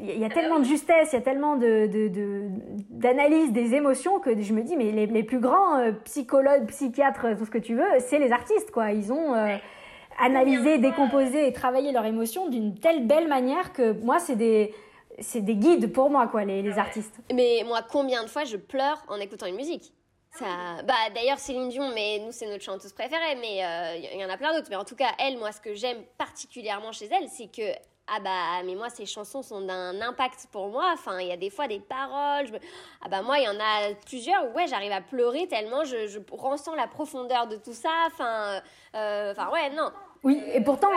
il 0.00 0.18
y 0.18 0.24
a 0.24 0.28
tellement 0.28 0.58
de 0.58 0.64
justesse, 0.64 1.10
il 1.12 1.16
y 1.16 1.18
a 1.18 1.22
tellement 1.22 1.56
d'analyse 1.56 3.52
de, 3.52 3.60
des 3.60 3.74
émotions 3.74 4.20
que 4.20 4.40
je 4.40 4.52
me 4.52 4.62
dis, 4.62 4.76
mais 4.76 4.92
les, 4.92 5.22
plus 5.22 5.40
grands 5.40 5.78
euh, 5.78 5.92
psychologues, 6.04 6.66
psychiatres, 6.66 7.36
tout 7.36 7.44
ce 7.44 7.50
que 7.50 7.58
tu 7.58 7.74
veux, 7.74 7.88
c'est 7.98 8.18
les 8.18 8.32
artistes, 8.32 8.70
quoi. 8.70 8.92
Ils 8.92 9.12
ont 9.12 9.34
analyser, 10.18 10.78
décomposer 10.78 11.46
et 11.46 11.52
travailler 11.52 11.92
leurs 11.92 12.04
émotions 12.04 12.48
d'une 12.48 12.78
telle 12.78 13.06
belle 13.06 13.28
manière 13.28 13.72
que 13.72 13.92
moi, 13.92 14.18
c'est 14.18 14.36
des, 14.36 14.74
c'est 15.20 15.40
des 15.40 15.54
guides 15.54 15.92
pour 15.92 16.10
moi, 16.10 16.26
quoi, 16.26 16.44
les, 16.44 16.60
les, 16.62 16.78
artistes. 16.78 17.14
Mais 17.32 17.62
moi, 17.64 17.82
combien 17.88 18.24
de 18.24 18.28
fois 18.28 18.44
je 18.44 18.56
pleure 18.56 19.02
en 19.08 19.16
écoutant 19.16 19.46
une 19.46 19.56
musique? 19.56 19.92
Ça, 20.32 20.82
bah 20.84 20.94
d'ailleurs 21.14 21.38
Céline 21.38 21.70
Dion, 21.70 21.90
mais 21.94 22.18
nous 22.18 22.32
c'est 22.32 22.46
notre 22.46 22.62
chanteuse 22.62 22.92
préférée, 22.92 23.34
mais 23.40 23.62
il 24.12 24.20
y 24.20 24.24
en 24.24 24.28
a 24.28 24.36
plein 24.36 24.54
d'autres. 24.54 24.68
Mais 24.70 24.76
en 24.76 24.84
tout 24.84 24.94
cas, 24.94 25.10
elle, 25.18 25.38
moi, 25.38 25.52
ce 25.52 25.60
que 25.60 25.74
j'aime 25.74 26.02
particulièrement 26.18 26.92
chez 26.92 27.06
elle, 27.06 27.28
c'est 27.28 27.50
que 27.50 27.72
ah 28.14 28.20
bah 28.20 28.62
mais 28.64 28.74
moi 28.74 28.88
ces 28.90 29.06
chansons 29.06 29.42
sont 29.42 29.60
d'un 29.60 30.00
impact 30.00 30.48
pour 30.50 30.68
moi. 30.68 30.90
Enfin 30.94 31.18
il 31.20 31.28
y 31.28 31.32
a 31.32 31.36
des 31.36 31.50
fois 31.50 31.68
des 31.68 31.80
paroles 31.80 32.46
ah 33.02 33.08
bah 33.08 33.22
moi 33.22 33.38
il 33.38 33.44
y 33.44 33.48
en 33.48 33.58
a 33.58 33.94
plusieurs 34.06 34.44
où 34.46 34.56
ouais 34.56 34.66
j'arrive 34.66 34.92
à 34.92 35.00
pleurer 35.00 35.46
tellement 35.46 35.84
je, 35.84 36.06
je, 36.06 36.18
ressens 36.30 36.74
la 36.74 36.86
profondeur 36.86 37.46
de 37.46 37.56
tout 37.56 37.72
ça. 37.72 37.90
Enfin 38.06 38.60
euh, 38.94 39.32
enfin 39.32 39.50
ouais 39.52 39.70
non. 39.70 39.90
Oui 40.24 40.42
et 40.52 40.60
pourtant 40.60 40.88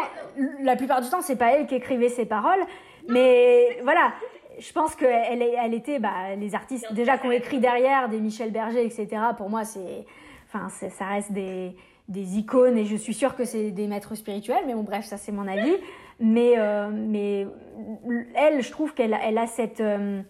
la 0.62 0.76
plupart 0.76 1.02
du 1.02 1.10
temps 1.10 1.22
c'est 1.22 1.36
pas 1.36 1.52
elle 1.52 1.68
qui 1.68 1.76
écrivait 1.76 2.10
ces 2.10 2.26
paroles. 2.26 2.64
Mais 3.08 3.80
voilà 3.84 4.14
je 4.60 4.72
pense 4.74 4.96
qu'elle 4.96 5.42
elle 5.42 5.74
était 5.74 6.00
bah, 6.00 6.36
les 6.38 6.56
artistes 6.56 6.92
déjà 6.94 7.18
qu'on 7.18 7.32
écrit 7.32 7.60
derrière 7.60 8.10
des 8.10 8.20
Michel 8.20 8.52
Berger 8.52 8.86
etc 8.86 9.08
pour 9.38 9.50
moi 9.50 9.64
c'est 9.64 10.06
enfin 10.48 10.70
ça 10.70 11.06
reste 11.06 11.32
des 11.32 11.76
des 12.08 12.38
icônes 12.38 12.78
et 12.78 12.86
je 12.86 12.96
suis 12.96 13.14
sûre 13.14 13.36
que 13.36 13.46
c'est 13.46 13.72
des 13.72 13.88
maîtres 13.88 14.16
spirituels 14.16 14.64
mais 14.68 14.74
bon 14.74 14.84
bref 14.84 15.06
ça 15.06 15.18
c'est 15.18 15.32
mon 15.32 15.48
avis 15.48 15.76
mais, 16.20 16.54
euh, 16.58 16.90
mais 16.92 17.48
elle, 18.36 18.62
je 18.62 18.72
trouve 18.72 18.94
qu'elle 18.94 19.18
elle 19.24 19.38
a 19.38 19.48
cette. 19.48 19.82
Euh, 19.82 20.22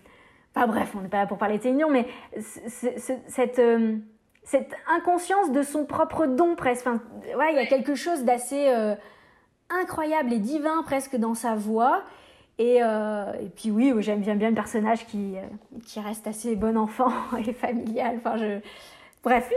enfin 0.55 0.67
bref, 0.67 0.93
on 0.95 1.01
n'est 1.01 1.09
pas 1.09 1.17
là 1.17 1.27
pour 1.27 1.37
parler 1.37 1.57
de 1.57 1.63
Céline 1.63 1.85
mais 1.91 2.07
cette, 2.37 3.59
euh, 3.59 3.97
cette 4.43 4.73
inconscience 4.87 5.51
de 5.51 5.63
son 5.63 5.85
propre 5.85 6.25
don 6.25 6.55
presque. 6.55 6.87
Enfin, 6.87 7.01
ouais, 7.37 7.51
il 7.51 7.55
y 7.55 7.59
a 7.59 7.65
quelque 7.65 7.95
chose 7.95 8.23
d'assez 8.23 8.71
incroyable 9.69 10.33
et 10.33 10.39
divin 10.39 10.83
presque 10.83 11.15
dans 11.15 11.33
sa 11.33 11.55
voix. 11.55 12.03
Et, 12.57 12.77
et 12.77 13.49
puis 13.55 13.71
oui, 13.71 13.93
j'aime 13.99 14.19
bien, 14.19 14.35
bien 14.35 14.49
le 14.49 14.55
personnage 14.55 15.05
qui, 15.07 15.35
qui 15.85 15.99
reste 15.99 16.27
assez 16.27 16.55
bon 16.55 16.77
enfant 16.77 17.11
et 17.47 17.53
familial. 17.53 18.17
Enfin, 18.17 18.37
je... 18.37 18.59
Bref, 19.23 19.51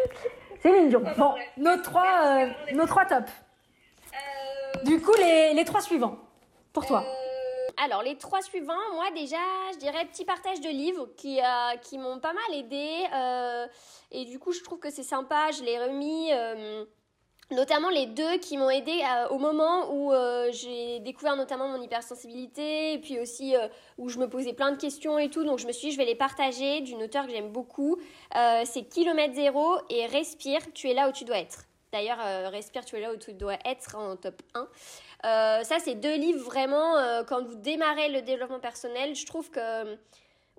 Céline 0.60 0.88
Dion. 0.88 1.02
Bon, 1.18 1.34
nos 1.56 1.76
trois, 1.78 2.46
nos 2.72 2.86
trois 2.86 3.04
tops. 3.04 3.43
Du 4.82 5.00
coup, 5.00 5.14
les, 5.18 5.54
les 5.54 5.64
trois 5.64 5.80
suivants 5.80 6.18
pour 6.72 6.86
toi 6.86 7.04
euh, 7.06 7.24
alors, 7.76 8.02
les 8.02 8.16
trois 8.16 8.40
suivants, 8.40 8.74
moi 8.94 9.06
déjà, 9.14 9.36
je 9.72 9.78
dirais 9.78 10.04
petit 10.04 10.24
partage 10.24 10.60
de 10.60 10.68
livres 10.68 11.08
qui, 11.16 11.40
euh, 11.40 11.76
qui 11.82 11.98
m'ont 11.98 12.20
pas 12.20 12.32
mal 12.32 12.58
aidé. 12.58 12.88
Euh, 13.12 13.66
et 14.12 14.24
du 14.24 14.38
coup, 14.38 14.52
je 14.52 14.62
trouve 14.62 14.78
que 14.78 14.90
c'est 14.90 15.02
sympa, 15.02 15.50
je 15.50 15.64
l'ai 15.64 15.78
remis. 15.78 16.30
notamment 17.50 17.90
les 17.90 18.06
deux 18.06 18.38
qui 18.38 18.56
m'ont 18.56 18.70
aidé 18.70 19.02
au 19.30 19.38
moment 19.38 19.92
où 19.92 20.12
j'ai 20.50 21.00
découvert 21.00 21.36
notamment 21.36 21.68
mon 21.68 21.82
hypersensibilité 21.82 22.94
et 22.94 22.98
puis 22.98 23.18
aussi 23.20 23.54
où 23.98 24.08
je 24.08 24.18
me 24.18 24.28
posais 24.28 24.52
plein 24.52 24.72
de 24.72 24.76
questions 24.76 25.18
et 25.18 25.28
tout. 25.28 25.44
Donc 25.44 25.58
je 25.58 25.66
me 25.66 25.72
suis 25.72 25.88
dit, 25.88 25.92
je 25.92 25.98
vais 25.98 26.06
les 26.06 26.14
partager 26.14 26.80
d'une 26.80 27.02
auteure 27.02 27.26
que 27.26 27.32
j'aime 27.32 27.50
beaucoup. 27.50 27.98
c'est 28.32 28.88
Kilomètre 28.88 29.34
Zéro 29.34 29.76
et 29.90 30.06
Respire, 30.06 30.60
tu 30.74 30.88
es 30.88 30.94
là 30.94 31.08
où 31.08 31.12
tu 31.12 31.24
dois 31.24 31.38
être. 31.38 31.64
D'ailleurs, 31.94 32.18
Respire, 32.50 32.84
tu 32.84 32.96
es 32.96 33.00
là 33.00 33.12
où 33.12 33.16
tu 33.16 33.32
dois 33.32 33.56
être 33.64 33.94
en 33.96 34.16
top 34.16 34.42
1. 34.54 34.68
Euh, 35.24 35.62
ça, 35.62 35.78
c'est 35.78 35.94
deux 35.94 36.16
livres 36.16 36.44
vraiment, 36.44 36.98
euh, 36.98 37.24
quand 37.24 37.42
vous 37.42 37.54
démarrez 37.54 38.10
le 38.10 38.20
développement 38.20 38.60
personnel, 38.60 39.14
je 39.14 39.24
trouve 39.26 39.50
que... 39.50 39.96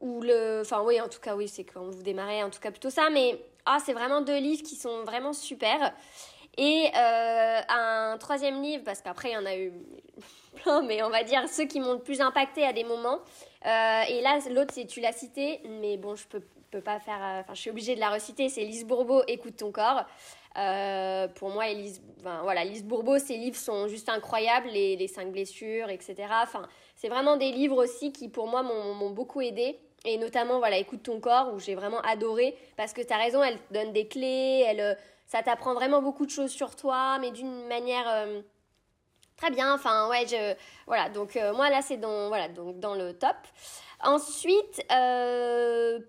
Ou 0.01 0.22
le... 0.22 0.62
Enfin 0.62 0.82
oui, 0.84 1.00
en 1.00 1.08
tout 1.08 1.20
cas, 1.20 1.36
oui, 1.36 1.48
c'est 1.48 1.63
quand 1.63 1.89
vous 1.89 2.04
démarrez, 2.04 2.44
en 2.44 2.50
tout 2.50 2.60
cas 2.60 2.72
plutôt 2.72 2.89
ça. 2.89 3.10
Mais 3.10 3.39
ah, 3.65 3.77
c'est 3.84 3.94
vraiment 3.94 4.22
deux 4.22 4.38
livres 4.38 4.63
qui 4.63 4.75
sont 4.75 5.04
vraiment 5.04 5.34
super. 5.34 5.94
Et 6.58 6.89
euh, 6.96 7.62
un 7.70 8.18
troisième 8.18 8.62
livre, 8.62 8.84
parce 8.84 9.01
qu'après, 9.01 9.30
il 9.30 9.34
y 9.34 9.38
en 9.38 9.46
a 9.46 9.56
eu 9.56 9.72
plein, 10.56 10.82
mais 10.82 11.04
on 11.04 11.10
va 11.10 11.24
dire 11.24 11.48
ceux 11.48 11.65
qui 11.65 11.80
m'ont 11.80 11.94
le 11.94 12.00
plus 12.00 12.22
impacté 12.22 12.65
à 12.65 12.74
des 12.74 12.84
moments. 12.84 13.20
Et 13.66 14.22
là, 14.22 14.40
l'autre, 14.52 14.74
tu 14.88 15.02
l'as 15.02 15.12
cité, 15.12 15.62
mais 15.82 15.98
bon, 15.98 16.16
je 16.16 16.28
peux, 16.28 16.42
peux 16.72 16.82
pas 16.82 17.00
faire... 17.00 17.20
Enfin, 17.42 17.54
je 17.54 17.62
suis 17.62 17.70
obligée 17.70 17.96
de 17.96 18.00
la 18.00 18.10
reciter, 18.10 18.50
c'est 18.50 18.64
Lise 18.64 18.86
Bourbeau, 18.86 19.24
Écoute 19.28 19.58
ton 19.58 19.72
corps. 19.72 20.06
Euh, 20.58 21.28
pour 21.28 21.50
moi, 21.50 21.68
Elise, 21.68 22.02
voilà, 22.22 22.64
Lise 22.64 22.86
Bourbeau, 22.86 23.20
ses 23.20 23.38
livres 23.38 23.58
sont 23.58 23.88
juste 23.88 24.08
incroyables, 24.08 24.68
les, 24.70 24.96
les 24.96 25.08
cinq 25.08 25.32
blessures, 25.32 25.90
etc. 25.90 26.16
Enfin, 26.44 26.68
c'est 26.96 27.10
vraiment 27.10 27.36
des 27.36 27.51
livres 27.51 27.84
aussi 27.84 28.12
qui, 28.14 28.30
pour 28.30 28.48
moi, 28.48 28.64
m'ont 28.64 29.10
beaucoup 29.10 29.42
aidé. 29.42 29.78
Et 30.06 30.18
notamment, 30.18 30.60
voilà, 30.60 30.78
Écoute 30.78 31.04
ton 31.04 31.20
corps, 31.20 31.54
où 31.54 31.60
j'ai 31.60 31.75
vraiment 31.75 32.00
adoré, 32.01 32.56
parce 32.78 32.94
que 32.94 33.01
tu 33.01 33.12
as 33.12 33.18
raison, 33.18 33.44
elle 33.44 33.58
donne 33.72 33.92
des 33.92 34.08
clés, 34.08 34.64
elle, 34.66 34.80
euh, 34.80 34.94
ça 35.25 35.42
t'apprend 35.42 35.74
vraiment 35.74 36.01
beaucoup 36.01 36.25
de 36.25 36.32
choses 36.32 36.51
sur 36.51 36.75
toi, 36.75 37.18
mais 37.20 37.32
d'une 37.32 37.66
manière 37.68 38.06
euh, 38.08 38.42
très 39.38 39.52
bien. 39.52 39.74
Enfin, 39.74 40.10
ouais, 40.10 40.26
voilà, 40.88 41.10
donc 41.10 41.36
moi, 41.56 41.70
là, 41.70 41.82
c'est 41.82 41.98
dans, 41.98 42.28
voilà, 42.30 42.48
donc, 42.48 42.80
dans 42.80 42.96
le 42.96 43.14
top. 43.14 43.36
Ensuite, 44.04 44.86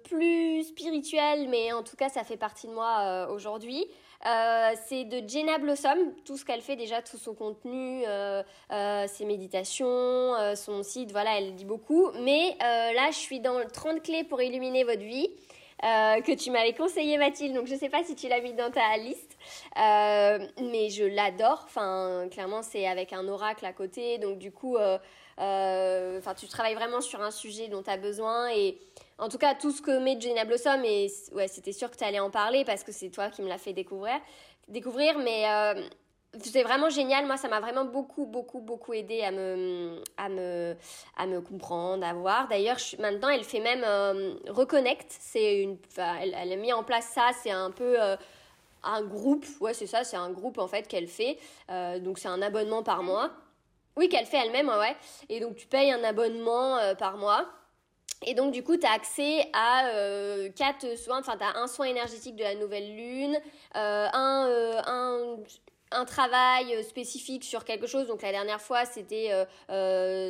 plus 0.04 0.64
spirituel, 0.64 1.48
mais 1.48 1.72
en 1.72 1.82
tout 1.82 1.96
cas, 1.96 2.08
ça 2.08 2.24
fait 2.24 2.36
partie 2.36 2.66
de 2.66 2.72
moi 2.72 3.28
aujourd'hui. 3.30 3.86
Euh, 4.24 4.72
c'est 4.86 5.04
de 5.04 5.28
Jenna 5.28 5.58
Blossom, 5.58 6.12
tout 6.24 6.36
ce 6.36 6.44
qu'elle 6.44 6.62
fait 6.62 6.76
déjà, 6.76 7.02
tout 7.02 7.18
son 7.18 7.34
contenu, 7.34 8.02
euh, 8.06 8.42
euh, 8.72 9.06
ses 9.06 9.24
méditations, 9.24 10.34
son 10.56 10.82
site, 10.82 11.12
voilà, 11.12 11.38
elle 11.38 11.54
dit 11.54 11.64
beaucoup. 11.64 12.10
Mais 12.22 12.56
là, 12.60 13.10
je 13.10 13.18
suis 13.18 13.40
dans 13.40 13.60
30 13.66 14.02
clés 14.02 14.24
pour 14.24 14.40
illuminer 14.42 14.84
votre 14.84 15.02
vie. 15.02 15.28
que 15.82 16.34
tu 16.34 16.50
m'avais 16.50 16.72
conseillé 16.72 17.18
Mathilde, 17.18 17.54
donc 17.54 17.66
je 17.66 17.74
ne 17.74 17.78
sais 17.78 17.88
pas 17.90 18.02
si 18.02 18.14
tu 18.14 18.28
l'as 18.28 18.40
mis 18.40 18.54
dans 18.54 18.70
ta 18.70 18.96
liste, 18.96 19.25
mais 19.76 20.90
je 20.90 21.04
l'adore. 21.04 21.62
Enfin, 21.64 22.28
clairement, 22.30 22.62
c'est 22.62 22.86
avec 22.86 23.12
un 23.12 23.26
oracle 23.28 23.64
à 23.64 23.72
côté, 23.72 24.18
donc 24.18 24.38
du 24.38 24.52
coup, 24.52 24.76
enfin, 24.76 26.34
tu 26.36 26.46
travailles 26.48 26.74
vraiment 26.74 27.00
sur 27.00 27.22
un 27.22 27.30
sujet 27.30 27.68
dont 27.68 27.82
tu 27.82 27.90
as 27.90 27.96
besoin 27.96 28.50
et 28.50 28.78
en 29.18 29.28
tout 29.28 29.38
cas, 29.38 29.54
tout 29.54 29.70
ce 29.70 29.80
que 29.80 29.98
met 29.98 30.20
Jenna 30.20 30.44
Blossom, 30.44 30.84
et 30.84 31.10
ouais, 31.32 31.48
c'était 31.48 31.72
sûr 31.72 31.90
que 31.90 31.96
tu 31.96 32.04
allais 32.04 32.20
en 32.20 32.30
parler 32.30 32.64
parce 32.64 32.84
que 32.84 32.92
c'est 32.92 33.08
toi 33.08 33.30
qui 33.30 33.42
me 33.42 33.48
l'as 33.48 33.58
fait 33.58 33.72
découvrir. 33.72 34.20
découvrir 34.68 35.18
mais 35.18 35.48
euh, 35.48 35.88
c'est 36.38 36.62
vraiment 36.62 36.90
génial. 36.90 37.24
Moi, 37.26 37.38
ça 37.38 37.48
m'a 37.48 37.60
vraiment 37.60 37.86
beaucoup, 37.86 38.26
beaucoup, 38.26 38.60
beaucoup 38.60 38.92
aidé 38.92 39.22
à 39.22 39.30
me, 39.30 40.02
à 40.18 40.28
me, 40.28 40.76
à 41.16 41.26
me 41.26 41.40
comprendre, 41.40 42.04
à 42.06 42.12
voir. 42.12 42.46
D'ailleurs, 42.48 42.76
maintenant, 42.98 43.30
elle 43.30 43.44
fait 43.44 43.60
même 43.60 43.84
euh, 43.84 44.34
Reconnect. 44.48 45.18
Une, 45.34 45.78
elle, 45.96 46.36
elle, 46.38 46.52
a 46.52 46.56
mis 46.56 46.74
en 46.74 46.84
place 46.84 47.06
ça. 47.06 47.30
C'est 47.42 47.50
un 47.50 47.70
peu 47.70 48.02
euh, 48.02 48.16
un 48.86 49.02
groupe. 49.02 49.46
Ouais, 49.60 49.74
c'est 49.74 49.86
ça. 49.86 50.04
C'est 50.04 50.16
un 50.16 50.30
groupe 50.30 50.58
en 50.58 50.68
fait 50.68 50.88
qu'elle 50.88 51.08
fait. 51.08 51.38
donc, 52.00 52.18
c'est 52.18 52.28
un 52.28 52.42
abonnement 52.42 52.82
par 52.82 53.02
mois. 53.02 53.30
Oui, 53.96 54.08
qu'elle 54.08 54.26
fait 54.26 54.38
elle-même, 54.38 54.68
ouais. 54.68 54.96
Et 55.28 55.40
donc, 55.40 55.56
tu 55.56 55.66
payes 55.66 55.90
un 55.90 56.04
abonnement 56.04 56.78
par 56.98 57.16
mois. 57.16 57.46
Et 58.24 58.34
donc, 58.34 58.52
du 58.52 58.62
coup, 58.62 58.76
tu 58.76 58.86
as 58.86 58.92
accès 58.92 59.48
à 59.52 59.88
euh, 59.88 60.48
quatre 60.50 60.96
soins. 60.96 61.20
Enfin, 61.20 61.36
tu 61.36 61.44
as 61.44 61.58
un 61.58 61.66
soin 61.66 61.86
énergétique 61.86 62.36
de 62.36 62.42
la 62.42 62.54
nouvelle 62.54 62.96
lune, 62.96 63.38
euh, 63.76 64.08
un, 64.12 64.48
euh, 64.48 64.80
un, 64.86 65.36
un, 65.92 66.04
travail 66.06 66.82
spécifique 66.82 67.44
sur 67.44 67.64
quelque 67.64 67.86
chose. 67.86 68.06
Donc, 68.06 68.22
la 68.22 68.32
dernière 68.32 68.60
fois, 68.60 68.86
c'était 68.86 69.30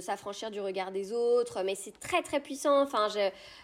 s'affranchir 0.03 0.51
du 0.51 0.61
regard 0.61 0.91
des 0.91 1.13
autres. 1.13 1.63
Mais 1.63 1.77
c'est 1.77 1.99
très, 2.01 2.23
très 2.23 2.41
puissant. 2.41 2.83
Enfin, 2.83 3.09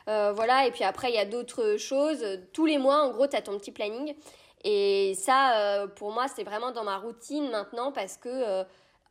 voilà. 0.06 0.66
Et 0.66 0.70
puis 0.70 0.84
après, 0.84 1.10
il 1.10 1.16
y 1.16 1.18
a 1.18 1.26
d'autres 1.26 1.76
choses. 1.76 2.24
Tous 2.52 2.66
les 2.66 2.78
mois, 2.78 3.02
en 3.02 3.10
gros, 3.10 3.26
tu 3.26 3.36
as 3.36 3.42
ton 3.42 3.58
petit 3.58 3.72
planning. 3.72 4.14
Et 4.64 5.14
ça, 5.16 5.86
pour 5.96 6.12
moi, 6.12 6.28
c'est 6.28 6.44
vraiment 6.44 6.70
dans 6.70 6.84
ma 6.84 6.98
routine 6.98 7.50
maintenant 7.50 7.92
parce 7.92 8.16
que, 8.16 8.64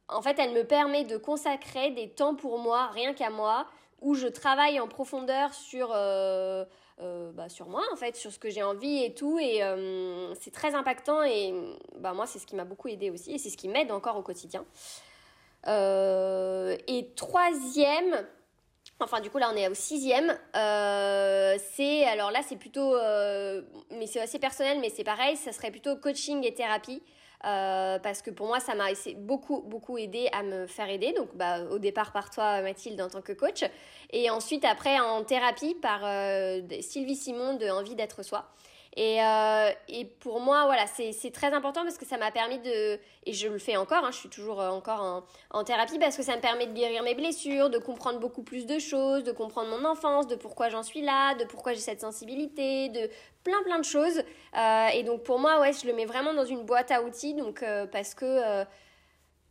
en 0.07 0.21
fait, 0.21 0.37
elle 0.39 0.53
me 0.53 0.63
permet 0.63 1.03
de 1.03 1.17
consacrer 1.17 1.91
des 1.91 2.09
temps 2.09 2.35
pour 2.35 2.57
moi, 2.59 2.87
rien 2.93 3.13
qu'à 3.13 3.29
moi 3.29 3.67
où 4.01 4.15
je 4.15 4.27
travaille 4.27 4.79
en 4.79 4.87
profondeur 4.87 5.53
sur, 5.53 5.91
euh, 5.93 6.65
euh, 7.01 7.31
bah, 7.31 7.49
sur 7.49 7.69
moi, 7.69 7.83
en 7.93 7.95
fait, 7.95 8.15
sur 8.15 8.31
ce 8.31 8.39
que 8.39 8.49
j'ai 8.49 8.63
envie 8.63 9.03
et 9.03 9.13
tout. 9.13 9.39
Et 9.39 9.63
euh, 9.63 10.33
c'est 10.35 10.51
très 10.51 10.75
impactant 10.75 11.23
et 11.23 11.53
bah, 11.99 12.13
moi, 12.13 12.25
c'est 12.25 12.39
ce 12.39 12.47
qui 12.47 12.55
m'a 12.55 12.65
beaucoup 12.65 12.87
aidé 12.87 13.11
aussi 13.11 13.33
et 13.33 13.37
c'est 13.37 13.49
ce 13.49 13.57
qui 13.57 13.67
m'aide 13.67 13.91
encore 13.91 14.17
au 14.17 14.23
quotidien. 14.23 14.65
et 15.67 17.13
troisième, 17.15 18.25
enfin 19.01 19.19
du 19.19 19.29
coup 19.29 19.37
là 19.37 19.51
on 19.53 19.57
est 19.57 19.67
au 19.67 19.73
sixième, 19.73 20.37
c'est, 20.53 22.05
alors 22.05 22.31
là 22.31 22.41
c'est 22.47 22.57
plutôt, 22.57 22.95
mais 23.91 24.07
c'est 24.07 24.21
assez 24.21 24.39
personnel, 24.39 24.79
mais 24.79 24.89
c'est 24.89 25.03
pareil, 25.03 25.35
ça 25.37 25.51
serait 25.51 25.71
plutôt 25.71 25.95
coaching 25.95 26.45
et 26.45 26.53
thérapie. 26.53 27.01
Euh, 27.43 27.97
parce 27.99 28.21
que 28.21 28.29
pour 28.29 28.47
moi, 28.47 28.59
ça 28.59 28.75
m'a 28.75 28.89
beaucoup, 29.17 29.61
beaucoup 29.61 29.97
aidé 29.97 30.29
à 30.31 30.43
me 30.43 30.67
faire 30.67 30.89
aider. 30.89 31.13
Donc, 31.13 31.29
bah, 31.35 31.63
au 31.71 31.79
départ 31.79 32.11
par 32.11 32.29
toi, 32.29 32.61
Mathilde, 32.61 33.01
en 33.01 33.09
tant 33.09 33.21
que 33.21 33.33
coach. 33.33 33.63
Et 34.11 34.29
ensuite, 34.29 34.63
après, 34.63 34.99
en 34.99 35.23
thérapie 35.23 35.75
par 35.75 36.01
euh, 36.03 36.61
Sylvie 36.81 37.15
Simon 37.15 37.55
de 37.55 37.67
Envie 37.69 37.95
d'être 37.95 38.23
soi. 38.23 38.45
Et, 38.97 39.23
euh, 39.23 39.69
et 39.87 40.03
pour 40.03 40.41
moi, 40.41 40.65
voilà, 40.65 40.85
c'est 40.85 41.31
très 41.31 41.53
important 41.53 41.83
parce 41.83 41.97
que 41.97 42.05
ça 42.05 42.17
m'a 42.17 42.29
permis 42.29 42.59
de, 42.59 42.99
et 43.23 43.31
je 43.31 43.47
le 43.47 43.57
fais 43.57 43.77
encore, 43.77 44.03
hein, 44.03 44.11
je 44.11 44.17
suis 44.17 44.29
toujours 44.29 44.59
euh, 44.59 44.69
encore 44.69 45.01
en, 45.01 45.23
en, 45.51 45.63
thérapie 45.63 45.97
parce 45.97 46.17
que 46.17 46.23
ça 46.23 46.35
me 46.35 46.41
permet 46.41 46.67
de 46.67 46.73
guérir 46.73 47.01
mes 47.01 47.15
blessures, 47.15 47.69
de 47.69 47.77
comprendre 47.77 48.19
beaucoup 48.19 48.43
plus 48.43 48.65
de 48.65 48.79
choses, 48.79 49.23
de 49.23 49.31
comprendre 49.31 49.69
mon 49.69 49.87
enfance, 49.87 50.27
de 50.27 50.35
pourquoi 50.35 50.67
j'en 50.67 50.83
suis 50.83 51.01
là, 51.01 51.35
de 51.35 51.45
pourquoi 51.45 51.71
j'ai 51.71 51.79
cette 51.79 52.01
sensibilité, 52.01 52.89
de 52.89 53.09
plein 53.45 53.63
plein 53.63 53.79
de 53.79 53.85
choses. 53.85 54.23
Euh, 54.57 54.87
et 54.93 55.03
donc 55.03 55.23
pour 55.23 55.39
moi, 55.39 55.61
ouais, 55.61 55.71
je 55.71 55.87
le 55.87 55.93
mets 55.93 56.05
vraiment 56.05 56.33
dans 56.33 56.45
une 56.45 56.63
boîte 56.63 56.91
à 56.91 57.01
outils, 57.01 57.33
donc 57.33 57.63
parce 57.93 58.13
que 58.13 58.65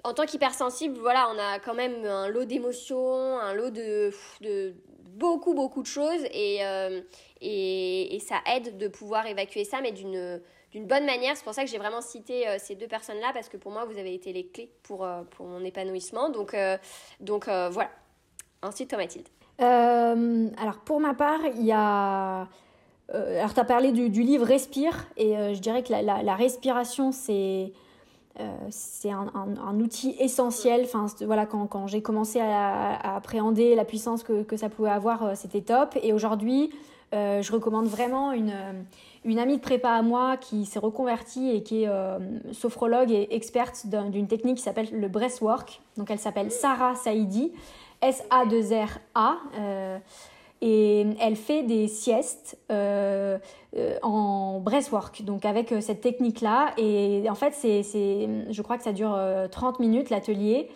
en 0.03 0.15
tant 0.15 0.25
qu'hypersensible, 0.25 0.99
voilà, 0.99 1.31
on 1.35 1.39
a 1.39 1.59
quand 1.59 1.75
même 1.75 2.05
un 2.05 2.29
lot 2.29 2.45
d'émotions, 2.45 3.39
un 3.39 3.55
lot 3.55 3.71
de, 3.71 4.11
de 4.43 4.75
beaucoup 4.99 5.55
beaucoup 5.55 5.83
de 5.83 5.87
choses 5.87 6.25
et, 6.33 6.61
et, 7.41 8.19
ça 8.21 8.37
aide 8.55 8.77
de 8.77 8.89
pouvoir 8.89 9.27
évacuer 9.27 9.65
ça, 9.65 9.81
mais 9.81 9.93
d'une 9.93 10.41
bonne 10.75 11.07
manière. 11.07 11.37
C'est 11.37 11.45
pour 11.45 11.55
ça 11.55 11.65
que 11.65 11.71
j'ai 11.71 11.79
vraiment 11.79 12.01
cité 12.01 12.45
ces 12.59 12.75
deux 12.75 12.89
personnes-là, 12.89 13.33
parce 13.33 13.49
que 13.49 13.57
pour 13.57 13.73
moi, 13.73 13.85
vous 13.85 13.99
avez 13.99 14.15
été 14.15 14.33
les 14.33 14.47
clés 14.47 14.71
pour, 14.83 15.09
pour 15.31 15.47
mon 15.47 15.65
épanouissement. 15.65 16.29
Donc, 16.29 16.55
donc 17.21 17.47
voilà. 17.47 17.91
Ensuite, 18.63 18.91
toi, 18.91 18.99
Mathilde. 18.99 19.29
alors, 19.59 20.79
pour 20.85 21.01
ma 21.01 21.15
part, 21.15 21.41
il 21.57 21.65
y 21.65 21.73
a 21.73 22.47
euh, 23.15 23.39
alors, 23.39 23.55
tu 23.55 23.61
as 23.61 23.65
parlé 23.65 23.93
du, 23.93 24.23
livre 24.23 24.47
Respire, 24.47 25.07
et 25.17 25.37
euh, 25.37 25.55
je 25.55 25.61
dirais 25.61 25.83
que 25.83 25.93
la, 25.93 26.35
respiration, 26.35 27.13
c'est 27.13 27.73
euh, 28.39 28.57
c'est 28.71 29.11
un, 29.11 29.81
outil 29.81 30.15
essentiel. 30.19 30.83
Enfin, 30.85 31.07
voilà, 31.23 31.47
quand, 31.47 31.67
quand 31.67 31.87
j'ai 31.87 32.03
commencé 32.03 32.41
à, 32.41 33.17
appréhender 33.17 33.75
la 33.75 33.85
puissance 33.85 34.23
que, 34.23 34.43
que 34.43 34.57
ça 34.57 34.69
pouvait 34.69 34.91
avoir, 34.91 35.37
c'était 35.37 35.61
top. 35.61 35.99
Et 36.03 36.13
aujourd'hui, 36.13 36.71
je 37.13 37.53
recommande 37.53 37.87
vraiment 37.87 38.33
une, 38.33 38.53
amie 39.39 39.57
de 39.57 39.63
prépa 39.63 39.91
à 39.91 40.03
moi 40.03 40.37
qui 40.37 40.65
s'est 40.65 40.79
reconvertie 40.79 41.51
et 41.51 41.63
qui 41.63 41.85
est 41.85 41.89
sophrologue 42.53 43.11
et 43.11 43.35
experte 43.35 43.87
d'une 43.87 44.29
technique 44.29 44.59
qui 44.59 44.63
s'appelle 44.63 44.89
le 44.93 45.09
breathwork. 45.09 45.81
Donc, 45.97 46.11
elle 46.11 46.19
s'appelle 46.19 46.51
Sarah 46.51 46.95
Saidi, 46.95 47.53
S-A-2-R-A. 48.01 49.39
Et 50.63 51.07
elle 51.21 51.37
fait 51.37 51.63
des 51.63 51.89
siestes 51.89 52.59
euh, 52.71 53.39
euh, 53.77 53.97
en 54.03 54.61
breathwork, 54.61 55.23
donc 55.23 55.47
avec 55.47 55.73
euh, 55.73 55.81
cette 55.81 56.03
technique-là. 56.03 56.75
Et 56.77 57.25
en 57.31 57.35
fait, 57.35 57.55
c'est, 57.55 57.83
je 58.51 58.63
crois 58.63 58.77
que 58.77 58.85
ça 58.85 58.93
dure 58.93 59.19
30 59.51 59.81
minutes 59.81 60.11
l'atelier. 60.11 60.69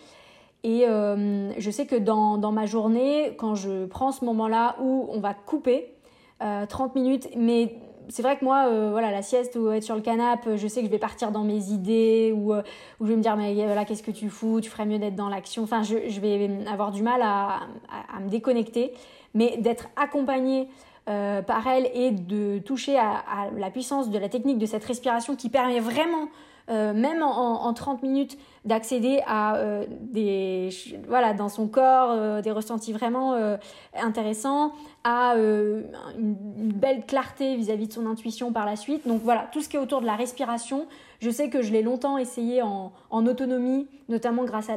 Et 0.63 0.85
je 0.87 1.69
sais 1.69 1.85
que 1.85 1.95
dans, 1.95 2.51
ma 2.51 2.65
journée, 2.65 3.35
quand 3.37 3.53
je 3.53 3.85
prends 3.85 4.11
ce 4.11 4.25
moment-là 4.25 4.75
où 4.81 5.07
on 5.11 5.19
va 5.19 5.35
couper 5.35 5.93
30 6.39 6.95
minutes, 6.95 7.29
mais 7.35 7.77
c'est 8.09 8.21
vrai 8.21 8.37
que 8.37 8.45
moi, 8.45 8.69
voilà, 8.91 9.09
la 9.09 9.21
sieste 9.21 9.55
ou 9.55 9.71
être 9.71 9.83
sur 9.83 9.95
le 9.95 10.01
canapé, 10.01 10.57
je 10.57 10.67
sais 10.67 10.81
que 10.81 10.85
je 10.85 10.91
vais 10.91 10.99
partir 10.99 11.31
dans 11.31 11.43
mes 11.43 11.69
idées 11.69 12.33
ou, 12.35 12.53
ou 12.53 12.61
je 13.01 13.05
vais 13.05 13.15
me 13.15 13.21
dire, 13.21 13.35
mais 13.35 13.53
voilà, 13.53 13.85
qu'est-ce 13.85 14.03
que 14.03 14.11
tu 14.11 14.29
fous? 14.29 14.59
Tu 14.61 14.69
ferais 14.69 14.85
mieux 14.85 14.99
d'être 14.99 15.15
dans 15.15 15.29
l'action. 15.29 15.63
Enfin, 15.63 15.81
je, 15.81 16.09
je, 16.09 16.19
vais 16.19 16.49
avoir 16.71 16.91
du 16.91 17.01
mal 17.01 17.21
à, 17.23 17.61
à, 17.89 18.19
me 18.19 18.29
déconnecter. 18.29 18.93
Mais 19.33 19.57
d'être 19.57 19.87
accompagné 19.95 20.69
euh, 21.07 21.43
par 21.43 21.67
elle 21.67 21.87
et 21.93 22.09
de 22.09 22.57
toucher 22.57 22.97
à, 22.97 23.23
la 23.55 23.69
puissance 23.69 24.09
de 24.09 24.17
la 24.17 24.27
technique 24.27 24.57
de 24.57 24.65
cette 24.65 24.83
respiration 24.83 25.35
qui 25.35 25.49
permet 25.49 25.79
vraiment, 25.79 26.29
euh, 26.71 26.95
même 26.95 27.21
en, 27.21 27.71
30 27.71 28.01
minutes, 28.01 28.39
d'accéder 28.65 29.21
à 29.27 29.57
euh, 29.57 29.85
des, 29.89 30.69
voilà, 31.07 31.33
dans 31.33 31.49
son 31.49 31.67
corps, 31.67 32.41
des 32.41 32.51
ressentis 32.51 32.93
vraiment 32.93 33.57
intéressants, 33.95 34.73
à 35.03 35.35
une, 35.35 36.35
belle 36.73 37.05
clarté 37.05 37.55
vis-à-vis 37.55 37.87
de 37.87 37.93
son 37.93 38.07
intuition 38.07 38.51
par 38.51 38.65
la 38.65 38.75
suite. 38.75 39.07
Donc 39.07 39.21
voilà, 39.21 39.47
tout 39.51 39.61
ce 39.61 39.69
qui 39.69 39.77
est 39.77 39.79
autour 39.79 40.01
de 40.01 40.05
la 40.05 40.15
respiration, 40.15 40.87
je 41.19 41.29
sais 41.29 41.49
que 41.49 41.61
je 41.61 41.71
l'ai 41.71 41.81
longtemps 41.81 42.17
essayé 42.17 42.61
en, 42.61 42.91
autonomie, 43.11 43.87
notamment 44.09 44.43
grâce 44.43 44.69
à 44.69 44.75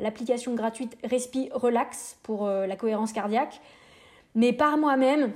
l'application 0.00 0.54
gratuite 0.54 0.96
Respi 1.04 1.50
Relax 1.52 2.18
pour 2.22 2.46
euh, 2.46 2.66
la 2.66 2.76
cohérence 2.76 3.12
cardiaque. 3.12 3.60
Mais 4.34 4.52
par 4.52 4.78
moi-même, 4.78 5.32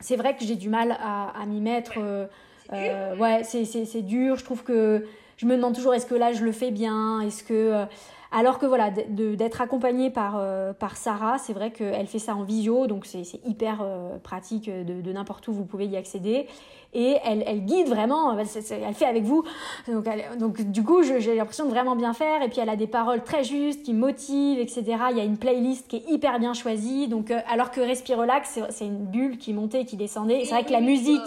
c'est 0.00 0.16
vrai 0.16 0.36
que 0.36 0.44
j'ai 0.44 0.56
du 0.56 0.68
mal 0.68 0.96
à, 1.00 1.44
m'y 1.46 1.60
mettre. 1.60 1.94
Euh, 1.98 2.26
euh, 2.72 3.16
ouais, 3.16 3.42
c'est 3.44 4.02
dur. 4.02 4.36
Je 4.36 4.44
trouve 4.44 4.62
que 4.62 5.04
je 5.38 5.46
me 5.46 5.56
demande 5.56 5.74
toujours 5.74 5.94
est-ce 5.94 6.06
que 6.06 6.14
là 6.14 6.34
je 6.34 6.44
le 6.44 6.52
fais 6.52 6.70
bien? 6.70 7.20
Est-ce 7.22 7.42
que 7.42 7.86
alors 8.30 8.58
que 8.58 8.66
voilà, 8.66 8.90
d'être 8.90 9.60
accompagnée 9.62 10.10
par, 10.10 10.36
euh, 10.36 10.74
par 10.74 10.96
Sarah, 10.96 11.38
c'est 11.38 11.54
vrai 11.54 11.70
qu'elle 11.70 12.06
fait 12.06 12.18
ça 12.18 12.36
en 12.36 12.42
visio, 12.42 12.86
donc 12.86 13.06
c'est 13.06 13.22
hyper 13.46 13.80
euh, 13.82 14.18
pratique 14.18 14.68
de, 14.68 15.12
n'importe 15.12 15.48
où 15.48 15.52
vous 15.52 15.64
pouvez 15.64 15.86
y 15.86 15.96
accéder. 15.96 16.46
Et 16.94 17.16
elle, 17.24 17.42
elle 17.46 17.64
guide 17.64 17.88
vraiment, 17.88 18.38
elle, 18.38 18.46
fait 18.94 19.06
avec 19.06 19.22
vous. 19.22 19.44
Donc, 19.86 20.06
donc 20.38 20.60
du 20.70 20.82
coup, 20.82 21.02
j'ai 21.02 21.36
l'impression 21.36 21.66
de 21.66 21.70
vraiment 21.70 21.96
bien 21.96 22.14
faire. 22.14 22.42
Et 22.42 22.48
puis 22.48 22.60
elle 22.60 22.68
a 22.70 22.76
des 22.76 22.86
paroles 22.86 23.22
très 23.22 23.44
justes 23.44 23.82
qui 23.82 23.92
motivent, 23.92 24.58
etc. 24.58 24.84
Il 25.10 25.18
y 25.18 25.20
a 25.20 25.24
une 25.24 25.36
playlist 25.36 25.86
qui 25.88 25.96
est 25.96 26.10
hyper 26.10 26.38
bien 26.38 26.54
choisie. 26.54 27.08
Donc, 27.08 27.30
euh, 27.30 27.40
alors 27.50 27.70
que 27.70 27.80
Respire 27.80 28.18
Relax, 28.18 28.58
c'est 28.70 28.86
une 28.86 29.04
bulle 29.04 29.36
qui 29.36 29.52
montait 29.52 29.84
qui 29.84 29.96
descendait. 29.96 30.44
c'est 30.44 30.54
vrai 30.54 30.64
que 30.64 30.72
la 30.72 30.80
musique 30.80 31.20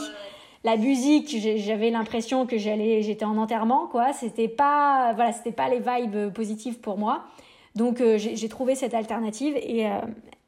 la 0.63 0.77
musique, 0.77 1.35
j'avais 1.57 1.89
l'impression 1.89 2.45
que 2.45 2.57
j'allais, 2.57 3.01
j'étais 3.01 3.25
en 3.25 3.37
enterrement, 3.37 3.87
quoi. 3.87 4.13
C'était 4.13 4.47
pas, 4.47 5.13
voilà, 5.15 5.33
c'était 5.33 5.51
pas 5.51 5.69
les 5.69 5.79
vibes 5.79 6.31
positives 6.33 6.79
pour 6.79 6.97
moi. 6.97 7.23
Donc 7.75 8.01
euh, 8.01 8.17
j'ai 8.17 8.49
trouvé 8.49 8.75
cette 8.75 8.93
alternative 8.93 9.55
et 9.55 9.87
euh, 9.87 9.99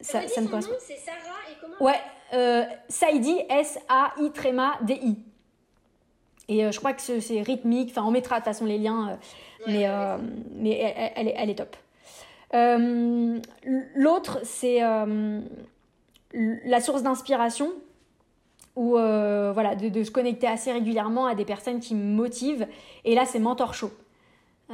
ça, 0.02 0.28
ça 0.28 0.41
me 0.41 0.47
correspond. 0.47 0.76
C'est 0.80 0.97
Sarah 0.97 1.17
et 1.49 1.56
comment 1.60 1.76
Ouais, 1.80 1.99
euh, 2.34 2.65
Saidi, 2.89 3.36
S-A-I-D-I. 3.49 5.17
Et 6.49 6.71
je 6.71 6.78
crois 6.78 6.91
que 6.91 7.02
c'est 7.02 7.41
rythmique. 7.41 7.91
Enfin, 7.91 8.04
on 8.06 8.12
mettra 8.12 8.36
de 8.36 8.41
toute 8.41 8.54
façon 8.54 8.65
les 8.65 8.78
liens, 8.78 9.17
mais, 9.65 9.88
mais 10.52 11.12
elle, 11.15 11.32
elle, 11.38 11.49
est, 11.49 11.56
top. 11.56 11.78
L'autre, 13.95 14.41
c'est 14.43 14.82
la 16.34 16.82
source 16.82 17.02
d'inspiration 17.02 17.71
ou 18.75 18.97
euh, 18.97 19.51
voilà, 19.53 19.75
de, 19.75 20.03
se 20.03 20.12
connecter 20.12 20.47
assez 20.47 20.71
régulièrement 20.71 21.25
à 21.25 21.36
des 21.36 21.45
personnes 21.45 21.79
qui 21.79 21.95
me 21.95 22.15
motivent. 22.15 22.67
Et 23.05 23.15
là, 23.15 23.25
c'est 23.25 23.39
Mentor 23.39 23.73
Show. 23.73 23.91
Euh, 24.71 24.73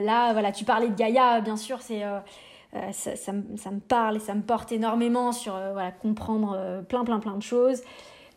là, 0.00 0.32
voilà, 0.32 0.52
tu 0.52 0.64
parlais 0.64 0.88
de 0.88 0.94
Gaïa, 0.94 1.40
bien 1.40 1.56
sûr, 1.56 1.82
c'est 1.82 2.04
euh, 2.04 2.20
ça, 2.92 3.16
ça, 3.16 3.32
me 3.32 3.80
parle 3.80 4.16
et 4.16 4.20
ça 4.20 4.34
me 4.34 4.42
porte 4.42 4.72
énormément 4.72 5.32
sur 5.32 5.52
voilà, 5.72 5.92
comprendre 5.92 6.82
plein, 6.88 7.04
plein, 7.04 7.18
plein 7.18 7.36
de 7.36 7.42
choses. 7.42 7.82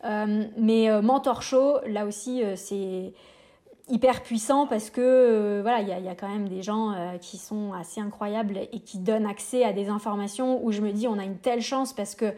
mais 0.04 1.02
Mentor 1.02 1.42
Show, 1.42 1.78
là 1.86 2.04
aussi, 2.04 2.42
c'est 2.56 3.12
hyper 3.88 4.22
puissant 4.22 4.66
parce 4.66 4.90
que 4.90 5.60
voilà, 5.62 5.80
il 5.80 5.88
y, 5.88 6.08
a 6.08 6.14
quand 6.14 6.28
même 6.28 6.48
des 6.48 6.62
gens 6.62 6.94
qui 7.20 7.38
sont 7.38 7.72
assez 7.72 8.00
incroyables 8.00 8.58
et 8.70 8.80
qui 8.80 8.98
donnent 8.98 9.26
accès 9.26 9.64
à 9.64 9.72
des 9.72 9.88
informations 9.88 10.62
où 10.62 10.70
je 10.70 10.82
me 10.82 10.92
dis 10.92 11.08
on 11.08 11.18
a 11.18 11.24
une 11.24 11.38
telle 11.38 11.62
chance 11.62 11.92
parce 11.92 12.14
que 12.14 12.32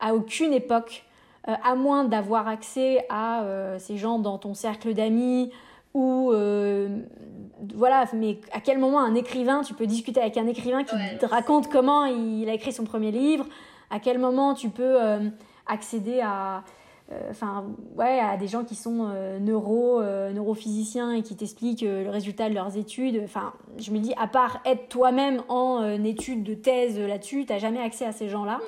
à 0.00 0.14
aucune 0.14 0.52
époque 0.52 1.04
à 1.46 1.74
moins 1.74 2.04
d'avoir 2.04 2.48
accès 2.48 3.04
à 3.10 3.42
euh, 3.42 3.78
ces 3.78 3.96
gens 3.96 4.18
dans 4.18 4.38
ton 4.38 4.54
cercle 4.54 4.94
d'amis 4.94 5.50
ou 5.92 6.32
euh, 6.32 6.88
voilà, 7.74 8.06
mais 8.14 8.38
à 8.52 8.60
quel 8.60 8.78
moment 8.78 8.98
un 9.00 9.14
écrivain, 9.14 9.62
tu 9.62 9.74
peux 9.74 9.86
discuter 9.86 10.20
avec 10.20 10.36
un 10.36 10.46
écrivain 10.46 10.84
qui 10.84 10.96
te 11.20 11.26
raconte 11.26 11.70
comment 11.70 12.06
il 12.06 12.48
a 12.48 12.54
écrit 12.54 12.72
son 12.72 12.84
premier 12.84 13.12
livre, 13.12 13.46
à 13.90 14.00
quel 14.00 14.18
moment 14.18 14.54
tu 14.54 14.70
peux 14.70 14.96
accéder 15.66 16.20
à, 16.20 16.64
enfin 17.30 17.66
ouais, 17.96 18.18
à 18.18 18.36
des 18.36 18.48
gens 18.48 18.64
qui 18.64 18.74
sont 18.74 19.08
neuro, 19.40 20.02
neurophysiciens 20.02 21.12
et 21.12 21.22
qui 21.22 21.36
t'expliquent 21.36 21.82
le 21.82 22.10
résultat 22.10 22.48
de 22.48 22.54
leurs 22.54 22.76
études? 22.76 23.20
Enfin, 23.22 23.52
je 23.78 23.92
me 23.92 24.00
dis, 24.00 24.14
à 24.18 24.26
part 24.26 24.62
être 24.64 24.88
toi-même 24.88 25.42
en 25.48 26.02
études 26.02 26.42
de 26.42 26.54
thèse 26.54 26.98
là-dessus, 26.98 27.46
tu 27.46 27.52
n'as 27.52 27.60
jamais 27.60 27.80
accès 27.80 28.04
à 28.04 28.10
ces 28.10 28.28
gens-là. 28.28 28.58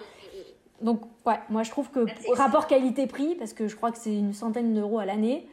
Donc, 0.80 1.00
ouais, 1.26 1.40
moi 1.48 1.62
je 1.62 1.70
trouve 1.70 1.90
que 1.90 2.06
rapport 2.34 2.66
qualité-prix, 2.66 3.34
parce 3.34 3.52
que 3.52 3.68
je 3.68 3.76
crois 3.76 3.92
que 3.92 3.98
c'est 3.98 4.14
une 4.14 4.32
centaine 4.32 4.74
d'euros 4.74 4.98
à 4.98 5.04
l'année. 5.04 5.48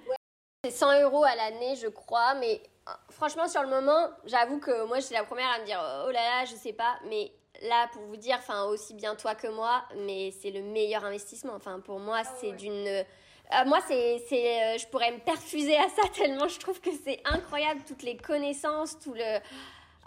C'est 0.63 0.71
100 0.71 1.01
euros 1.01 1.23
à 1.23 1.36
l'année, 1.36 1.75
je 1.75 1.88
crois, 1.88 2.36
mais 2.36 2.62
euh, 2.88 2.91
franchement, 3.09 3.47
sur 3.47 3.63
le 3.63 3.69
moment, 3.69 4.07
j'avoue 4.25 4.59
que 4.59 4.86
moi 4.86 4.99
j'étais 4.99 5.15
la 5.15 5.23
première 5.23 5.49
à 5.49 5.59
me 5.59 5.65
dire 5.65 5.79
oh 6.05 6.12
là 6.12 6.21
là, 6.21 6.45
je 6.45 6.55
sais 6.55 6.73
pas, 6.73 6.95
mais 7.09 7.31
là 7.62 7.89
pour 7.91 8.03
vous 8.03 8.15
dire, 8.15 8.38
enfin 8.38 8.63
aussi 8.65 8.93
bien 8.93 9.15
toi 9.15 9.36
que 9.36 9.47
moi, 9.47 9.83
mais 9.97 10.31
c'est 10.31 10.51
le 10.51 10.62
meilleur 10.62 11.03
investissement. 11.03 11.53
Enfin, 11.55 11.79
pour 11.79 11.99
moi, 11.99 12.21
ah 12.23 12.29
c'est 12.39 12.53
d'une. 12.53 12.88
Euh, 12.88 13.65
moi, 13.65 13.79
c'est, 13.86 14.23
c'est, 14.29 14.63
euh, 14.63 14.77
je 14.77 14.88
pourrais 14.88 15.12
me 15.12 15.19
perfuser 15.19 15.75
à 15.77 15.89
ça 15.89 16.07
tellement 16.15 16.47
je 16.47 16.59
trouve 16.59 16.79
que 16.79 16.91
c'est 17.03 17.21
incroyable, 17.25 17.81
toutes 17.86 18.03
les 18.03 18.17
connaissances, 18.17 18.97
tout 18.99 19.13
le. 19.13 19.39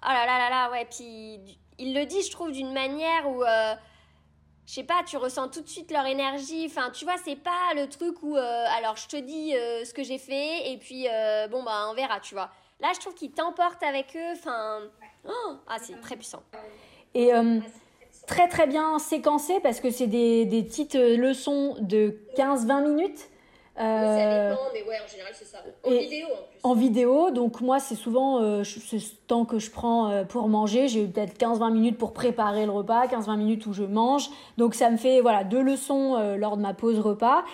Oh 0.02 0.08
là 0.08 0.26
là 0.26 0.38
là 0.38 0.50
là, 0.50 0.70
ouais. 0.70 0.86
Puis 0.86 1.58
il 1.78 1.94
le 1.94 2.06
dit, 2.06 2.22
je 2.22 2.30
trouve, 2.30 2.52
d'une 2.52 2.72
manière 2.72 3.28
où 3.28 3.42
je 4.66 4.72
sais 4.72 4.82
pas, 4.82 5.02
tu 5.06 5.16
ressens 5.16 5.48
tout 5.48 5.60
de 5.60 5.68
suite 5.68 5.92
leur 5.92 6.06
énergie. 6.06 6.66
Enfin, 6.66 6.90
tu 6.90 7.04
vois, 7.04 7.14
c'est 7.24 7.36
pas 7.36 7.74
le 7.76 7.88
truc 7.88 8.20
où, 8.22 8.36
euh, 8.36 8.64
alors 8.76 8.96
je 8.96 9.06
te 9.06 9.16
dis 9.16 9.54
euh, 9.54 9.84
ce 9.84 9.94
que 9.94 10.02
j'ai 10.02 10.18
fait 10.18 10.72
et 10.72 10.76
puis 10.76 11.06
euh, 11.08 11.46
bon 11.46 11.62
bah 11.62 11.86
on 11.90 11.94
verra, 11.94 12.18
tu 12.18 12.34
vois. 12.34 12.50
Là, 12.80 12.88
je 12.94 13.00
trouve 13.00 13.14
qu'ils 13.14 13.30
t'emportent 13.30 13.82
avec 13.84 14.16
eux. 14.16 14.32
Enfin, 14.32 14.80
oh, 15.24 15.54
ah 15.68 15.76
c'est 15.80 15.98
très 16.00 16.16
puissant. 16.16 16.42
Et 17.14 17.30
très 18.26 18.48
très 18.48 18.66
bien 18.66 18.98
séquencé 18.98 19.60
parce 19.60 19.80
que 19.80 19.90
c'est 19.90 20.08
des, 20.08 20.44
des 20.44 20.64
petites 20.64 20.96
leçons 20.96 21.76
de 21.80 22.18
15-20 22.36 22.82
minutes 22.82 23.30
oui, 23.78 23.82
ça 23.84 24.48
dépend, 24.48 24.62
mais 24.72 24.82
ouais, 24.84 24.96
en 25.04 25.08
général, 25.08 25.32
c'est 25.34 25.44
ça. 25.44 25.58
En 25.84 25.90
vidéo, 25.90 26.26
en 26.26 26.42
plus. 26.48 26.60
En 26.62 26.74
vidéo, 26.74 27.30
donc 27.30 27.60
moi, 27.60 27.78
c'est 27.78 27.94
souvent 27.94 28.40
euh, 28.40 28.64
ce 28.64 28.96
temps 29.26 29.44
que 29.44 29.58
je 29.58 29.70
prends 29.70 30.10
euh, 30.10 30.24
pour 30.24 30.48
manger. 30.48 30.88
J'ai 30.88 31.06
peut-être 31.06 31.38
15-20 31.38 31.72
minutes 31.72 31.98
pour 31.98 32.12
préparer 32.12 32.64
le 32.64 32.72
repas, 32.72 33.06
15-20 33.06 33.36
minutes 33.36 33.66
où 33.66 33.72
je 33.72 33.82
mange. 33.82 34.30
Donc 34.56 34.74
ça 34.74 34.90
me 34.90 34.96
fait 34.96 35.20
voilà 35.20 35.44
deux 35.44 35.62
leçons 35.62 36.16
euh, 36.16 36.36
lors 36.36 36.56
de 36.56 36.62
ma 36.62 36.72
pause 36.72 37.00
repas. 37.00 37.44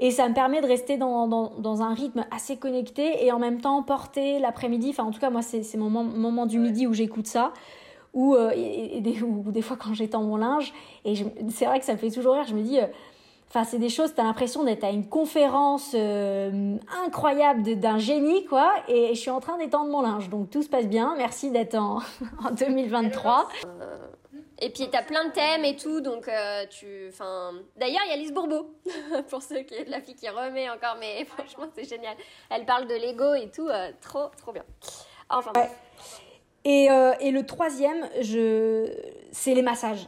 Et 0.00 0.10
ça 0.10 0.28
me 0.28 0.34
permet 0.34 0.60
de 0.60 0.66
rester 0.66 0.96
dans, 0.96 1.26
dans, 1.26 1.50
dans, 1.58 1.82
un 1.82 1.92
rythme 1.92 2.24
assez 2.30 2.56
connecté 2.56 3.24
et 3.24 3.32
en 3.32 3.40
même 3.40 3.60
temps 3.60 3.82
porter 3.82 4.38
l'après-midi. 4.38 4.90
Enfin, 4.90 5.02
en 5.02 5.10
tout 5.10 5.18
cas, 5.18 5.30
moi, 5.30 5.42
c'est 5.42 5.76
mon 5.76 5.90
moment 5.90 6.46
du 6.46 6.60
midi 6.60 6.86
où 6.86 6.92
j'écoute 6.92 7.26
ça. 7.26 7.52
Ou, 8.14 8.36
des, 8.36 9.22
ou 9.22 9.50
des 9.50 9.62
fois 9.62 9.76
quand 9.76 9.94
j'étends 9.94 10.22
mon 10.22 10.36
linge. 10.36 10.72
Et 11.04 11.14
c'est 11.50 11.66
vrai 11.66 11.80
que 11.80 11.84
ça 11.84 11.94
me 11.94 11.98
fait 11.98 12.10
toujours 12.10 12.34
rire. 12.34 12.44
Je 12.48 12.54
me 12.54 12.62
dis 12.62 12.78
Enfin, 13.48 13.64
c'est 13.64 13.78
des 13.78 13.88
choses, 13.88 14.14
tu 14.14 14.20
as 14.20 14.24
l'impression 14.24 14.62
d'être 14.62 14.84
à 14.84 14.90
une 14.90 15.08
conférence 15.08 15.92
euh, 15.94 16.76
incroyable 17.06 17.80
d'un 17.80 17.96
génie, 17.96 18.44
quoi. 18.44 18.70
Et 18.88 19.14
je 19.14 19.20
suis 19.20 19.30
en 19.30 19.40
train 19.40 19.56
d'étendre 19.56 19.90
mon 19.90 20.02
linge. 20.02 20.28
Donc 20.28 20.50
tout 20.50 20.62
se 20.62 20.68
passe 20.68 20.86
bien. 20.86 21.14
Merci 21.16 21.50
d'être 21.50 21.74
en, 21.74 22.00
en 22.44 22.50
2023. 22.50 23.48
Euh, 23.64 23.96
et 24.60 24.68
puis, 24.68 24.90
tu 24.90 24.96
as 24.96 25.02
plein 25.02 25.24
de 25.24 25.30
thèmes 25.30 25.64
et 25.64 25.76
tout. 25.76 26.02
Donc, 26.02 26.28
euh, 26.28 26.66
tu. 26.68 27.08
Enfin. 27.08 27.52
D'ailleurs, 27.76 28.02
il 28.04 28.10
y 28.10 28.12
a 28.12 28.16
Lise 28.16 28.34
Bourbeau, 28.34 28.74
pour 29.30 29.40
ceux 29.40 29.60
qui. 29.60 29.82
La 29.86 30.02
fille 30.02 30.14
qui 30.16 30.28
remet 30.28 30.68
encore. 30.68 30.96
Mais 31.00 31.24
franchement, 31.36 31.68
c'est 31.74 31.88
génial. 31.88 32.16
Elle 32.50 32.66
parle 32.66 32.86
de 32.86 32.94
l'ego 32.94 33.32
et 33.32 33.48
tout. 33.48 33.68
trop, 34.02 34.26
trop 34.36 34.52
bien. 34.52 34.64
Enfin. 35.30 35.52
Et, 36.64 36.88
et, 37.20 37.30
le 37.30 37.46
troisième, 37.46 38.06
je... 38.20 38.92
c'est 39.32 39.54
les 39.54 39.62
massages. 39.62 40.06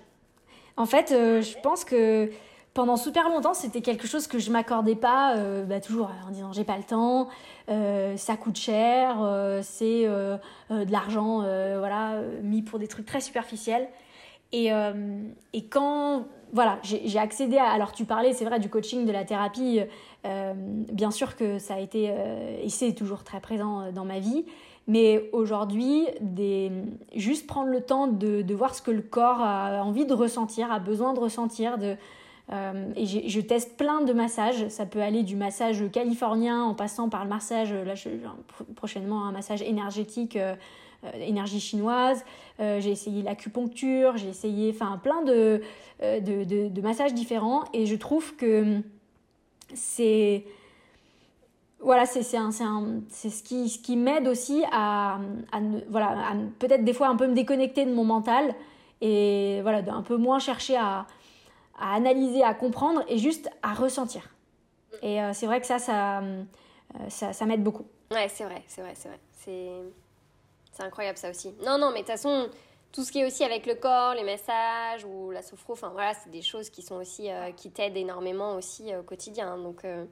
En 0.77 0.85
fait, 0.85 1.09
je 1.09 1.59
pense 1.61 1.87
que 1.87 2.31
pendant 2.75 2.97
super 2.97 3.29
longtemps, 3.29 3.55
c'était 3.55 3.81
quelque 3.81 4.07
chose 4.07 4.27
que 4.27 4.39
je 4.39 4.51
m'accordais 4.51 4.95
pas, 4.95 5.37
euh, 5.37 5.65
bah, 5.65 5.81
toujours 5.81 6.11
en 6.27 6.31
disant 6.31 6.53
j'ai 6.53 6.65
pas 6.65 6.77
le 6.77 6.85
temps, 6.85 7.29
euh, 7.69 8.17
ça 8.17 8.37
coûte 8.37 8.57
cher, 8.57 9.17
euh, 9.21 9.61
c'est 9.63 10.05
de 10.05 10.93
l'argent 10.93 11.41
voilà, 11.41 12.21
mis 12.43 12.63
pour 12.63 12.79
des 12.79 12.89
trucs 12.89 13.07
très 13.07 13.21
superficiels. 13.21 13.89
Et, 14.53 14.71
et 15.53 15.65
quand 15.67 16.25
voilà, 16.53 16.81
j'ai 16.83 17.19
accédé 17.19 17.57
à. 17.57 17.71
Alors, 17.71 17.93
tu 17.93 18.05
parlais, 18.05 18.33
c'est 18.33 18.45
vrai, 18.45 18.59
du 18.59 18.69
coaching, 18.69 19.07
de 19.07 19.13
la 19.13 19.25
thérapie. 19.25 19.81
bien 20.25 21.11
sûr 21.13 21.37
que 21.37 21.59
ça 21.59 21.75
a 21.75 21.79
été, 21.79 22.13
et 22.63 22.69
c'est 22.69 22.93
toujours 22.93 23.23
très 23.23 23.41
présent 23.41 23.93
dans 23.93 24.05
ma 24.05 24.19
vie. 24.19 24.45
Mais 24.89 25.31
aujourd'hui, 25.33 26.07
juste 27.15 27.47
prendre 27.47 27.71
le 27.71 27.81
temps 27.81 28.09
de, 28.09 28.43
de, 28.43 28.55
voir 28.55 28.75
ce 28.75 28.83
que 28.83 28.91
le 28.91 29.03
corps 29.03 29.41
a 29.41 29.85
envie 29.85 30.07
de 30.07 30.15
ressentir, 30.15 30.73
a 30.73 30.81
besoin 30.81 31.15
de 31.15 31.21
ressentir, 31.21 31.79
de, 31.79 31.97
euh, 32.53 32.93
et 32.97 33.07
je 33.07 33.41
teste 33.41 33.77
plein 33.77 34.01
de 34.01 34.13
massages. 34.13 34.69
Ça 34.69 34.87
peut 34.87 35.01
aller 35.01 35.23
du 35.23 35.37
massage 35.37 35.83
californien 35.93 36.65
en 36.65 36.75
passant 36.75 37.09
par 37.09 37.25
le 37.25 37.31
massage, 37.31 37.73
là, 37.73 37.95
prochainement 38.75 39.27
un 39.27 39.33
massage 39.33 39.63
énergétique, 39.63 40.37
euh, 40.37 40.55
euh, 41.05 41.11
énergie 41.21 41.61
chinoise. 41.61 42.25
j'ai 42.59 42.91
essayé 42.91 43.23
l'acupuncture, 43.23 44.17
j'ai 44.17 44.29
essayé 44.29 44.75
plein 45.03 45.23
de, 45.23 45.63
de, 46.01 46.81
massages 46.81 47.15
différents. 47.15 47.65
Et 47.73 47.87
je 47.87 47.97
trouve 47.97 48.37
que 48.37 48.81
c'est. 49.75 50.45
Voilà, 51.83 52.05
c'est 52.05 52.23
ce 52.23 53.43
qui, 53.43 53.71
ce 53.71 53.79
qui 53.79 53.97
m'aide 53.97 54.29
aussi 54.29 54.63
à, 54.71 55.19
voilà, 55.89 56.35
peut-être 56.59 56.85
des 56.85 56.93
fois 56.93 57.09
un 57.09 57.17
peu 57.17 57.27
me 57.27 57.35
déconnecter 57.35 57.87
de 57.87 57.95
mon 57.95 58.05
mental 58.05 58.55
et 59.01 59.61
voilà, 59.63 59.83
un 59.91 60.03
peu 60.03 60.19
moins 60.19 60.39
chercher 60.39 60.77
à, 60.77 61.07
à 61.81 61.95
analyser, 61.95 62.45
à 62.45 62.55
comprendre 62.55 63.03
et 63.09 63.19
juste 63.19 63.49
à 63.63 63.75
ressentir. 63.75 64.23
Et 65.03 65.21
euh, 65.21 65.33
c'est 65.33 65.47
vrai 65.47 65.61
que 65.61 65.67
ça, 65.67 65.79
ça, 65.79 66.21
euh, 66.21 66.43
ça, 67.09 67.33
ça 67.33 67.47
m'aide 67.47 67.63
beaucoup. 67.63 67.87
Ouais, 68.11 68.29
c'est 68.29 68.45
vrai, 68.45 68.63
c'est 68.67 68.83
vrai, 68.83 68.93
c'est 68.95 69.09
vrai. 69.09 69.19
C'est, 69.37 70.85
incroyable 70.85 71.19
ça 71.19 71.29
aussi. 71.29 71.53
Non, 71.63 71.77
non, 71.77 71.89
mais 71.91 72.01
de 72.01 72.07
toute 72.07 72.13
façon, 72.13 72.49
tout 72.91 73.05
ce 73.05 73.13
qui 73.13 73.21
est 73.21 73.27
aussi 73.27 73.45
avec 73.45 73.67
le 73.67 73.75
corps, 73.75 74.15
les 74.15 74.25
messages 74.25 75.05
ou 75.05 75.31
la 75.31 75.43
sophro, 75.43 75.75
enfin 75.75 75.91
voilà, 75.91 76.15
c'est 76.15 76.31
des 76.31 76.41
choses 76.41 76.71
qui 76.71 76.81
sont 76.81 76.97
aussi, 76.97 77.31
euh, 77.31 77.53
qui 77.53 77.71
t'aident 77.71 77.99
énormément 77.99 78.55
aussi 78.55 78.95
au 78.97 79.03
quotidien. 79.03 79.59
Donc, 79.59 79.83
de 79.85 80.07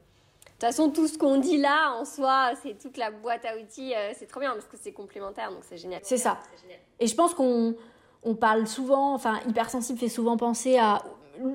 toute 0.45 0.61
façon, 0.61 0.91
tout 0.91 1.09
ce 1.09 1.17
qu'on 1.17 1.39
dit 1.39 1.57
là, 1.57 1.95
en 1.99 2.05
soi, 2.05 2.51
c'est 2.63 2.79
toute 2.79 2.99
la 2.99 3.11
boîte 3.11 3.47
à 3.47 3.57
outils, 3.57 3.95
c'est 4.19 4.27
trop 4.27 4.41
bien 4.41 4.53
parce 4.53 4.67
que 4.67 4.77
c'est 4.79 4.93
complémentaire, 4.93 5.51
donc 5.51 5.61
c'est 5.63 5.79
génial. 5.79 6.01
C'est 6.03 6.19
ça. 6.19 6.39
Et 7.01 7.07
je 7.07 7.15
pense 7.15 7.33
qu'on 7.33 7.75
on 8.23 8.35
parle 8.35 8.67
souvent, 8.67 9.15
enfin, 9.15 9.41
hypersensible 9.49 9.99
fait 9.99 10.11
souvent 10.11 10.37
penser 10.37 10.77
à 10.77 11.03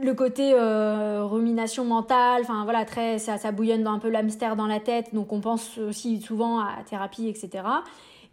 le 0.01 0.13
côté 0.13 0.53
euh, 0.53 1.23
rumination 1.25 1.85
mentale, 1.85 2.41
enfin 2.43 2.63
voilà, 2.63 2.85
ça, 3.17 3.37
ça 3.37 3.51
bouillonne 3.51 3.85
un 3.87 3.99
peu 3.99 4.09
l'hamster 4.09 4.55
dans 4.55 4.67
la 4.67 4.79
tête, 4.79 5.13
donc 5.13 5.31
on 5.31 5.41
pense 5.41 5.77
aussi 5.77 6.21
souvent 6.21 6.59
à 6.59 6.83
thérapie, 6.89 7.27
etc. 7.27 7.63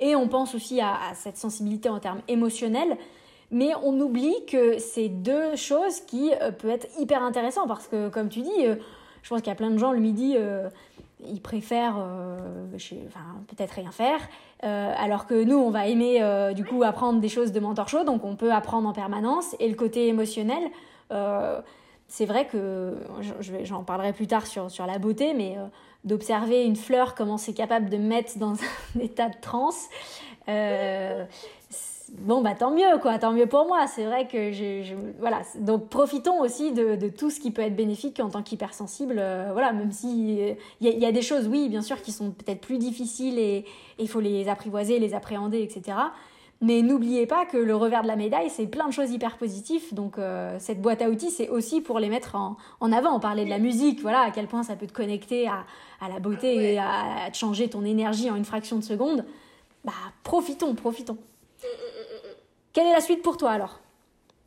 Et 0.00 0.16
on 0.16 0.28
pense 0.28 0.54
aussi 0.54 0.80
à, 0.80 0.96
cette 1.14 1.36
sensibilité 1.36 1.88
en 1.88 1.98
termes 1.98 2.20
émotionnels, 2.28 2.96
mais 3.50 3.70
on 3.82 3.98
oublie 4.00 4.34
que 4.46 4.78
c'est 4.78 5.08
deux 5.08 5.56
choses 5.56 6.00
qui 6.00 6.32
euh, 6.40 6.52
peuvent 6.52 6.70
être 6.70 6.88
hyper 6.98 7.22
intéressantes 7.22 7.68
parce 7.68 7.88
que, 7.88 8.08
comme 8.08 8.28
tu 8.28 8.42
dis, 8.42 8.66
euh, 8.66 8.76
je 9.22 9.28
pense 9.28 9.40
qu'il 9.40 9.48
y 9.48 9.52
a 9.52 9.56
plein 9.56 9.70
de 9.70 9.78
gens 9.78 9.92
le 9.92 10.00
midi, 10.00 10.34
ils 11.26 11.42
préfèrent 11.42 12.02
peut-être 13.48 13.72
rien 13.72 13.90
faire, 13.90 14.18
alors 14.62 15.26
que 15.26 15.44
nous, 15.44 15.58
on 15.58 15.68
va 15.68 15.88
aimer 15.88 16.22
du 16.54 16.64
coup 16.64 16.82
apprendre 16.82 17.20
des 17.20 17.28
choses 17.28 17.52
de 17.52 17.60
mentor 17.60 17.86
show, 17.90 18.02
donc 18.04 18.24
on 18.24 18.34
peut 18.34 18.50
apprendre 18.50 18.88
en 18.88 18.94
permanence, 18.94 19.54
et 19.60 19.68
le 19.68 19.74
côté 19.74 20.08
émotionnel, 20.08 20.70
c'est 22.10 22.26
vrai 22.26 22.46
que 22.46 22.96
j'en 23.62 23.84
parlerai 23.84 24.12
plus 24.12 24.26
tard 24.26 24.46
sur, 24.46 24.86
la 24.86 24.98
beauté, 24.98 25.32
mais 25.32 25.56
euh, 25.56 25.66
d'observer 26.04 26.64
une 26.64 26.74
fleur, 26.74 27.14
comment 27.14 27.38
c'est 27.38 27.52
capable 27.52 27.88
de 27.88 27.96
mettre 27.96 28.36
dans 28.36 28.54
un 28.96 29.00
état 29.00 29.28
de 29.28 29.36
transe, 29.40 29.86
euh, 30.48 31.24
bon, 32.18 32.42
bah 32.42 32.56
tant 32.58 32.72
mieux, 32.72 32.98
quoi, 33.00 33.16
tant 33.20 33.30
mieux 33.30 33.46
pour 33.46 33.64
moi. 33.68 33.86
C'est 33.86 34.06
vrai 34.06 34.26
que 34.26 34.50
je, 34.50 34.92
Voilà, 35.20 35.42
donc 35.60 35.88
profitons 35.88 36.40
aussi 36.40 36.72
de, 36.72 37.08
tout 37.08 37.30
ce 37.30 37.38
qui 37.38 37.52
peut 37.52 37.62
être 37.62 37.76
bénéfique 37.76 38.18
en 38.18 38.28
tant 38.28 38.42
qu'hypersensible. 38.42 39.22
voilà, 39.52 39.72
même 39.72 39.92
si 39.92 40.56
il 40.80 40.98
y, 40.98 41.06
a 41.06 41.12
des 41.12 41.22
choses, 41.22 41.46
oui, 41.46 41.68
bien 41.68 41.82
sûr, 41.82 42.02
qui 42.02 42.10
sont 42.10 42.32
peut-être 42.32 42.60
plus 42.60 42.78
difficiles 42.78 43.38
et 43.38 43.64
il 44.00 44.08
faut 44.08 44.20
les 44.20 44.48
apprivoiser, 44.48 44.98
les 44.98 45.14
appréhender, 45.14 45.62
etc. 45.62 45.96
Mais 46.62 46.82
n'oubliez 46.82 47.26
pas 47.26 47.46
que 47.46 47.56
le 47.56 47.74
revers 47.74 48.02
de 48.02 48.06
la 48.06 48.16
médaille, 48.16 48.50
c'est 48.50 48.66
plein 48.66 48.86
de 48.86 48.92
choses 48.92 49.10
hyper 49.10 49.38
positives. 49.38 49.94
Donc 49.94 50.18
euh, 50.18 50.56
cette 50.58 50.82
boîte 50.82 51.00
à 51.00 51.08
outils, 51.08 51.30
c'est 51.30 51.48
aussi 51.48 51.80
pour 51.80 51.98
les 51.98 52.10
mettre 52.10 52.34
en, 52.34 52.56
en, 52.80 52.92
avant. 52.92 53.16
On 53.16 53.20
parlait 53.20 53.46
de 53.46 53.50
la 53.50 53.58
musique, 53.58 54.02
voilà, 54.02 54.20
à 54.20 54.30
quel 54.30 54.46
point 54.46 54.62
ça 54.62 54.76
peut 54.76 54.86
te 54.86 54.92
connecter 54.92 55.48
à, 55.48 55.64
à 56.02 56.08
la 56.10 56.20
beauté 56.20 56.72
et 56.74 56.78
à, 56.78 57.24
à, 57.24 57.30
te 57.30 57.36
changer 57.36 57.68
ton 57.70 57.84
énergie 57.84 58.30
en 58.30 58.36
une 58.36 58.44
fraction 58.44 58.76
de 58.76 58.84
seconde. 58.84 59.24
Bah 59.84 59.92
profitons, 60.22 60.74
profitons. 60.74 61.16
Quelle 62.74 62.86
est 62.86 62.92
la 62.92 63.00
suite 63.00 63.22
pour 63.22 63.38
toi 63.38 63.52
alors? 63.52 63.80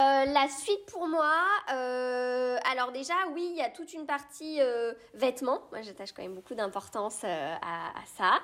Euh, 0.02 0.26
la 0.26 0.48
suite 0.50 0.88
pour 0.88 1.08
moi, 1.08 1.32
euh, 1.72 2.58
alors 2.72 2.92
déjà 2.92 3.14
oui, 3.34 3.48
il 3.52 3.58
y 3.58 3.62
a 3.62 3.70
toute 3.70 3.94
une 3.94 4.08
partie 4.08 4.60
euh, 4.60 4.94
vêtements. 5.14 5.62
Moi 5.72 5.84
j'attache 5.84 6.12
quand 6.14 6.24
même 6.24 6.34
beaucoup 6.34 6.56
d'importance 6.56 7.24
à, 7.24 7.94
ça. 8.18 8.42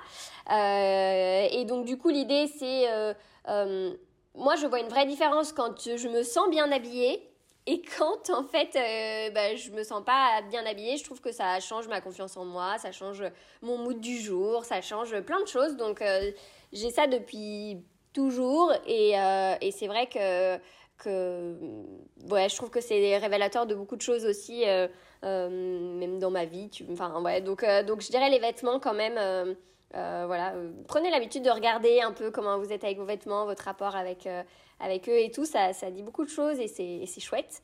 et 1.50 1.64
donc 1.64 1.86
du 1.86 1.98
coup 1.98 2.08
l'idée 2.08 2.46
c'est, 2.46 2.86
moi 4.36 4.54
je 4.56 4.66
vois 4.66 4.78
une 4.78 4.88
vraie 4.88 5.06
différence 5.06 5.52
quand 5.52 5.96
je 5.96 6.08
me 6.08 6.22
sens 6.22 6.48
bien 6.50 6.70
habillée 6.70 7.28
et 7.66 7.82
quand 7.82 8.30
en 8.30 8.44
fait 8.44 8.72
bah, 9.34 9.56
je 9.56 9.70
me 9.72 9.82
sens 9.82 10.04
pas 10.04 10.42
bien 10.48 10.64
habillée. 10.64 10.98
Je 10.98 11.04
trouve 11.04 11.20
que 11.20 11.32
ça 11.32 11.58
change 11.58 11.88
ma 11.88 12.00
confiance 12.00 12.36
en 12.36 12.44
moi, 12.44 12.78
ça 12.78 12.92
change 12.92 13.24
mon 13.60 13.76
mood 13.76 13.98
du 13.98 14.20
jour, 14.20 14.64
ça 14.64 14.80
change 14.82 15.20
plein 15.22 15.40
de 15.40 15.48
choses. 15.48 15.76
Donc 15.76 16.00
j'ai 16.72 16.90
ça 16.90 17.08
depuis 17.08 17.82
toujours 18.12 18.72
et 18.86 19.14
c'est 19.72 19.88
vrai 19.88 20.06
que 20.06 20.60
que 21.00 21.56
ouais, 22.30 22.48
je 22.48 22.56
trouve 22.56 22.70
que 22.70 22.80
c'est 22.80 23.18
révélateur 23.18 23.66
de 23.66 23.74
beaucoup 23.74 23.96
de 23.96 24.02
choses 24.02 24.24
aussi, 24.24 24.68
euh, 24.68 24.86
euh, 25.24 25.48
même 25.98 26.18
dans 26.18 26.30
ma 26.30 26.44
vie. 26.44 26.68
Tu, 26.70 26.84
enfin, 26.92 27.20
ouais, 27.20 27.40
donc, 27.40 27.64
euh, 27.64 27.82
donc 27.82 28.00
je 28.00 28.08
dirais 28.08 28.30
les 28.30 28.38
vêtements 28.38 28.78
quand 28.78 28.94
même. 28.94 29.14
voilà, 29.92 30.54
prenez 30.86 31.10
l'habitude 31.10 31.42
de 31.42 31.50
regarder 31.50 32.00
un 32.00 32.12
peu 32.12 32.30
comment 32.30 32.58
vous 32.58 32.72
êtes 32.72 32.84
avec 32.84 32.98
vos 32.98 33.04
vêtements, 33.04 33.44
votre 33.46 33.64
rapport 33.64 33.96
avec, 33.96 34.28
avec 34.78 35.08
eux 35.08 35.18
et 35.18 35.30
tout. 35.30 35.44
Ça, 35.44 35.72
ça 35.72 35.90
dit 35.90 36.02
beaucoup 36.02 36.24
de 36.24 36.30
choses 36.30 36.60
et 36.60 36.68
c'est 36.68 37.20
chouette. 37.20 37.62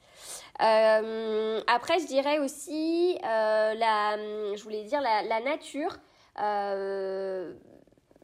après, 0.58 2.00
je 2.00 2.06
dirais 2.06 2.38
aussi, 2.40 3.18
la, 3.22 4.16
je 4.56 4.62
voulais 4.62 4.84
dire 4.84 5.00
la 5.00 5.40
nature. 5.40 5.96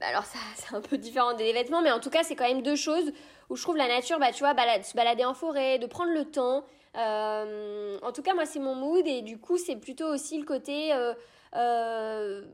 alors, 0.01 0.25
ça, 0.25 0.39
c'est 0.57 0.75
un 0.75 0.81
peu 0.81 0.99
différent 0.99 1.35
des 1.35 1.53
vêtements, 1.53 1.83
mais 1.83 1.93
en 1.93 2.01
tout 2.01 2.11
cas, 2.11 2.25
c'est 2.25 2.35
quand 2.35 2.49
même 2.49 2.63
deux 2.63 2.77
choses 2.77 3.13
où 3.53 3.57
je 3.57 3.63
trouve 3.63 3.77
la 3.77 3.87
nature, 3.87 4.19
bah, 4.19 4.33
tu 4.33 4.43
vois, 4.43 4.55
se 4.83 4.97
balader 4.97 5.27
en 5.27 5.35
forêt, 5.35 5.79
de 5.79 5.87
prendre 5.87 6.11
le 6.11 6.25
temps. 6.25 6.65
Euh, 6.97 7.99
en 8.01 8.11
tout 8.11 8.23
cas, 8.23 8.33
moi, 8.33 8.47
c'est 8.47 8.59
mon 8.59 8.75
mood 8.75 9.07
et 9.07 9.21
du 9.21 9.39
coup, 9.39 9.59
c'est 9.59 9.77
plutôt 9.77 10.07
aussi 10.07 10.39
le 10.39 10.47
côté, 10.47 10.95
euh, 10.95 11.13
euh, 11.57 12.47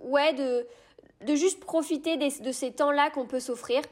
ouais, 0.00 0.32
de, 0.32 0.66
de 1.24 1.34
juste 1.36 1.60
profiter 1.60 2.16
de 2.16 2.50
ces 2.50 2.72
temps-là 2.72 3.10
qu'on 3.10 3.26
peut 3.26 3.38
s'offrir 3.38 3.82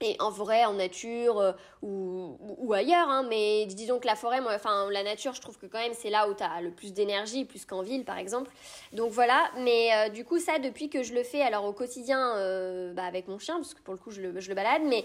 et 0.00 0.16
en 0.20 0.30
forêt, 0.30 0.64
en 0.64 0.74
nature 0.74 1.38
euh, 1.38 1.52
ou, 1.82 2.72
ailleurs, 2.72 3.08
hein, 3.08 3.26
mais 3.28 3.66
disons 3.66 3.98
que 3.98 4.06
la 4.06 4.16
forêt, 4.16 4.40
moi, 4.40 4.52
enfin 4.54 4.90
la 4.90 5.02
nature, 5.02 5.34
je 5.34 5.40
trouve 5.40 5.58
que 5.58 5.66
quand 5.66 5.78
même 5.78 5.92
c'est 5.94 6.10
là 6.10 6.28
où 6.28 6.34
tu 6.34 6.42
as 6.42 6.60
le 6.62 6.70
plus 6.70 6.92
d'énergie, 6.92 7.44
plus 7.44 7.64
qu'en 7.64 7.82
ville 7.82 8.04
par 8.04 8.18
exemple. 8.18 8.50
Donc 8.92 9.10
voilà, 9.10 9.50
mais 9.58 9.90
euh, 9.94 10.08
du 10.08 10.24
coup 10.24 10.38
ça, 10.38 10.58
depuis 10.58 10.88
que 10.88 11.02
je 11.02 11.12
le 11.12 11.22
fais 11.22 11.42
alors 11.42 11.64
au 11.64 11.72
quotidien 11.72 12.36
euh, 12.36 12.92
bah, 12.94 13.04
avec 13.04 13.28
mon 13.28 13.38
chien, 13.38 13.56
parce 13.56 13.74
que 13.74 13.80
pour 13.82 13.92
le 13.94 13.98
coup 13.98 14.10
je 14.10 14.22
le, 14.22 14.40
je 14.40 14.48
le 14.48 14.54
balade, 14.54 14.82
mais 14.84 15.04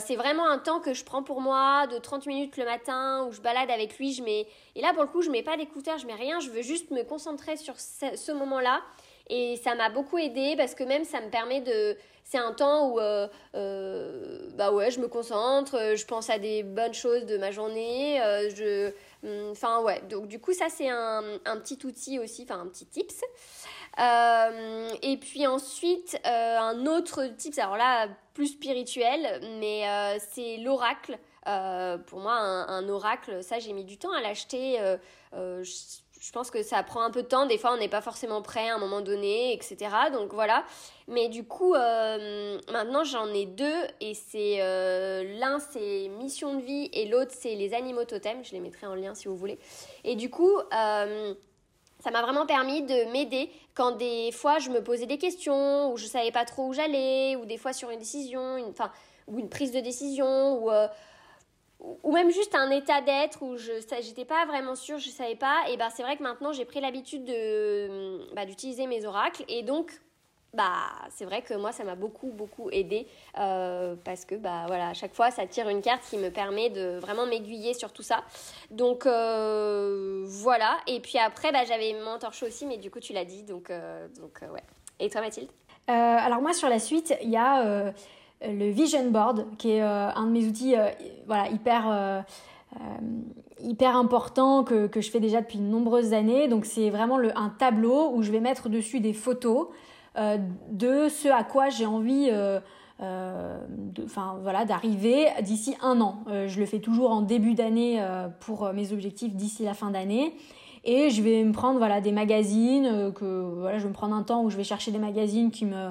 c'est 0.00 0.16
vraiment 0.16 0.48
un 0.48 0.58
temps 0.58 0.80
que 0.80 0.94
je 0.94 1.04
prends 1.04 1.22
pour 1.22 1.40
moi 1.40 1.86
de 1.86 1.98
30 1.98 2.26
minutes 2.26 2.56
le 2.56 2.64
matin 2.64 3.26
où 3.26 3.32
je 3.32 3.40
balade 3.40 3.70
avec 3.70 3.98
lui, 3.98 4.12
je 4.12 4.22
mets, 4.22 4.46
et 4.74 4.80
là 4.80 4.92
pour 4.94 5.02
le 5.02 5.08
coup 5.08 5.22
je 5.22 5.30
mets 5.30 5.42
pas 5.42 5.56
d'écouteurs, 5.56 5.98
je 5.98 6.06
mets 6.06 6.14
rien, 6.14 6.40
je 6.40 6.50
veux 6.50 6.62
juste 6.62 6.90
me 6.90 7.02
concentrer 7.02 7.56
sur 7.56 7.78
ce, 7.78 8.16
ce 8.16 8.32
moment-là. 8.32 8.80
Et 9.30 9.56
ça 9.62 9.76
m'a 9.76 9.90
beaucoup 9.90 10.18
aidé 10.18 10.54
parce 10.56 10.74
que 10.74 10.82
même 10.82 11.04
ça 11.04 11.20
me 11.20 11.30
permet 11.30 11.60
de 11.60 11.96
c'est 12.30 12.38
un 12.38 12.52
temps 12.52 12.90
où 12.90 13.00
euh, 13.00 13.26
euh, 13.56 14.48
bah 14.54 14.70
ouais, 14.70 14.90
je 14.92 15.00
me 15.00 15.08
concentre, 15.08 15.96
je 15.96 16.06
pense 16.06 16.30
à 16.30 16.38
des 16.38 16.62
bonnes 16.62 16.94
choses 16.94 17.26
de 17.26 17.36
ma 17.36 17.50
journée, 17.50 18.22
euh, 18.22 18.48
je, 18.54 18.92
Hum, 19.22 19.50
enfin, 19.50 19.82
ouais. 19.82 20.00
Donc, 20.08 20.28
du 20.28 20.40
coup, 20.40 20.52
ça, 20.52 20.68
c'est 20.68 20.88
un, 20.88 21.22
un, 21.44 21.58
petit 21.58 21.78
outil 21.84 22.18
aussi, 22.18 22.44
enfin, 22.44 22.60
un 22.60 22.66
petit 22.66 22.86
tips. 22.86 23.22
Euh, 23.98 24.90
et 25.02 25.16
puis 25.18 25.46
ensuite, 25.46 26.18
euh, 26.26 26.58
un 26.58 26.86
autre 26.86 27.26
tips, 27.36 27.58
alors 27.58 27.76
là, 27.76 28.08
plus 28.34 28.48
spirituel, 28.48 29.40
mais 29.58 29.86
euh, 29.88 30.18
c'est 30.32 30.56
l'oracle. 30.58 31.18
pour 32.06 32.20
moi, 32.20 32.34
un, 32.34 32.88
oracle, 32.88 33.42
ça, 33.42 33.58
j'ai 33.58 33.72
mis 33.72 33.84
du 33.84 33.98
temps 33.98 34.12
à 34.12 34.22
l'acheter. 34.22 34.78
je 35.32 36.32
pense 36.32 36.50
que 36.50 36.62
ça 36.62 36.82
prend 36.82 37.02
un 37.02 37.10
peu 37.10 37.22
de 37.22 37.28
temps. 37.28 37.46
Des 37.46 37.58
fois, 37.58 37.72
on 37.72 37.76
n'est 37.76 37.88
pas 37.88 38.00
forcément 38.00 38.40
prêt 38.40 38.68
à 38.70 38.76
un 38.76 38.78
moment 38.78 39.02
donné, 39.02 39.52
etc. 39.52 39.76
Donc 40.12 40.32
voilà. 40.32 40.64
Mais 41.10 41.28
du 41.28 41.44
coup, 41.44 41.74
maintenant, 41.74 43.04
j'en 43.04 43.26
ai 43.34 43.44
deux. 43.46 43.82
Et 44.00 44.14
c'est 44.14 44.58
l'un, 45.38 45.58
c'est 45.58 46.08
mission 46.08 46.54
de 46.54 46.62
vie. 46.62 46.88
Et 46.92 47.06
l'autre, 47.06 47.32
c'est 47.34 47.54
les 47.56 47.74
animaux 47.74 48.04
totems. 48.04 48.44
Je 48.44 48.52
les 48.52 48.60
mettrai 48.60 48.86
en 48.86 48.94
lien 48.94 49.14
si 49.14 49.28
vous 49.28 49.36
voulez. 49.36 49.58
Et 50.04 50.14
du 50.16 50.30
coup, 50.30 50.52
ça 52.00 52.10
m'a 52.10 52.22
vraiment 52.22 52.46
permis 52.46 52.82
de 52.82 53.10
m'aider 53.12 53.50
quand 53.74 53.92
des 53.92 54.32
fois 54.32 54.58
je 54.58 54.70
me 54.70 54.82
posais 54.82 55.06
des 55.06 55.18
questions 55.18 55.92
ou 55.92 55.96
je 55.96 56.06
savais 56.06 56.32
pas 56.32 56.44
trop 56.44 56.68
où 56.68 56.72
j'allais 56.72 57.36
ou 57.36 57.44
des 57.44 57.58
fois 57.58 57.72
sur 57.72 57.90
une 57.90 57.98
décision, 57.98 58.56
enfin, 58.68 58.90
ou 59.26 59.38
une 59.38 59.48
prise 59.48 59.72
de 59.72 59.80
décision 59.80 60.58
ou, 60.58 60.70
euh, 60.70 60.88
ou 62.02 62.12
même 62.12 62.30
juste 62.30 62.54
un 62.54 62.70
état 62.70 63.00
d'être 63.02 63.42
où 63.42 63.56
je 63.56 63.72
j'étais 64.00 64.24
pas 64.24 64.46
vraiment 64.46 64.74
sûre, 64.74 64.98
je 64.98 65.10
savais 65.10 65.36
pas. 65.36 65.56
Et 65.70 65.76
ben 65.76 65.90
c'est 65.90 66.02
vrai 66.02 66.16
que 66.16 66.22
maintenant 66.22 66.52
j'ai 66.52 66.64
pris 66.64 66.80
l'habitude 66.80 67.24
de 67.24 68.34
bah, 68.34 68.46
d'utiliser 68.46 68.86
mes 68.86 69.04
oracles 69.04 69.44
et 69.48 69.62
donc 69.62 69.92
bah 70.52 70.90
c'est 71.10 71.24
vrai 71.24 71.42
que 71.42 71.54
moi 71.54 71.70
ça 71.70 71.84
m'a 71.84 71.94
beaucoup 71.94 72.32
beaucoup 72.32 72.70
aidé 72.70 73.06
euh, 73.38 73.94
parce 74.04 74.24
que 74.24 74.34
bah 74.34 74.64
voilà 74.66 74.88
à 74.88 74.94
chaque 74.94 75.14
fois 75.14 75.30
ça 75.30 75.46
tire 75.46 75.68
une 75.68 75.80
carte 75.80 76.02
qui 76.10 76.16
me 76.16 76.30
permet 76.30 76.70
de 76.70 76.98
vraiment 76.98 77.26
m'aiguiller 77.26 77.74
sur 77.74 77.92
tout 77.92 78.02
ça. 78.02 78.24
Donc 78.70 79.06
euh, 79.06 80.24
voilà. 80.26 80.78
Et 80.88 81.00
puis 81.00 81.18
après 81.18 81.52
bah, 81.52 81.64
j'avais 81.66 81.94
mon 82.04 82.18
torche 82.18 82.42
aussi 82.42 82.66
mais 82.66 82.78
du 82.78 82.90
coup 82.90 82.98
tu 82.98 83.12
l'as 83.12 83.24
dit 83.24 83.44
donc 83.44 83.70
euh, 83.70 84.08
ouais. 84.52 84.64
Et 84.98 85.08
toi 85.08 85.20
Mathilde? 85.20 85.48
Alors 85.86 86.40
moi 86.40 86.52
sur 86.52 86.68
la 86.68 86.78
suite 86.78 87.14
il 87.22 87.30
y 87.30 87.36
a 87.36 87.92
le 88.42 88.70
vision 88.70 89.10
board 89.10 89.56
qui 89.56 89.72
est 89.72 89.80
un 89.80 90.24
de 90.24 90.30
mes 90.30 90.46
outils 90.46 90.74
voilà 91.26 91.48
hyper 91.48 92.24
important 93.96 94.62
que, 94.62 94.86
que, 94.86 95.00
je 95.00 95.10
fais 95.10 95.18
déjà 95.18 95.40
depuis 95.40 95.58
de 95.58 95.64
nombreuses 95.64 96.12
années. 96.12 96.46
Donc 96.46 96.64
c'est 96.64 96.90
vraiment 96.90 97.18
un 97.18 97.48
tableau 97.48 98.12
où 98.14 98.22
je 98.22 98.30
vais 98.30 98.38
mettre 98.38 98.68
dessus 98.68 99.00
des 99.00 99.12
photos 99.12 99.66
euh, 100.18 100.38
de 100.70 101.08
ce 101.08 101.28
à 101.28 101.44
quoi 101.44 101.68
j'ai 101.68 101.86
envie 101.86 102.28
euh, 102.32 102.58
euh, 103.00 103.58
enfin 104.04 104.38
voilà 104.42 104.64
d'arriver 104.64 105.28
d'ici 105.42 105.76
un 105.82 106.00
an. 106.00 106.24
je 106.26 106.58
le 106.58 106.66
fais 106.66 106.80
toujours 106.80 107.12
en 107.12 107.22
début 107.22 107.54
d'année 107.54 108.04
pour 108.40 108.72
mes 108.72 108.92
objectifs 108.92 109.34
d'ici 109.34 109.64
la 109.64 109.74
fin 109.74 109.90
d'année. 109.90 110.34
Et 110.84 111.10
je 111.10 111.22
vais 111.22 111.44
me 111.44 111.52
prendre 111.52 111.78
voilà 111.78 112.00
des 112.00 112.12
magazines 112.12 113.12
que 113.14 113.54
voilà 113.58 113.78
je 113.78 113.84
vais 113.84 113.88
me 113.88 113.94
prendre 113.94 114.14
un 114.14 114.22
temps 114.22 114.42
où 114.42 114.50
je 114.50 114.56
vais 114.56 114.64
chercher 114.64 114.90
des 114.90 114.98
magazines 114.98 115.50
qui 115.50 115.64
me 115.64 115.90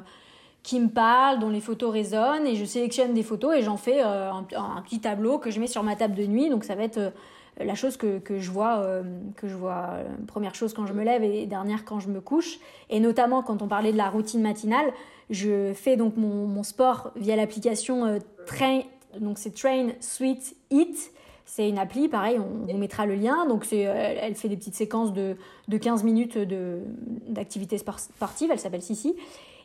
qui 0.62 0.79
me 0.79 0.89
parlent, 0.89 1.39
dont 1.39 1.49
les 1.49 1.62
photos 1.62 1.91
résonnent, 1.91 2.45
et 2.45 2.55
je 2.55 2.65
sélectionne 2.65 3.13
des 3.13 3.23
photos 3.23 3.55
et 3.55 3.62
j'en 3.62 3.77
fais 3.77 4.01
un, 4.01 4.43
petit 4.84 4.99
tableau 4.99 5.39
que 5.39 5.49
je 5.49 5.60
mets 5.60 5.67
sur 5.67 5.84
ma 5.84 5.95
table 5.95 6.15
de 6.15 6.25
nuit. 6.25 6.49
Donc 6.49 6.63
ça 6.63 6.75
va 6.75 6.84
être 6.84 7.13
la 7.59 7.75
chose 7.75 7.97
que, 7.97 8.19
que 8.19 8.39
je 8.39 8.51
vois, 8.51 8.79
euh, 8.79 9.03
que 9.35 9.47
je 9.47 9.55
vois 9.55 9.89
euh, 9.91 10.03
première 10.27 10.55
chose 10.55 10.73
quand 10.73 10.85
je 10.85 10.93
me 10.93 11.03
lève 11.03 11.23
et 11.23 11.45
dernière 11.45 11.85
quand 11.85 11.99
je 11.99 12.09
me 12.09 12.21
couche. 12.21 12.59
Et 12.89 12.99
notamment 12.99 13.43
quand 13.43 13.61
on 13.61 13.67
parlait 13.67 13.91
de 13.91 13.97
la 13.97 14.09
routine 14.09 14.41
matinale, 14.41 14.91
je 15.29 15.73
fais 15.73 15.97
donc 15.97 16.15
mon, 16.17 16.47
mon 16.47 16.63
sport 16.63 17.11
via 17.15 17.35
l'application 17.35 18.05
euh, 18.05 18.19
Train, 18.45 18.81
donc 19.19 19.37
c'est 19.37 19.53
Train 19.53 19.89
Sweet 19.99 20.55
Eat. 20.71 21.11
C'est 21.45 21.67
une 21.67 21.79
appli, 21.79 22.07
pareil, 22.07 22.37
on 22.37 22.71
vous 22.71 22.77
mettra 22.77 23.07
le 23.07 23.15
lien. 23.15 23.47
Donc 23.47 23.65
c'est, 23.65 23.79
elle, 23.79 24.35
fait 24.35 24.49
des 24.49 24.57
petites 24.57 24.75
séquences 24.75 25.13
de, 25.13 25.35
de 25.67 25.77
15 25.77 26.03
minutes 26.03 26.37
de, 26.37 26.81
d'activité 27.27 27.79
sportive, 27.79 28.51
elle 28.51 28.59
s'appelle 28.59 28.83
Sissi. 28.83 29.15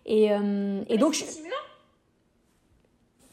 Et, 0.07 0.31
et 0.89 0.97
donc... 0.97 1.13
Je, 1.13 1.25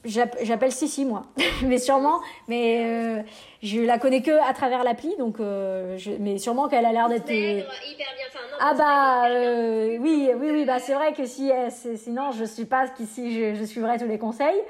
J'appelle 0.04 0.72
Sissi 0.72 1.06
moi, 1.06 1.24
mais 1.64 1.78
sûrement, 1.78 2.22
mais 2.48 2.84
euh, 2.84 3.22
je 3.62 3.82
la 3.82 4.00
connais 4.00 4.24
que 4.24 4.32
à 4.32 4.52
travers 4.54 4.84
l'appli, 4.84 5.16
donc 5.18 5.40
euh, 5.40 5.96
je, 5.98 6.12
mais 6.20 6.40
sûrement 6.40 6.68
qu'elle 6.68 6.86
a 6.86 6.92
l'air 6.92 7.08
d'être. 7.08 7.30
Euh, 7.30 7.60
hyper 7.60 8.08
bien. 8.18 8.26
Enfin, 8.28 8.40
non, 8.52 8.58
ah 8.60 8.74
bah 8.74 9.30
euh, 9.30 9.98
oui, 10.00 10.32
oui, 10.36 10.50
oui, 10.52 10.66
bah 10.66 10.80
c'est 10.80 10.96
vrai 10.96 11.14
que 11.14 11.26
si, 11.26 11.52
sinon 11.98 12.32
je 12.32 12.46
suis 12.46 12.66
pas 12.66 12.88
qu'ici 12.88 13.34
je, 13.34 13.54
je 13.54 13.64
suivrai 13.64 14.00
tous 14.00 14.08
les 14.08 14.18
conseils, 14.18 14.62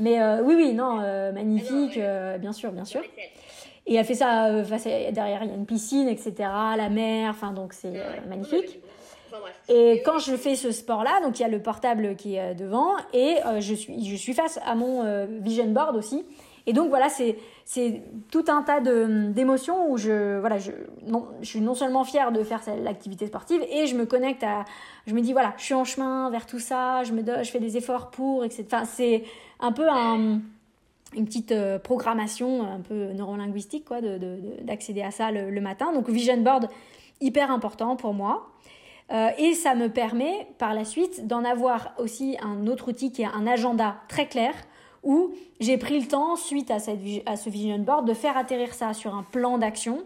mais 0.00 0.18
oui, 0.42 0.54
oui, 0.56 0.72
non, 0.72 0.96
magnifique, 1.32 1.98
bien 2.40 2.52
sûr, 2.52 2.72
bien 2.72 2.84
sûr. 2.84 3.02
Et 3.86 3.94
elle 3.94 4.04
fait 4.04 4.14
ça, 4.14 4.50
derrière 5.12 5.44
il 5.44 5.50
y 5.50 5.52
a 5.52 5.56
une 5.56 5.66
piscine, 5.66 6.08
etc., 6.08 6.32
la 6.76 6.88
mer, 6.88 7.30
enfin 7.30 7.52
donc 7.52 7.74
c'est 7.74 7.92
magnifique. 8.28 8.80
Et 9.68 10.02
quand 10.04 10.18
je 10.18 10.36
fais 10.36 10.56
ce 10.56 10.72
sport-là, 10.72 11.20
donc 11.22 11.38
il 11.38 11.42
y 11.42 11.44
a 11.44 11.48
le 11.48 11.60
portable 11.60 12.16
qui 12.16 12.34
est 12.34 12.52
euh, 12.52 12.54
devant 12.54 12.92
et 13.12 13.36
euh, 13.46 13.60
je, 13.60 13.74
suis, 13.74 14.34
face 14.34 14.58
à 14.64 14.74
mon 14.74 15.04
euh, 15.04 15.26
vision 15.40 15.66
board 15.66 15.96
aussi. 15.96 16.24
Et 16.66 16.72
donc 16.72 16.88
voilà, 16.88 17.08
c'est, 17.08 17.36
tout 18.30 18.44
un 18.48 18.62
tas 18.62 18.80
d'émotions 18.80 19.90
où 19.90 19.96
je, 19.96 20.38
voilà, 20.38 20.58
je, 20.58 20.72
suis 21.42 21.60
non 21.60 21.74
seulement 21.74 22.04
fière 22.04 22.32
de 22.32 22.44
faire 22.44 22.60
l'activité 22.82 23.26
sportive 23.26 23.62
et 23.70 23.86
je 23.86 23.96
me 23.96 24.04
connecte 24.04 24.44
à, 24.44 24.64
je 25.06 25.14
me 25.14 25.20
dis 25.20 25.32
voilà, 25.32 25.54
je 25.56 25.64
suis 25.64 25.74
en 25.74 25.84
chemin 25.84 26.28
vers 26.30 26.46
tout 26.46 26.58
ça, 26.58 27.02
je, 27.02 27.50
fais 27.50 27.60
des 27.60 27.76
efforts 27.76 28.10
pour, 28.10 28.44
etc. 28.44 28.66
Enfin, 28.66 28.84
c'est 28.84 29.24
un 29.58 29.72
peu 29.72 29.88
un, 29.88 30.40
une 31.16 31.24
petite 31.24 31.54
programmation 31.82 32.62
un 32.62 32.80
peu 32.80 33.12
neurolinguistique 33.14 33.86
quoi, 33.86 34.00
de, 34.00 34.18
d'accéder 34.62 35.02
à 35.02 35.10
ça 35.10 35.30
le, 35.30 35.60
matin. 35.60 35.92
Donc 35.92 36.10
vision 36.10 36.36
board, 36.36 36.68
hyper 37.20 37.50
important 37.50 37.96
pour 37.96 38.12
moi. 38.12 38.50
Euh, 39.12 39.30
et 39.38 39.54
ça 39.54 39.74
me 39.74 39.88
permet 39.88 40.48
par 40.58 40.72
la 40.72 40.84
suite 40.84 41.26
d'en 41.26 41.44
avoir 41.44 41.94
aussi 41.98 42.36
un 42.42 42.66
autre 42.68 42.88
outil 42.88 43.10
qui 43.10 43.22
est 43.22 43.26
un 43.26 43.46
agenda 43.46 43.96
très 44.08 44.26
clair 44.26 44.54
où 45.02 45.32
j'ai 45.58 45.78
pris 45.78 45.98
le 45.98 46.06
temps, 46.06 46.36
suite 46.36 46.70
à, 46.70 46.78
cette, 46.78 47.00
à 47.26 47.36
ce 47.36 47.50
vision 47.50 47.78
board, 47.78 48.06
de 48.06 48.14
faire 48.14 48.36
atterrir 48.36 48.72
ça 48.74 48.92
sur 48.92 49.14
un 49.14 49.22
plan 49.22 49.58
d'action 49.58 50.04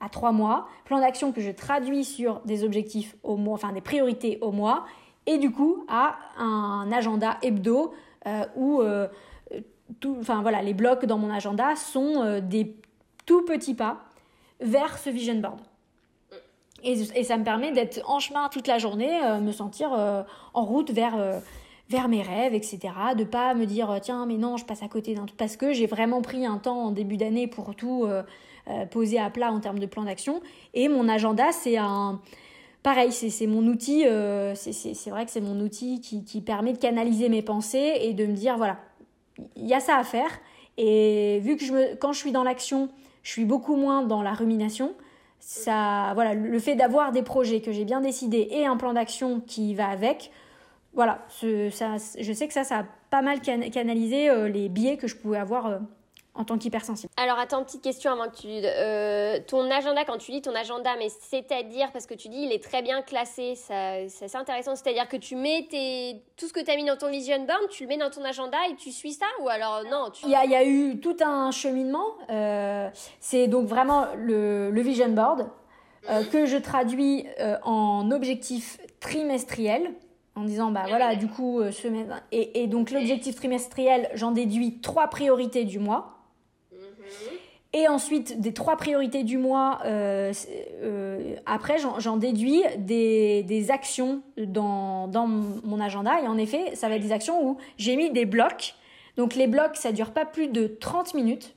à 0.00 0.08
trois 0.08 0.32
mois, 0.32 0.66
plan 0.84 1.00
d'action 1.00 1.32
que 1.32 1.40
je 1.40 1.50
traduis 1.50 2.04
sur 2.04 2.40
des 2.40 2.64
objectifs 2.64 3.16
au 3.22 3.36
mois, 3.36 3.54
enfin 3.54 3.72
des 3.72 3.80
priorités 3.80 4.38
au 4.40 4.50
mois, 4.50 4.84
et 5.26 5.38
du 5.38 5.52
coup 5.52 5.86
à 5.88 6.16
un 6.36 6.90
agenda 6.92 7.38
hebdo 7.40 7.94
euh, 8.26 8.44
où 8.56 8.82
euh, 8.82 9.06
tout, 10.00 10.16
enfin 10.20 10.42
voilà, 10.42 10.60
les 10.60 10.74
blocs 10.74 11.06
dans 11.06 11.18
mon 11.18 11.30
agenda 11.30 11.76
sont 11.76 12.40
des 12.40 12.76
tout 13.24 13.42
petits 13.42 13.74
pas 13.74 14.00
vers 14.60 14.98
ce 14.98 15.08
vision 15.08 15.36
board. 15.36 15.60
Et, 16.82 17.24
ça 17.24 17.36
me 17.36 17.44
permet 17.44 17.72
d'être 17.72 18.00
en 18.08 18.18
chemin 18.18 18.48
toute 18.48 18.66
la 18.66 18.78
journée, 18.78 19.22
euh, 19.24 19.40
me 19.40 19.52
sentir 19.52 19.92
euh, 19.92 20.22
en 20.54 20.64
route 20.64 20.90
vers, 20.90 21.16
euh, 21.16 21.38
vers 21.88 22.08
mes 22.08 22.22
rêves, 22.22 22.54
etc. 22.54 22.80
De 23.16 23.24
pas 23.24 23.54
me 23.54 23.66
dire, 23.66 23.98
tiens, 24.02 24.26
mais 24.26 24.36
non, 24.36 24.56
je 24.56 24.64
passe 24.64 24.82
à 24.82 24.88
côté 24.88 25.14
d'un 25.14 25.26
truc. 25.26 25.36
Parce 25.36 25.56
que 25.56 25.72
j'ai 25.72 25.86
vraiment 25.86 26.22
pris 26.22 26.44
un 26.46 26.58
temps 26.58 26.86
en 26.86 26.90
début 26.90 27.16
d'année 27.16 27.46
pour 27.46 27.74
tout 27.74 28.06
poser 28.90 29.18
à 29.18 29.28
plat 29.28 29.52
en 29.52 29.60
termes 29.60 29.78
de 29.78 29.86
plan 29.86 30.04
d'action. 30.04 30.40
Et 30.74 30.88
mon 30.88 31.08
agenda, 31.08 31.52
c'est 31.52 31.76
un... 31.76 32.20
Pareil, 32.82 33.12
c'est 33.12 33.46
mon 33.46 33.64
outil, 33.66 34.04
c'est 34.54 35.10
vrai 35.10 35.24
que 35.24 35.30
c'est 35.30 35.40
mon 35.40 35.60
outil 35.60 36.00
qui, 36.00 36.24
qui 36.24 36.40
permet 36.40 36.72
de 36.72 36.78
canaliser 36.78 37.28
mes 37.28 37.42
pensées 37.42 37.98
et 38.00 38.12
de 38.12 38.26
me 38.26 38.32
dire, 38.32 38.56
voilà, 38.56 38.78
il 39.56 39.66
y 39.66 39.74
a 39.74 39.80
ça 39.80 39.96
à 39.96 40.04
faire. 40.04 40.30
Et 40.78 41.40
vu 41.42 41.56
que 41.56 41.64
je 41.64 41.72
me, 41.72 41.94
quand 41.96 42.12
je 42.12 42.18
suis 42.18 42.32
dans 42.32 42.42
l'action, 42.42 42.88
je 43.22 43.30
suis 43.30 43.44
beaucoup 43.44 43.76
moins 43.76 44.02
dans 44.02 44.22
la 44.22 44.32
rumination 44.32 44.94
ça, 45.44 46.12
voilà, 46.14 46.34
le 46.34 46.58
fait 46.60 46.76
d'avoir 46.76 47.10
des 47.10 47.22
projets 47.22 47.60
que 47.60 47.72
j'ai 47.72 47.84
bien 47.84 48.00
décidés 48.00 48.46
et 48.52 48.64
un 48.64 48.76
plan 48.76 48.92
d'action 48.92 49.40
qui 49.40 49.74
va 49.74 49.88
avec, 49.88 50.30
voilà, 50.94 51.18
ça, 51.72 51.96
je 52.20 52.32
sais 52.32 52.46
que 52.46 52.54
ça, 52.54 52.62
ça 52.62 52.78
a 52.78 52.84
pas 53.10 53.22
mal 53.22 53.40
canalisé 53.40 54.30
euh, 54.30 54.48
les 54.48 54.68
biais 54.68 54.96
que 54.96 55.08
je 55.08 55.16
pouvais 55.16 55.38
avoir 55.38 55.66
euh, 55.66 55.78
en 56.34 56.44
tant 56.44 56.56
qu'hypersensible. 56.56 57.12
Alors 57.18 57.38
attends, 57.38 57.62
petite 57.62 57.82
question 57.82 58.10
avant 58.10 58.30
que 58.30 58.36
tu... 58.36 58.48
Euh, 58.48 59.38
ton 59.46 59.70
agenda, 59.70 60.04
quand 60.04 60.16
tu 60.16 60.32
dis 60.32 60.40
ton 60.40 60.54
agenda, 60.54 60.90
mais 60.98 61.08
c'est-à-dire, 61.10 61.92
parce 61.92 62.06
que 62.06 62.14
tu 62.14 62.28
dis 62.28 62.38
il 62.38 62.52
est 62.52 62.62
très 62.62 62.80
bien 62.80 63.02
classé, 63.02 63.54
c'est 63.54 64.06
assez 64.24 64.36
intéressant, 64.36 64.74
c'est-à-dire 64.74 65.08
que 65.08 65.18
tu 65.18 65.36
mets 65.36 65.66
tes, 65.68 66.22
tout 66.38 66.48
ce 66.48 66.54
que 66.54 66.60
tu 66.60 66.70
as 66.70 66.76
mis 66.76 66.86
dans 66.86 66.96
ton 66.96 67.10
vision 67.10 67.38
board, 67.38 67.68
tu 67.70 67.82
le 67.82 67.88
mets 67.88 67.98
dans 67.98 68.10
ton 68.10 68.24
agenda 68.24 68.56
et 68.70 68.76
tu 68.76 68.92
suis 68.92 69.12
ça 69.12 69.26
Ou 69.42 69.48
alors 69.48 69.82
non 69.90 70.10
il, 70.24 70.30
y 70.30 70.34
a, 70.34 70.44
il 70.44 70.50
y, 70.50 70.56
a, 70.56 70.64
eu 70.64 71.00
tout 71.00 71.16
un 71.20 71.50
cheminement, 71.50 72.06
euh, 72.30 72.88
c'est 73.20 73.46
donc 73.46 73.66
vraiment 73.66 74.06
le, 74.16 74.70
le 74.70 74.80
vision 74.80 75.10
board 75.10 75.46
euh, 76.08 76.20
mhm. 76.20 76.28
que 76.28 76.46
je 76.46 76.56
traduis 76.56 77.26
euh, 77.40 77.58
en 77.62 78.10
objectif 78.10 78.78
trimestriel 79.00 79.92
en 80.34 80.44
disant 80.44 80.70
bah 80.70 80.84
voilà 80.88 81.14
du 81.14 81.28
coup 81.28 81.60
et, 82.32 82.62
et 82.62 82.66
donc 82.66 82.90
l'objectif 82.90 83.34
trimestriel 83.34 84.08
j'en 84.14 84.30
déduis 84.30 84.80
trois 84.80 85.08
priorités 85.08 85.64
du 85.64 85.78
mois 85.78 86.11
et 87.74 87.88
ensuite, 87.88 88.38
des 88.40 88.52
trois 88.52 88.76
priorités 88.76 89.24
du 89.24 89.38
mois, 89.38 89.78
euh, 89.86 90.32
euh, 90.82 91.36
après, 91.46 91.78
j'en 91.78 92.16
déduis 92.18 92.62
des, 92.76 93.66
actions 93.70 94.20
dans, 94.36 95.08
mon 95.26 95.80
agenda. 95.80 96.20
Et 96.22 96.26
en 96.26 96.36
effet, 96.36 96.74
ça 96.74 96.90
va 96.90 96.96
être 96.96 97.02
des 97.02 97.12
actions 97.12 97.42
où 97.42 97.56
j'ai 97.78 97.96
mis 97.96 98.10
des 98.10 98.26
blocs. 98.26 98.74
Donc 99.16 99.34
les 99.34 99.46
blocs, 99.46 99.76
ça 99.76 99.92
dure 99.92 100.10
pas 100.10 100.26
plus 100.26 100.48
de 100.48 100.66
30 100.66 101.14
minutes, 101.14 101.54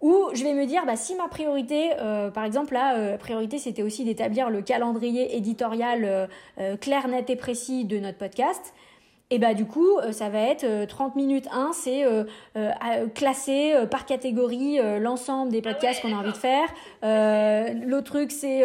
Ou 0.00 0.28
je 0.34 0.42
vais 0.42 0.54
me 0.54 0.66
dire, 0.66 0.84
bah, 0.86 0.96
si 0.96 1.14
ma 1.14 1.28
priorité, 1.28 1.90
euh, 2.00 2.30
par 2.30 2.44
exemple 2.44 2.74
la 2.74 3.16
priorité 3.18 3.58
c'était 3.58 3.82
aussi 3.82 4.04
d'établir 4.04 4.50
le 4.50 4.62
calendrier 4.62 5.36
éditorial 5.36 6.28
clair, 6.80 7.08
net 7.08 7.30
et 7.30 7.36
précis 7.36 7.84
de 7.84 7.98
notre 7.98 8.18
podcast, 8.18 8.74
et 9.30 9.38
bah 9.38 9.54
du 9.54 9.66
coup, 9.66 9.98
ça 10.12 10.28
va 10.28 10.38
être 10.38 10.86
30 10.86 11.16
minutes 11.16 11.48
1, 11.52 11.72
c'est 11.72 12.04
classer 13.14 13.74
par 13.90 14.06
catégorie 14.06 14.78
l'ensemble 15.00 15.50
des 15.50 15.62
podcasts 15.62 16.00
qu'on 16.00 16.12
a 16.12 16.18
envie 16.20 16.32
de 16.32 16.36
faire. 16.36 16.68
L'autre 17.86 18.12
truc, 18.12 18.30
c'est 18.30 18.64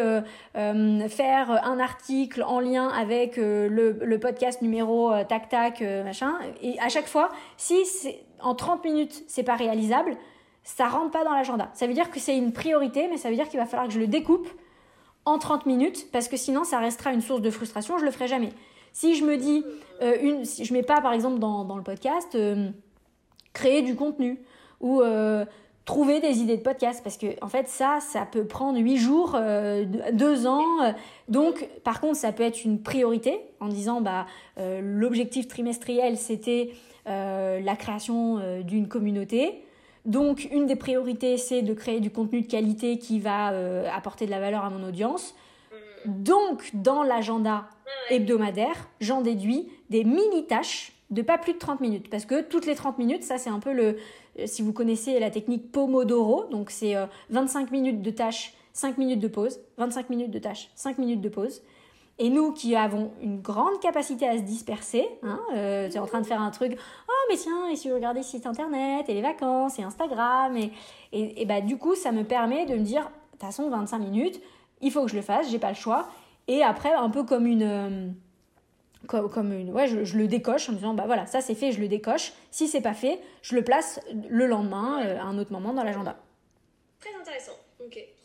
faire 0.53 1.66
un 1.66 1.80
article 1.80 2.43
en 2.43 2.59
lien 2.59 2.89
avec 2.89 3.38
le, 3.38 3.70
le, 3.70 4.20
podcast 4.20 4.62
numéro 4.62 5.12
tac 5.28 5.49
tac 5.49 5.82
machin. 5.82 6.34
Et 6.62 6.80
à 6.80 6.89
chaque 6.89 7.07
fois, 7.07 7.30
si 7.57 7.84
en 8.39 8.53
30 8.53 8.86
minutes 8.86 9.24
c'est 9.28 9.43
pas 9.43 9.55
réalisable, 9.55 10.16
ça 10.64 10.88
rentre 10.88 11.12
pas 11.12 11.24
dans 11.24 11.34
l'agenda. 11.34 11.70
Ça 11.74 11.88
veut 11.88 11.93
dire 11.93 12.12
que 12.12 12.20
c'est 12.20 12.38
une 12.38 12.53
priorité, 12.53 13.07
mais 13.09 13.18
ça 13.18 13.30
veut 13.30 13.36
dire 13.36 13.49
qu'il 13.49 13.59
va 13.59 13.66
falloir 13.66 13.88
que 13.88 13.93
je 13.93 13.99
le 13.99 14.07
découpe 14.07 14.47
en 15.26 15.38
30 15.38 15.66
minutes, 15.66 16.12
parce 16.12 16.28
que 16.28 16.38
sinon 16.38 16.64
ça 16.64 16.80
restera 16.80 17.14
une 17.14 17.22
source 17.22 17.41
de 17.41 17.51
frustration, 17.51 17.97
je 17.97 18.05
le 18.05 18.12
ferai 18.12 18.28
jamais. 18.28 18.49
Si 18.94 19.16
je 19.16 19.24
me 19.24 19.38
dis, 19.38 19.64
euh, 20.02 20.18
une, 20.22 20.46
si 20.46 20.66
je 20.66 20.74
mets 20.74 20.84
pas 20.84 21.02
par 21.02 21.14
exemple 21.14 21.39
dans, 21.39 21.76
le 21.76 21.84
podcast, 21.84 22.36
euh, 22.36 22.70
créer 23.54 23.82
du 23.82 23.96
contenu, 23.96 24.39
ou 24.80 25.02
euh, 25.02 25.46
trouver 25.86 26.20
des 26.20 26.39
idées 26.39 26.58
de 26.58 26.62
podcast, 26.62 27.02
parce 27.04 27.18
que 27.18 27.28
en 27.42 27.48
fait 27.48 27.68
ça, 27.68 28.00
ça 28.02 28.26
peut 28.26 28.46
prendre 28.46 28.80
8 28.80 28.98
jours, 28.98 29.39
2 30.14 30.48
ans, 30.48 30.66
donc 31.28 31.68
par 31.84 32.02
contre 32.02 32.16
ça 32.16 32.32
peut 32.32 32.44
être 32.44 32.66
une 32.66 32.82
priorité, 32.82 33.39
en 33.60 33.68
disant, 33.68 34.02
bah, 34.02 34.26
l'objectif 34.58 35.48
trimestriel 35.48 36.18
c'était 36.18 36.72
la 37.06 37.76
création 37.76 38.62
d'une 38.64 38.88
communauté, 38.88 39.64
donc, 40.06 40.48
une 40.52 40.66
des 40.66 40.76
priorités, 40.76 41.38
c'est 41.38 41.62
de 41.62 41.74
créer 41.74 42.00
du 42.00 42.10
contenu 42.10 42.42
de 42.42 42.48
qualité 42.48 42.98
qui 42.98 43.20
va 43.20 43.52
euh, 43.52 43.88
apporter 43.94 44.26
de 44.26 44.32
la 44.32 44.39
valeur 44.39 44.66
à 44.66 44.70
mon 44.70 44.84
audience. 44.88 45.36
Mm. 46.06 46.24
Donc, 46.24 46.72
dans 46.74 47.04
l'agenda 47.04 47.66
hebdomadaire, 48.10 48.89
j'en 49.00 49.22
déduis 49.22 49.70
des 49.89 50.04
mini-tâches 50.04 50.94
de 51.12 51.22
pas 51.22 51.38
plus 51.38 51.54
de 51.54 51.58
30 51.58 51.82
minutes. 51.82 52.10
Parce 52.10 52.26
que 52.26 52.42
toutes 52.42 52.66
les 52.66 52.76
30 52.76 52.98
minutes, 52.98 53.24
ça 53.24 53.38
c'est 53.38 53.50
un 53.50 53.60
peu 53.60 53.74
le... 53.74 53.98
Euh, 54.39 54.46
si 54.46 54.62
vous 54.62 54.74
connaissez 54.74 55.20
la 55.20 55.30
technique 55.30 55.72
Pomodoro, 55.72 56.46
donc 56.46 56.72
c'est 56.72 56.96
25 57.30 57.68
euh, 57.68 57.72
minutes 57.72 58.02
de 58.02 58.12
tâches, 58.12 58.54
5 58.74 58.98
minutes 58.98 59.20
de 59.20 59.28
pause, 59.28 59.60
25 59.78 60.10
minutes 60.10 60.32
de 60.32 60.39
tâches, 60.39 60.70
5 60.76 60.98
minutes 60.98 61.22
de 61.22 61.30
pause. 61.30 61.62
Et 62.18 62.30
nous 62.30 62.52
qui 62.52 62.76
avons 62.76 63.12
une 63.22 63.42
grande 63.42 63.80
capacité 63.80 64.28
à 64.28 64.38
se 64.38 64.44
disperser, 64.44 65.08
hein, 65.24 65.39
euh, 65.56 65.89
tu 65.89 65.96
es 65.96 66.00
en 66.00 66.06
train 66.06 66.22
de 66.22 66.26
faire 66.26 66.42
un 66.42 66.52
truc, 66.52 66.78
oh 67.10 67.12
mais 67.30 67.38
tiens, 67.38 67.68
et 67.68 67.76
si 67.76 67.89
je 67.89 67.94
regardais 67.94 68.22
site 68.22 68.46
internet, 68.46 69.10
et 69.10 69.14
les 69.14 69.22
vacances, 69.22 69.80
et 69.80 69.84
Instagram, 69.84 70.56
et, 70.56 70.72
et, 71.14 71.46
bah 71.46 71.62
du 71.62 71.78
coup 71.78 71.96
ça 71.96 72.12
me 72.12 72.24
permet 72.24 72.66
de 72.66 72.76
me 72.76 72.84
dire, 72.84 73.04
de 73.04 73.32
toute 73.32 73.42
façon 73.42 73.70
25 73.70 73.98
minutes, 74.00 74.39
il 74.82 74.92
faut 74.92 75.04
que 75.04 75.10
je 75.10 75.16
le 75.16 75.22
fasse, 75.22 75.50
j'ai 75.50 75.58
pas 75.58 75.70
le 75.70 75.76
choix. 75.76 76.10
Et 76.48 76.64
après, 76.64 76.94
un 76.94 77.10
peu 77.10 77.24
comme 77.24 77.46
une... 77.46 77.64
Euh, 77.64 78.08
comme, 79.08 79.52
une, 79.52 79.72
ouais, 79.72 79.88
je, 79.88 80.18
le 80.18 80.28
décoche 80.28 80.70
en 80.70 80.74
me 80.74 80.78
disant, 80.78 80.94
bah 80.94 81.04
voilà, 81.06 81.26
ça 81.26 81.42
c'est 81.42 81.56
fait, 81.56 81.72
je 81.72 81.82
le 81.82 81.88
décoche. 81.88 82.34
Si 82.52 82.68
c'est 82.68 82.82
pas 82.82 82.94
fait, 82.94 83.20
je 83.42 83.56
le 83.56 83.64
place 83.64 84.00
le 84.30 84.46
lendemain, 84.46 85.04
euh, 85.04 85.20
à 85.20 85.24
un 85.24 85.38
autre 85.38 85.52
moment 85.52 85.74
dans 85.74 85.84
l'agenda. 85.84 86.16
Très 87.00 87.10
intéressant. 87.20 87.54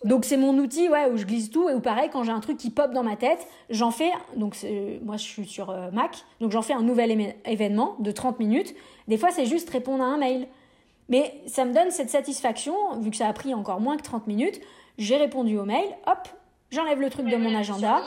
Donc 0.04 0.24
c'est 0.24 0.36
mon 0.36 0.56
outil 0.58 0.88
ouais, 0.88 1.10
où 1.10 1.16
je 1.16 1.24
glisse 1.24 1.50
tout 1.50 1.68
et 1.68 1.74
où 1.74 1.80
pareil 1.80 2.10
quand 2.12 2.22
j'ai 2.22 2.30
un 2.30 2.40
truc 2.40 2.58
qui 2.58 2.70
pop 2.70 2.92
dans 2.92 3.02
ma 3.02 3.16
tête, 3.16 3.46
j'en 3.70 3.90
fais 3.90 4.10
donc 4.36 4.56
moi 5.02 5.16
je 5.16 5.24
suis 5.24 5.46
sur 5.46 5.70
euh, 5.70 5.90
Mac, 5.90 6.24
donc 6.40 6.52
j'en 6.52 6.62
fais 6.62 6.74
un 6.74 6.82
nouvel 6.82 7.34
événement 7.44 7.96
de 7.98 8.10
30 8.10 8.38
minutes. 8.38 8.74
Des 9.08 9.16
fois 9.16 9.30
c'est 9.30 9.46
juste 9.46 9.68
répondre 9.70 10.04
à 10.04 10.06
un 10.06 10.18
mail. 10.18 10.46
Mais 11.08 11.40
ça 11.46 11.64
me 11.64 11.72
donne 11.72 11.90
cette 11.90 12.10
satisfaction 12.10 12.74
vu 13.00 13.10
que 13.10 13.16
ça 13.16 13.28
a 13.28 13.32
pris 13.32 13.54
encore 13.54 13.80
moins 13.80 13.96
que 13.96 14.02
30 14.02 14.26
minutes, 14.26 14.60
j'ai 14.98 15.16
répondu 15.16 15.56
au 15.56 15.64
mail, 15.64 15.86
hop, 16.06 16.28
j'enlève 16.70 17.00
le 17.00 17.10
truc 17.10 17.26
de 17.26 17.36
mon 17.36 17.54
agenda. 17.54 18.02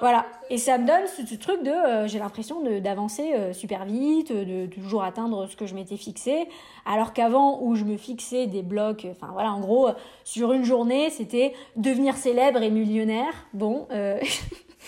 Voilà. 0.00 0.26
Et 0.48 0.58
ça 0.58 0.78
me 0.78 0.86
donne 0.86 1.06
ce, 1.06 1.34
truc 1.36 1.62
de, 1.62 1.70
euh, 1.70 2.08
j'ai 2.08 2.18
l'impression 2.18 2.62
d'avancer 2.80 3.32
euh, 3.34 3.52
super 3.52 3.84
vite, 3.84 4.32
de, 4.32 4.66
toujours 4.66 5.04
atteindre 5.04 5.46
ce 5.46 5.56
que 5.56 5.66
je 5.66 5.74
m'étais 5.74 5.96
fixé. 5.96 6.48
Alors 6.86 7.12
qu'avant, 7.12 7.60
où 7.62 7.74
je 7.74 7.84
me 7.84 7.96
fixais 7.96 8.46
des 8.46 8.62
blocs, 8.62 9.06
enfin 9.10 9.28
voilà, 9.32 9.52
en 9.52 9.60
gros, 9.60 9.90
sur 10.24 10.52
une 10.52 10.64
journée, 10.64 11.10
c'était 11.10 11.52
devenir 11.76 12.16
célèbre 12.16 12.62
et 12.62 12.70
millionnaire. 12.70 13.32
Bon, 13.52 13.86
euh, 13.92 14.18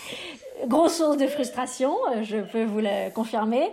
grosse 0.66 0.97
source 0.97 1.16
de 1.16 1.27
frustration, 1.27 1.95
je 2.23 2.39
peux 2.39 2.64
vous 2.64 2.81
le 2.81 3.11
confirmer. 3.11 3.70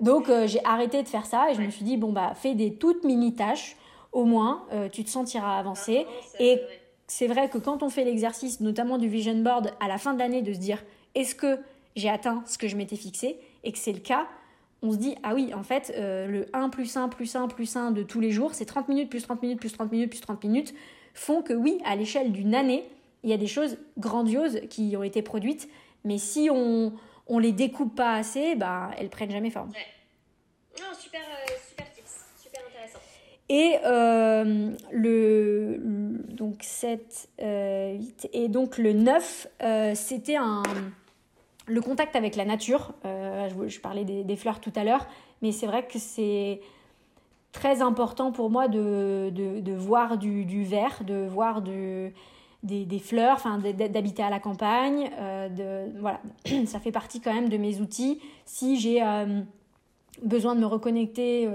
Donc 0.00 0.30
j'ai 0.44 0.62
arrêté 0.64 1.02
de 1.02 1.08
faire 1.08 1.24
ça 1.24 1.50
et 1.50 1.54
je 1.54 1.62
me 1.62 1.70
suis 1.70 1.84
dit, 1.84 1.96
bon, 1.96 2.12
bah, 2.12 2.32
fais 2.34 2.54
des 2.54 2.74
toutes 2.74 3.04
mini 3.04 3.34
tâches. 3.34 3.76
Au 4.12 4.24
moins, 4.24 4.64
tu 4.92 5.04
te 5.04 5.10
sentiras 5.10 5.58
avancer. 5.58 6.06
Et 6.38 6.58
c'est 7.06 7.26
vrai 7.26 7.48
que 7.48 7.58
quand 7.58 7.82
on 7.82 7.88
fait 7.88 8.04
l'exercice, 8.04 8.60
notamment 8.60 8.98
du 8.98 9.08
vision 9.08 9.36
board, 9.36 9.72
à 9.80 9.88
la 9.88 9.98
fin 9.98 10.14
de 10.14 10.18
l'année, 10.18 10.42
de 10.42 10.52
se 10.52 10.58
dire 10.58 10.82
est-ce 11.14 11.34
que 11.34 11.58
j'ai 11.94 12.08
atteint 12.08 12.42
ce 12.46 12.58
que 12.58 12.68
je 12.68 12.76
m'étais 12.76 12.96
fixé 12.96 13.38
et 13.64 13.72
que 13.72 13.78
c'est 13.78 13.92
le 13.92 14.00
cas, 14.00 14.26
on 14.82 14.92
se 14.92 14.98
dit 14.98 15.16
ah 15.22 15.34
oui, 15.34 15.54
en 15.54 15.62
fait, 15.62 15.92
euh, 15.96 16.26
le 16.26 16.46
1 16.52 16.68
plus 16.68 16.96
1 16.96 17.08
plus 17.08 17.34
1 17.34 17.48
plus 17.48 17.76
1 17.76 17.90
de 17.92 18.02
tous 18.02 18.20
les 18.20 18.30
jours, 18.30 18.54
c'est 18.54 18.66
30 18.66 18.88
minutes 18.88 19.10
plus 19.10 19.22
30 19.22 19.42
minutes 19.42 19.60
plus 19.60 19.72
30 19.72 19.92
minutes 19.92 20.10
plus 20.10 20.20
30 20.20 20.44
minutes, 20.44 20.74
font 21.14 21.42
que 21.42 21.52
oui, 21.52 21.78
à 21.84 21.96
l'échelle 21.96 22.32
d'une 22.32 22.54
année, 22.54 22.84
il 23.22 23.30
y 23.30 23.32
a 23.32 23.38
des 23.38 23.46
choses 23.46 23.78
grandioses 23.98 24.60
qui 24.68 24.96
ont 24.96 25.02
été 25.02 25.22
produites, 25.22 25.68
mais 26.04 26.18
si 26.18 26.48
on 26.50 26.92
on 27.26 27.38
les 27.38 27.52
découpe 27.52 27.94
pas 27.94 28.14
assez, 28.14 28.54
bah, 28.54 28.90
elles 28.98 29.08
prennent 29.08 29.30
jamais 29.30 29.50
forme. 29.50 29.70
Euh, 29.70 30.80
et 33.48 33.76
euh, 33.84 34.72
le, 34.90 35.78
donc 36.30 36.58
7, 36.62 37.28
8, 37.38 37.42
euh, 37.42 37.98
et 38.32 38.48
donc 38.48 38.76
le 38.76 38.92
9, 38.92 39.46
euh, 39.62 39.92
c'était 39.94 40.36
un, 40.36 40.64
le 41.66 41.80
contact 41.80 42.16
avec 42.16 42.34
la 42.34 42.44
nature. 42.44 42.92
Je, 43.04 43.68
je, 43.68 43.80
parlais 43.80 44.04
des, 44.04 44.36
fleurs 44.36 44.60
tout 44.60 44.72
à 44.74 44.82
l'heure, 44.82 45.06
mais 45.42 45.52
c'est 45.52 45.66
vrai 45.66 45.86
que 45.86 45.98
c'est 45.98 46.60
très 47.52 47.82
important 47.82 48.32
pour 48.32 48.50
moi 48.50 48.66
de, 48.66 49.30
de, 49.30 49.72
voir 49.72 50.18
du, 50.18 50.44
du, 50.44 50.64
vert, 50.64 51.02
de 51.06 51.26
voir 51.26 51.62
des, 51.62 52.12
des, 52.64 52.98
fleurs, 52.98 53.46
d'habiter 53.74 54.24
à 54.24 54.30
la 54.30 54.40
campagne. 54.40 55.08
de, 55.56 56.00
voilà, 56.00 56.20
ça 56.66 56.80
fait 56.80 56.92
partie 56.92 57.20
quand 57.20 57.32
même 57.32 57.48
de 57.48 57.58
mes 57.58 57.80
outils. 57.80 58.20
Si 58.44 58.76
j'ai 58.80 59.00
besoin 60.20 60.56
de 60.56 60.60
me 60.60 60.66
reconnecter 60.66 61.48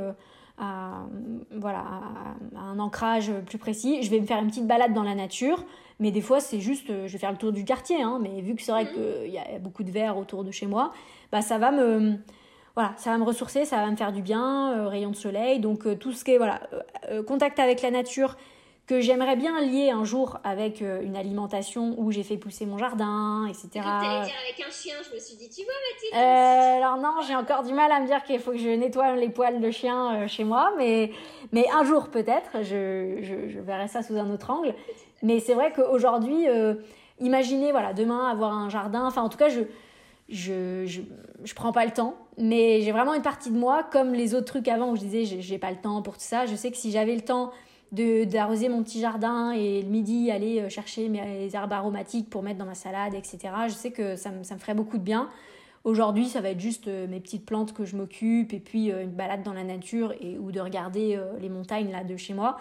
à, 0.61 1.07
voilà, 1.51 1.83
un 2.55 2.79
ancrage 2.79 3.31
plus 3.47 3.57
précis. 3.57 4.03
Je 4.03 4.09
vais 4.09 4.19
me 4.19 4.25
faire 4.25 4.37
une 4.37 4.47
petite 4.47 4.67
balade 4.67 4.93
dans 4.93 5.03
la 5.03 5.15
nature, 5.15 5.65
mais 5.99 6.11
des 6.11 6.21
fois 6.21 6.39
c'est 6.39 6.59
juste, 6.59 6.89
euh, 6.89 7.07
je 7.07 7.13
vais 7.13 7.19
faire 7.19 7.31
le 7.31 7.37
tour 7.37 7.51
du 7.51 7.65
quartier, 7.65 8.01
hein, 8.01 8.19
mais 8.21 8.41
vu 8.41 8.55
que 8.55 8.61
c'est 8.61 8.71
vrai 8.71 8.85
mhm. 8.85 8.91
qu'il 8.93 9.31
y 9.31 9.39
a 9.39 9.59
beaucoup 9.59 9.83
de 9.83 9.91
verre 9.91 10.17
autour 10.17 10.43
de 10.43 10.51
chez 10.51 10.67
moi, 10.67 10.93
bah 11.31 11.41
ça 11.41 11.57
va 11.57 11.71
me, 11.71 12.13
voilà, 12.75 12.93
ça 12.97 13.11
va 13.11 13.17
me 13.17 13.23
ressourcer, 13.23 13.65
ça 13.65 13.77
va 13.77 13.89
me 13.89 13.95
faire 13.95 14.13
du 14.13 14.21
bien, 14.21 14.71
euh, 14.73 14.87
rayon 14.87 15.09
de 15.09 15.15
soleil, 15.15 15.59
donc 15.59 15.87
euh, 15.87 15.95
tout 15.95 16.13
ce 16.13 16.23
qui 16.23 16.31
est 16.31 16.37
voilà, 16.37 16.61
contact 17.27 17.59
avec 17.59 17.81
la 17.81 17.91
nature, 17.91 18.37
que 18.91 18.99
j'aimerais 18.99 19.37
bien 19.37 19.61
lier 19.61 19.91
un 19.91 20.03
jour 20.03 20.37
avec 20.43 20.81
euh, 20.81 21.01
une 21.01 21.15
alimentation 21.15 21.95
où 21.97 22.11
j'ai 22.11 22.23
fait 22.23 22.35
pousser 22.35 22.65
mon 22.65 22.77
jardin, 22.77 23.45
etc. 23.47 23.69
Tu 23.69 23.79
dire 23.79 23.85
avec 23.85 24.67
un 24.67 24.69
chien, 24.69 24.95
je 25.09 25.15
me 25.15 25.17
suis 25.17 25.37
dit, 25.37 25.49
tu 25.49 25.63
vois 25.63 25.73
Mathilde 25.93 26.13
euh, 26.13 26.77
Alors 26.77 26.97
non, 26.97 27.21
j'ai 27.25 27.33
encore 27.33 27.63
du 27.63 27.71
mal 27.71 27.89
à 27.89 28.01
me 28.01 28.07
dire 28.07 28.21
qu'il 28.23 28.37
faut 28.41 28.51
que 28.51 28.57
je 28.57 28.67
nettoie 28.67 29.15
les 29.15 29.29
poils 29.29 29.61
de 29.61 29.71
chien 29.71 30.23
euh, 30.23 30.27
chez 30.27 30.43
moi, 30.43 30.73
mais, 30.77 31.11
mais 31.53 31.67
un 31.73 31.85
jour 31.85 32.09
peut-être, 32.09 32.63
je, 32.63 33.19
je, 33.21 33.47
je, 33.47 33.59
verrai 33.61 33.87
ça 33.87 34.03
sous 34.03 34.17
un 34.17 34.29
autre 34.29 34.49
angle. 34.49 34.75
Mais 35.23 35.39
c'est 35.39 35.53
vrai 35.53 35.71
qu'aujourd'hui, 35.73 36.47
imaginez, 37.21 37.71
voilà, 37.71 37.93
demain 37.93 38.29
avoir 38.29 38.51
un 38.51 38.67
jardin, 38.67 39.05
enfin 39.05 39.21
en 39.21 39.29
tout 39.29 39.37
cas, 39.37 39.49
je... 39.49 39.61
Je, 40.29 40.85
je, 40.85 41.01
je 41.43 41.53
prends 41.53 41.73
pas 41.73 41.83
le 41.83 41.91
temps, 41.91 42.15
mais 42.37 42.79
j'ai 42.83 42.93
vraiment 42.93 43.13
une 43.13 43.21
partie 43.21 43.51
de 43.51 43.57
moi, 43.57 43.83
comme 43.83 44.13
les 44.13 44.33
autres 44.33 44.45
trucs 44.45 44.69
avant 44.69 44.91
où 44.91 44.95
je 44.95 45.01
disais 45.01 45.25
j'ai 45.25 45.57
pas 45.57 45.71
le 45.71 45.75
temps 45.75 46.01
pour 46.01 46.13
tout 46.13 46.23
ça. 46.23 46.45
Je 46.45 46.55
sais 46.55 46.71
que 46.71 46.77
si 46.77 46.89
j'avais 46.89 47.15
le 47.15 47.21
temps 47.21 47.51
d'arroser 47.91 48.69
mon 48.69 48.83
petit 48.83 49.01
jardin 49.01 49.51
et 49.51 49.81
le 49.81 49.89
midi 49.89 50.31
aller 50.31 50.61
euh, 50.61 50.69
chercher 50.69 51.09
mes 51.09 51.49
herbes 51.53 51.73
aromatiques 51.73 52.29
pour 52.29 52.41
mettre 52.41 52.57
dans 52.57 52.65
ma 52.65 52.75
salade, 52.75 53.13
etc. 53.13 53.39
Je 53.67 53.73
sais 53.73 53.91
que 53.91 54.15
ça 54.15 54.31
me, 54.31 54.43
ça 54.43 54.55
me 54.55 54.59
ferait 54.59 54.73
beaucoup 54.73 54.97
de 54.97 55.03
bien. 55.03 55.29
Aujourd'hui, 55.83 56.29
ça 56.29 56.41
va 56.41 56.49
être 56.51 56.59
juste 56.59 56.87
euh, 56.87 57.07
mes 57.07 57.19
petites 57.19 57.45
plantes 57.45 57.73
que 57.73 57.83
je 57.83 57.97
m'occupe 57.97 58.53
et 58.53 58.59
puis 58.59 58.91
euh, 58.91 59.03
une 59.03 59.11
balade 59.11 59.43
dans 59.43 59.53
la 59.53 59.63
nature 59.63 60.13
et, 60.21 60.37
ou 60.37 60.51
de 60.51 60.61
regarder 60.61 61.19
les 61.39 61.49
montagnes 61.49 61.91
là 61.91 62.03
de 62.03 62.15
chez 62.15 62.33
moi. 62.33 62.57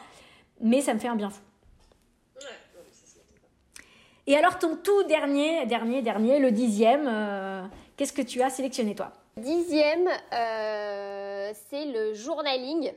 Mais 0.61 0.81
ça 0.81 0.95
me 0.95 0.99
fait 0.99 1.09
un 1.09 1.17
bien 1.17 1.31
fou. 1.31 1.43
Et 4.27 4.37
alors 4.37 4.59
ton 4.59 4.77
tout 4.77 5.05
dernier, 5.05 5.67
dernier, 5.67 6.03
dernier, 6.03 6.39
le 6.39 6.53
dixième, 6.53 7.11
qu'est-ce 7.97 8.13
que 8.13 8.23
tu 8.23 8.43
as 8.43 8.51
sélectionné 8.51 8.95
toi? 8.95 9.13
Dixième, 9.37 10.09
c'est 10.31 11.87
le 11.87 12.15
journaling. 12.15 12.93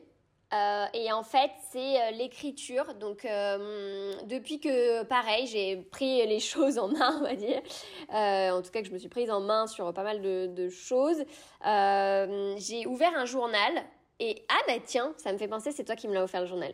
Euh, 0.53 0.85
et 0.93 1.11
en 1.11 1.23
fait, 1.23 1.51
c'est 1.71 2.01
euh, 2.01 2.11
l'écriture. 2.11 2.93
Donc, 2.95 3.25
euh, 3.25 4.13
depuis 4.25 4.59
que, 4.59 5.03
pareil, 5.03 5.47
j'ai 5.47 5.77
pris 5.77 6.25
les 6.27 6.39
choses 6.51 6.77
en 6.77 6.89
main, 6.89 7.17
on 7.19 7.23
va 7.23 7.35
dire. 7.35 7.61
en 8.09 8.61
tout 8.61 8.71
cas, 8.71 8.81
que 8.81 8.87
je 8.87 8.93
me 8.93 8.99
suis 8.99 9.09
prise 9.09 9.31
en 9.31 9.41
main 9.41 9.67
sur 9.67 9.91
pas 9.93 10.03
mal 10.03 10.21
de, 10.21 10.69
choses. 10.69 11.23
j'ai 11.63 12.85
ouvert 12.85 13.13
un 13.15 13.25
journal. 13.25 13.83
Et 14.19 14.45
ah 14.47 14.59
bah 14.67 14.79
tiens, 14.85 15.13
ça 15.17 15.33
me 15.33 15.37
fait 15.37 15.47
penser, 15.47 15.71
c'est 15.71 15.83
toi 15.83 15.95
qui 15.95 16.07
me 16.07 16.13
l'as 16.13 16.23
offert 16.23 16.41
le 16.41 16.47
journal. 16.47 16.73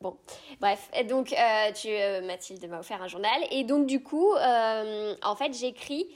Bon, 0.00 0.16
bref, 0.60 0.88
et 0.96 1.04
donc 1.04 1.34
tu, 1.74 1.88
Mathilde 2.24 2.66
m'a 2.68 2.78
offert 2.78 3.02
un 3.02 3.08
journal 3.08 3.42
et 3.50 3.64
donc 3.64 3.86
du 3.86 4.02
coup, 4.02 4.32
en 4.34 5.36
fait, 5.36 5.52
j'écris 5.52 6.08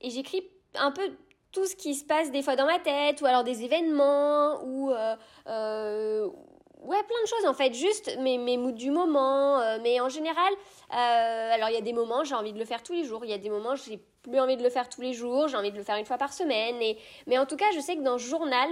et 0.00 0.10
j'écris 0.10 0.46
un 0.74 0.92
peu 0.92 1.10
tout 1.52 1.66
ce 1.66 1.76
qui 1.76 1.94
se 1.94 2.04
passe 2.04 2.30
des 2.30 2.42
fois 2.42 2.56
dans 2.56 2.66
ma 2.66 2.78
tête 2.78 3.20
ou 3.20 3.26
alors 3.26 3.44
des 3.44 3.64
événements 3.64 4.62
ou 4.64 4.90
ouais 4.90 7.04
plein 7.04 7.22
de 7.22 7.28
choses 7.28 7.46
en 7.46 7.54
fait, 7.54 7.74
juste 7.74 8.18
mes 8.18 8.38
mes 8.38 8.56
moods 8.56 8.72
du 8.72 8.90
moment, 8.90 9.60
mais 9.82 10.00
en 10.00 10.08
général, 10.08 10.52
alors 10.90 11.68
il 11.68 11.74
y 11.74 11.78
a 11.78 11.82
des 11.82 11.92
moments 11.92 12.24
j'ai 12.24 12.34
envie 12.34 12.52
de 12.52 12.58
le 12.58 12.64
faire 12.64 12.82
tous 12.82 12.94
les 12.94 13.04
jours, 13.04 13.24
il 13.24 13.30
y 13.30 13.34
a 13.34 13.38
des 13.38 13.50
moments 13.50 13.76
j'ai 13.76 14.00
plus 14.22 14.40
envie 14.40 14.56
de 14.56 14.62
le 14.62 14.70
faire 14.70 14.88
tous 14.88 15.00
les 15.00 15.12
jours, 15.12 15.48
j'ai 15.48 15.56
envie 15.56 15.72
de 15.72 15.76
le 15.76 15.84
faire 15.84 15.96
une 15.96 16.06
fois 16.06 16.18
par 16.18 16.32
semaine. 16.32 16.80
Et 16.80 16.98
mais 17.26 17.38
en 17.38 17.46
tout 17.46 17.56
cas 17.56 17.70
je 17.74 17.80
sais 17.80 17.96
que 17.96 18.02
dans 18.02 18.18
ce 18.18 18.24
journal 18.24 18.68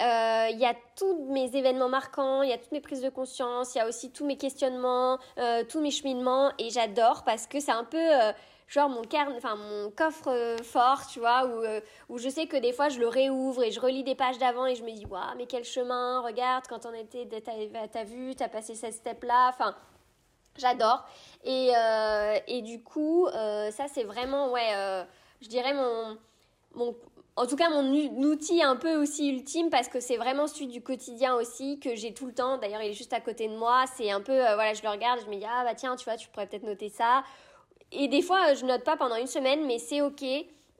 euh, 0.00 0.48
il 0.50 0.58
y 0.58 0.64
a 0.64 0.74
tous 0.96 1.28
mes 1.30 1.54
événements 1.54 1.88
marquants, 1.88 2.42
il 2.42 2.48
y 2.48 2.52
a 2.52 2.58
toutes 2.58 2.72
mes 2.72 2.80
prises 2.80 3.02
de 3.02 3.10
conscience, 3.10 3.74
il 3.74 3.78
y 3.78 3.80
a 3.80 3.86
aussi 3.86 4.10
tous 4.10 4.24
mes 4.24 4.36
questionnements, 4.36 5.18
euh, 5.38 5.64
tous 5.68 5.80
mes 5.80 5.90
cheminements. 5.90 6.50
Et 6.58 6.70
j'adore 6.70 7.24
parce 7.24 7.46
que 7.46 7.60
c'est 7.60 7.72
un 7.72 7.84
peu 7.84 7.98
euh, 7.98 8.32
genre 8.68 8.88
mon, 8.88 9.02
enfin, 9.36 9.56
mon 9.56 9.90
coffre 9.90 10.56
fort, 10.62 11.06
tu 11.06 11.20
vois, 11.20 11.46
où, 11.46 11.64
où 12.08 12.18
je 12.18 12.28
sais 12.28 12.46
que 12.46 12.56
des 12.56 12.72
fois 12.72 12.88
je 12.88 12.98
le 12.98 13.08
réouvre 13.08 13.62
et 13.62 13.70
je 13.70 13.80
relis 13.80 14.04
des 14.04 14.14
pages 14.14 14.38
d'avant 14.38 14.66
et 14.66 14.74
je 14.74 14.82
me 14.82 14.90
dis, 14.92 15.06
waouh, 15.06 15.36
mais 15.36 15.46
quel 15.46 15.64
chemin, 15.64 16.20
regarde, 16.20 16.66
quand 16.68 16.86
on 16.86 16.94
était, 16.94 17.28
t'as 17.40 18.04
vu, 18.04 18.34
t'as 18.34 18.48
passé 18.48 18.74
cette 18.74 18.94
step-là, 18.94 19.48
enfin, 19.50 19.74
j'adore. 20.56 21.04
Et, 21.44 21.72
et 22.46 22.62
du 22.62 22.82
coup, 22.82 23.28
ça 23.30 23.88
c'est 23.92 24.04
vraiment, 24.04 24.50
ouais, 24.50 25.06
je 25.42 25.48
dirais 25.48 25.74
mon, 25.74 26.16
mon, 26.74 26.96
en 27.36 27.46
tout 27.46 27.56
cas 27.56 27.70
mon 27.70 27.82
outil 28.22 28.62
un 28.62 28.76
peu 28.76 28.94
aussi 28.96 29.30
ultime 29.30 29.70
parce 29.70 29.88
que 29.88 30.00
c'est 30.00 30.16
vraiment 30.16 30.46
celui 30.46 30.66
du 30.66 30.82
quotidien 30.82 31.34
aussi 31.34 31.80
que 31.80 31.94
j'ai 31.94 32.12
tout 32.12 32.26
le 32.26 32.32
temps. 32.32 32.58
D'ailleurs, 32.58 32.82
il 32.82 32.90
est 32.90 32.94
juste 32.94 33.12
à 33.12 33.20
côté 33.20 33.48
de 33.48 33.56
moi. 33.56 33.84
C'est 33.96 34.10
un 34.10 34.20
peu, 34.20 34.32
euh, 34.32 34.54
voilà, 34.54 34.74
je 34.74 34.82
le 34.82 34.88
regarde, 34.88 35.20
je 35.24 35.30
me 35.30 35.36
dis, 35.36 35.46
ah 35.48 35.64
bah 35.64 35.74
tiens, 35.74 35.96
tu 35.96 36.04
vois, 36.04 36.16
tu 36.16 36.28
pourrais 36.28 36.46
peut-être 36.46 36.64
noter 36.64 36.88
ça. 36.88 37.24
Et 37.92 38.08
des 38.08 38.22
fois, 38.22 38.54
je 38.54 38.64
note 38.64 38.84
pas 38.84 38.96
pendant 38.96 39.16
une 39.16 39.26
semaine, 39.26 39.66
mais 39.66 39.78
c'est 39.78 40.02
ok. 40.02 40.22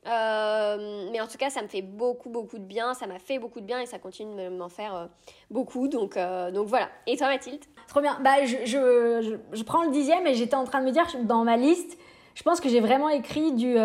Euh, 0.04 1.08
mais 1.12 1.20
en 1.20 1.28
tout 1.28 1.38
cas, 1.38 1.50
ça 1.50 1.62
me 1.62 1.68
fait 1.68 1.82
beaucoup, 1.82 2.28
beaucoup 2.28 2.58
de 2.58 2.64
bien. 2.64 2.94
Ça 2.94 3.06
m'a 3.06 3.18
fait 3.18 3.38
beaucoup 3.38 3.60
de 3.60 3.66
bien 3.66 3.80
et 3.80 3.86
ça 3.86 3.98
continue 3.98 4.34
de 4.34 4.48
m'en 4.48 4.68
faire 4.68 4.94
euh, 4.94 5.06
beaucoup. 5.50 5.88
Donc, 5.88 6.18
donc 6.52 6.66
voilà. 6.66 6.88
Et 7.06 7.16
toi, 7.16 7.28
Mathilde? 7.28 7.64
Trop 7.88 8.00
bien. 8.00 8.18
Bah, 8.22 8.44
je, 8.44 8.56
je, 8.64 9.62
prends 9.62 9.84
le 9.84 9.90
dixième 9.90 10.26
et 10.26 10.34
j'étais 10.34 10.56
en 10.56 10.64
train 10.64 10.80
de 10.80 10.86
me 10.86 10.90
dire, 10.90 11.06
dans 11.24 11.44
ma 11.44 11.56
liste, 11.56 11.98
je 12.34 12.42
pense 12.42 12.60
que 12.60 12.68
j'ai 12.68 12.80
vraiment 12.80 13.10
écrit 13.10 13.52
du 13.52 13.76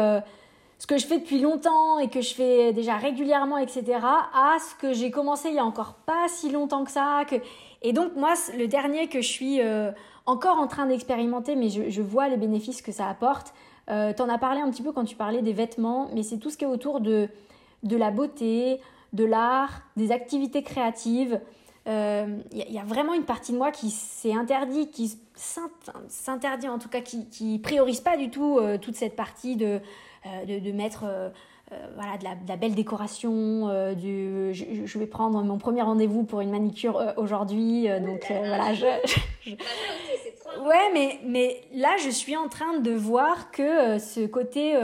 ce 0.80 0.86
que 0.86 0.97
je 0.97 1.07
fais 1.07 1.17
depuis 1.19 1.39
longtemps 1.39 1.97
et 1.99 2.09
que 2.09 2.21
je 2.21 2.34
fais 2.34 2.71
déjà 2.71 2.97
régulièrement, 2.97 3.57
etc., 3.57 3.84
à 4.01 4.57
ce 4.59 4.75
que 4.75 4.93
j'ai 4.93 5.11
commencé 5.11 5.49
il 5.49 5.55
y 5.55 5.59
a 5.59 5.65
encore 5.65 5.95
pas 6.05 6.28
si 6.28 6.51
longtemps 6.51 6.84
que 6.84 6.91
ça. 6.91 7.23
Et 7.82 7.93
donc, 7.93 8.15
moi, 8.15 8.34
le 8.55 8.67
dernier 8.67 9.07
que 9.07 9.21
je 9.21 9.28
suis 9.28 9.61
euh, 9.61 9.91
encore 10.28 10.59
en 10.59 10.67
train 10.67 10.86
d'expérimenter, 10.86 11.55
mais 11.55 11.69
je, 11.69 12.01
vois 12.01 12.30
les 12.30 12.38
bénéfices 12.38 12.82
que 12.82 12.91
ça 12.91 13.07
apporte. 13.07 13.53
Euh, 13.89 14.13
tu 14.13 14.21
en 14.21 14.30
as 14.30 14.38
parlé 14.38 14.61
un 14.61 14.69
petit 14.69 14.84
peu 14.84 14.91
quand 14.91 15.05
tu 15.05 15.15
parlais 15.15 15.41
des 15.41 15.53
vêtements, 15.53 16.09
mais 16.13 16.21
c'est 16.21 16.38
tout 16.38 16.49
ce 16.49 16.57
qui 16.57 16.65
est 16.65 16.67
autour 16.67 16.99
de, 17.01 17.30
de 17.84 17.97
la 17.97 18.11
beauté, 18.11 18.80
de 19.13 19.23
l'art, 19.23 19.82
des 19.95 20.11
activités 20.11 20.61
créatives. 20.61 21.41
Il 21.86 21.93
euh, 21.93 22.38
y, 22.51 22.78
a 22.78 22.84
vraiment 22.84 23.13
une 23.13 23.23
partie 23.23 23.53
de 23.53 23.57
moi 23.57 23.71
qui 23.71 23.89
s'est 23.89 24.34
interdit, 24.34 24.89
qui 24.89 25.17
s'interdit 25.36 26.67
en 26.67 26.80
tout 26.80 26.89
cas, 26.89 26.99
qui, 26.99 27.30
qui 27.30 27.59
priorise 27.59 28.01
pas 28.01 28.17
du 28.17 28.30
tout 28.30 28.59
toute 28.82 28.95
cette 28.95 29.15
partie 29.15 29.55
de 29.55 29.80
euh, 30.28 30.59
de, 30.59 30.71
mettre 30.71 31.05
euh, 31.72 31.76
euh, 31.76 31.88
voilà, 31.95 32.18
de 32.18 32.47
la, 32.47 32.55
belle 32.55 32.76
décoration. 32.76 33.93
du, 33.93 34.53
je, 34.53 34.99
vais 34.99 35.05
prendre 35.05 35.43
mon 35.43 35.57
premier 35.57 35.82
rendez-vous 35.82 36.24
pour 36.24 36.41
une 36.41 36.51
manicure 36.51 37.13
aujourd'hui. 37.18 37.88
donc 37.88 38.26
voilà, 38.30 38.74
je, 38.74 38.86
Ouais, 40.61 40.91
mais, 40.93 41.20
mais 41.26 41.61
là, 41.74 41.89
je 42.03 42.09
suis 42.09 42.36
en 42.36 42.47
train 42.47 42.80
de 42.80 42.91
voir 42.91 43.51
que 43.51 43.99
ce 43.99 44.26
côté 44.26 44.76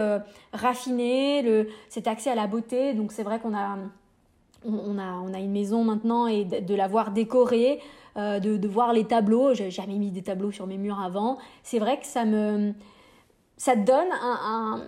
raffiné, 0.52 1.42
le, 1.42 1.70
cet 1.90 2.08
accès 2.08 2.30
à 2.30 2.36
la 2.36 2.48
beauté, 2.48 2.94
donc 2.94 3.12
c'est 3.12 3.24
vrai 3.24 3.40
qu'on 3.40 3.56
a, 3.56 3.78
on, 4.66 5.00
a, 5.00 5.14
on 5.26 5.34
a 5.34 5.40
une 5.40 5.52
maison 5.52 5.84
maintenant 5.84 6.28
et 6.28 6.46
de, 6.46 6.60
de 6.60 6.76
la 6.76 6.88
voir 6.88 7.12
décorée, 7.12 7.80
de, 8.18 8.40
de 8.40 8.68
voir 8.68 8.94
les 8.94 9.06
tableaux, 9.06 9.54
j'ai 9.54 9.72
jamais 9.72 9.96
mis 9.96 10.12
des 10.12 10.22
tableaux 10.22 10.52
sur 10.52 10.68
mes 10.68 10.78
murs 10.78 11.00
avant, 11.02 11.38
c'est 11.64 11.80
vrai 11.80 12.00
que 12.00 12.06
ça 12.06 12.26
me, 12.26 12.74
ça 13.64 13.78
donne 13.78 14.10
un, 14.12 14.82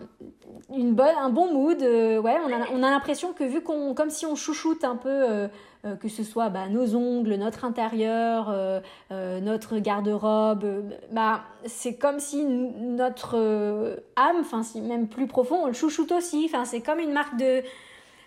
une 0.75 0.95
bonne, 0.95 1.15
un 1.17 1.29
bon 1.29 1.53
mood. 1.53 1.81
Euh, 1.81 2.19
ouais, 2.19 2.35
on 2.45 2.83
a, 2.83 2.87
a 2.87 2.91
l'impression 2.91 3.31
que 3.31 3.45
vu 3.45 3.61
qu'on, 3.61 3.93
comme 3.93 4.09
si 4.09 4.25
on 4.25 4.35
chouchoute 4.35 4.83
un 4.83 4.97
peu, 4.97 5.09
euh, 5.09 5.47
euh, 5.85 5.95
que 5.95 6.09
ce 6.09 6.25
soit 6.25 6.49
bah, 6.49 6.67
nos 6.67 6.93
ongles, 6.93 7.35
notre 7.35 7.63
intérieur, 7.63 8.53
notre 9.11 9.79
garde-robe, 9.79 10.91
bah, 11.13 11.45
c'est 11.65 11.95
comme 11.95 12.19
si 12.19 12.43
notre 12.43 13.37
âme, 14.17 14.41
enfin 14.41 14.61
même 14.81 15.07
plus 15.07 15.27
profond, 15.27 15.55
on 15.63 15.67
le 15.67 15.73
chouchoute 15.73 16.11
aussi. 16.11 16.43
Enfin, 16.49 16.65
c'est 16.65 16.81
comme 16.81 16.99
une 16.99 17.13
marque 17.13 17.37
de, 17.37 17.63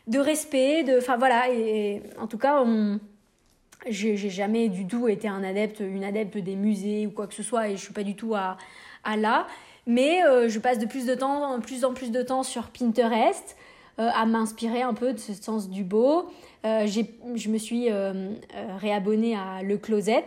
de 0.07 0.18
respect, 0.18 0.82
de, 0.82 0.96
enfin 0.96 1.18
voilà. 1.18 1.51
Et, 1.51 2.03
en 2.18 2.26
tout 2.26 2.38
cas, 2.38 2.62
on, 2.64 3.01
j'ai 3.86 4.16
jamais 4.16 4.70
du 4.70 4.86
tout 4.86 5.09
été 5.09 5.28
un 5.28 5.44
adepte, 5.44 5.80
une 5.80 6.05
adepte 6.05 6.38
des 6.38 6.57
musées 6.57 7.07
ou 7.07 7.11
quoi 7.11 7.26
que 7.26 7.34
ce 7.34 7.42
soit, 7.42 7.68
et 7.68 7.76
je 7.76 7.82
suis 7.82 7.92
pas 7.92 8.03
du 8.03 8.16
tout 8.16 8.34
à, 8.34 8.57
à 9.05 9.18
là. 9.18 9.46
Mais 9.89 10.22
euh, 10.22 10.51
je 10.51 10.59
passe 10.59 10.78
de 10.78 10.84
plus, 10.84 11.11
en 11.11 11.95
plus 11.95 12.12
de 12.12 12.22
temps 12.22 12.43
sur 12.43 12.64
Pinterest 12.68 13.57
euh, 13.99 14.11
à 14.14 14.26
m'inspirer 14.26 14.82
un 14.82 14.93
peu 14.93 15.14
de 15.14 15.18
ce 15.18 15.32
sens 15.32 15.70
du 15.70 15.82
beau. 15.82 16.26
Euh, 16.66 16.86
je 16.86 17.49
me 17.49 17.57
suis 17.57 17.89
réabonnée 18.78 19.34
à 19.34 19.62
Le 19.62 19.78
Closet, 19.78 20.26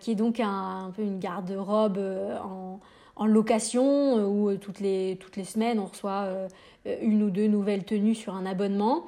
qui 0.00 0.10
est 0.10 0.16
donc 0.16 0.40
un, 0.40 0.92
peu 0.94 1.02
une 1.02 1.20
garde-robe 1.20 1.98
en, 2.42 2.80
en, 3.14 3.26
location 3.26 4.26
où 4.26 4.56
toutes 4.56 4.80
les, 4.80 5.18
toutes 5.20 5.36
les 5.36 5.44
semaines 5.44 5.78
on 5.78 5.86
reçoit 5.86 6.28
une 6.84 7.22
ou 7.22 7.30
deux 7.30 7.46
nouvelles 7.46 7.84
tenues 7.84 8.16
sur 8.16 8.34
un 8.34 8.44
abonnement. 8.44 9.04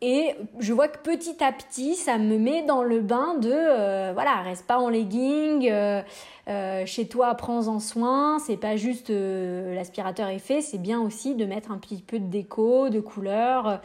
Et 0.00 0.30
je 0.60 0.72
vois 0.72 0.86
que 0.86 0.98
petit 0.98 1.42
à 1.42 1.50
petit, 1.50 1.96
ça 1.96 2.18
me 2.18 2.38
met 2.38 2.62
dans 2.62 2.84
le 2.84 3.00
bain 3.00 3.34
de, 3.34 3.50
euh, 3.52 4.12
voilà, 4.14 4.42
reste 4.42 4.64
pas 4.64 4.78
en 4.78 4.88
legging, 4.88 5.68
euh, 5.68 6.02
euh, 6.46 6.86
chez 6.86 7.08
toi, 7.08 7.34
prends-en 7.34 7.80
soin. 7.80 8.38
C'est 8.38 8.56
pas 8.56 8.76
juste 8.76 9.10
l'aspirateur 9.10 10.28
est 10.28 10.38
fait, 10.38 10.60
c'est 10.60 10.78
bien 10.78 11.00
aussi 11.00 11.34
de 11.34 11.44
mettre 11.44 11.72
un 11.72 11.78
petit 11.78 12.00
peu 12.00 12.20
de 12.20 12.26
déco, 12.26 12.90
de 12.90 13.00
couleur. 13.00 13.80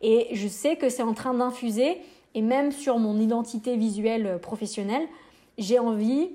Et 0.00 0.28
je 0.32 0.48
sais 0.48 0.76
que 0.76 0.88
c'est 0.88 1.02
en 1.02 1.12
train 1.12 1.34
d'infuser. 1.34 1.98
Et 2.34 2.40
même 2.40 2.72
sur 2.72 2.98
mon 2.98 3.18
identité 3.18 3.76
visuelle 3.76 4.38
professionnelle, 4.40 5.06
j'ai 5.58 5.78
envie 5.78 6.30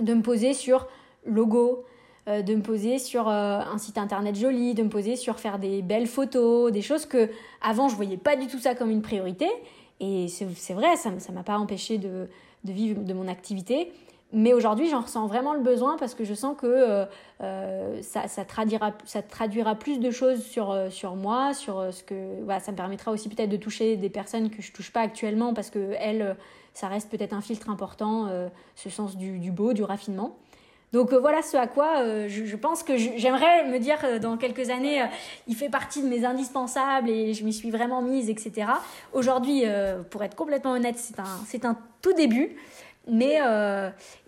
de 0.00 0.12
me 0.12 0.22
poser 0.22 0.52
sur 0.54 0.86
logo, 1.24 1.84
euh, 2.28 2.42
de 2.42 2.54
me 2.54 2.60
poser 2.60 2.98
sur 2.98 3.28
euh, 3.28 3.60
un 3.60 3.78
site 3.78 3.96
internet 3.96 4.36
joli, 4.36 4.74
de 4.74 4.82
me 4.82 4.90
poser 4.90 5.16
sur 5.16 5.40
faire 5.40 5.58
des 5.58 5.80
belles 5.80 6.06
photos, 6.06 6.70
des 6.70 6.82
choses 6.82 7.06
que 7.06 7.30
avant 7.62 7.88
je 7.88 7.96
voyais 7.96 8.18
pas 8.18 8.36
du 8.36 8.46
tout 8.46 8.58
ça 8.58 8.74
comme 8.74 8.90
une 8.90 9.00
priorité. 9.00 9.48
Et 10.00 10.28
c'est 10.28 10.74
vrai, 10.74 10.96
ça 10.96 11.10
ne 11.10 11.34
m'a 11.34 11.42
pas 11.42 11.58
empêché 11.58 11.96
de, 11.98 12.28
vivre 12.64 13.02
de 13.02 13.12
mon 13.14 13.26
activité. 13.26 13.90
Mais 14.32 14.52
aujourd'hui, 14.52 14.88
j'en 14.88 15.00
ressens 15.00 15.26
vraiment 15.26 15.54
le 15.54 15.60
besoin 15.60 15.96
parce 15.98 16.14
que 16.14 16.24
je 16.24 16.34
sens 16.34 16.56
que 16.56 17.06
euh, 17.42 18.02
ça, 18.02 18.44
traduira, 18.44 18.92
ça 19.04 19.22
traduira 19.22 19.74
plus 19.74 19.98
de 19.98 20.10
choses 20.10 20.42
sur, 20.42 20.74
sur 20.90 21.16
moi, 21.16 21.52
sur 21.52 21.92
ce 21.92 22.02
que 22.02 22.14
ça 22.60 22.72
me 22.72 22.76
permettra 22.76 23.10
aussi 23.12 23.28
peut-être 23.28 23.50
de 23.50 23.56
toucher 23.56 23.96
des 23.96 24.08
personnes 24.08 24.50
que 24.50 24.62
je 24.62 24.72
touche 24.72 24.90
pas 24.90 25.00
actuellement 25.00 25.52
parce 25.52 25.68
que 25.68 25.94
elles, 25.98 26.36
ça 26.72 26.88
reste 26.88 27.10
peut-être 27.10 27.34
un 27.34 27.42
filtre 27.42 27.68
important, 27.68 28.28
ce 28.76 28.88
sens 28.88 29.16
du 29.16 29.50
beau, 29.50 29.72
du 29.74 29.82
raffinement. 29.82 30.36
Donc 30.92 31.12
euh, 31.12 31.18
voilà 31.18 31.42
ce 31.42 31.56
à 31.56 31.66
quoi 31.66 32.00
euh, 32.00 32.26
je, 32.28 32.56
pense 32.56 32.82
que 32.82 32.96
j'aimerais 32.96 33.68
me 33.68 33.78
dire 33.78 33.98
euh, 34.04 34.18
dans 34.18 34.36
quelques 34.36 34.70
années, 34.70 35.04
il 35.46 35.54
fait 35.54 35.68
partie 35.68 36.02
de 36.02 36.08
mes 36.08 36.24
indispensables 36.24 37.08
et 37.08 37.32
je 37.32 37.44
m'y 37.44 37.52
suis 37.52 37.70
vraiment 37.70 38.02
mise, 38.02 38.28
etc. 38.28 38.72
Aujourd'hui, 39.12 39.64
pour 40.10 40.22
être 40.22 40.34
complètement 40.34 40.72
honnête, 40.72 40.96
c'est 40.98 41.64
un, 41.64 41.70
un 41.70 41.76
tout 42.02 42.12
début. 42.12 42.56
Mais 43.10 43.38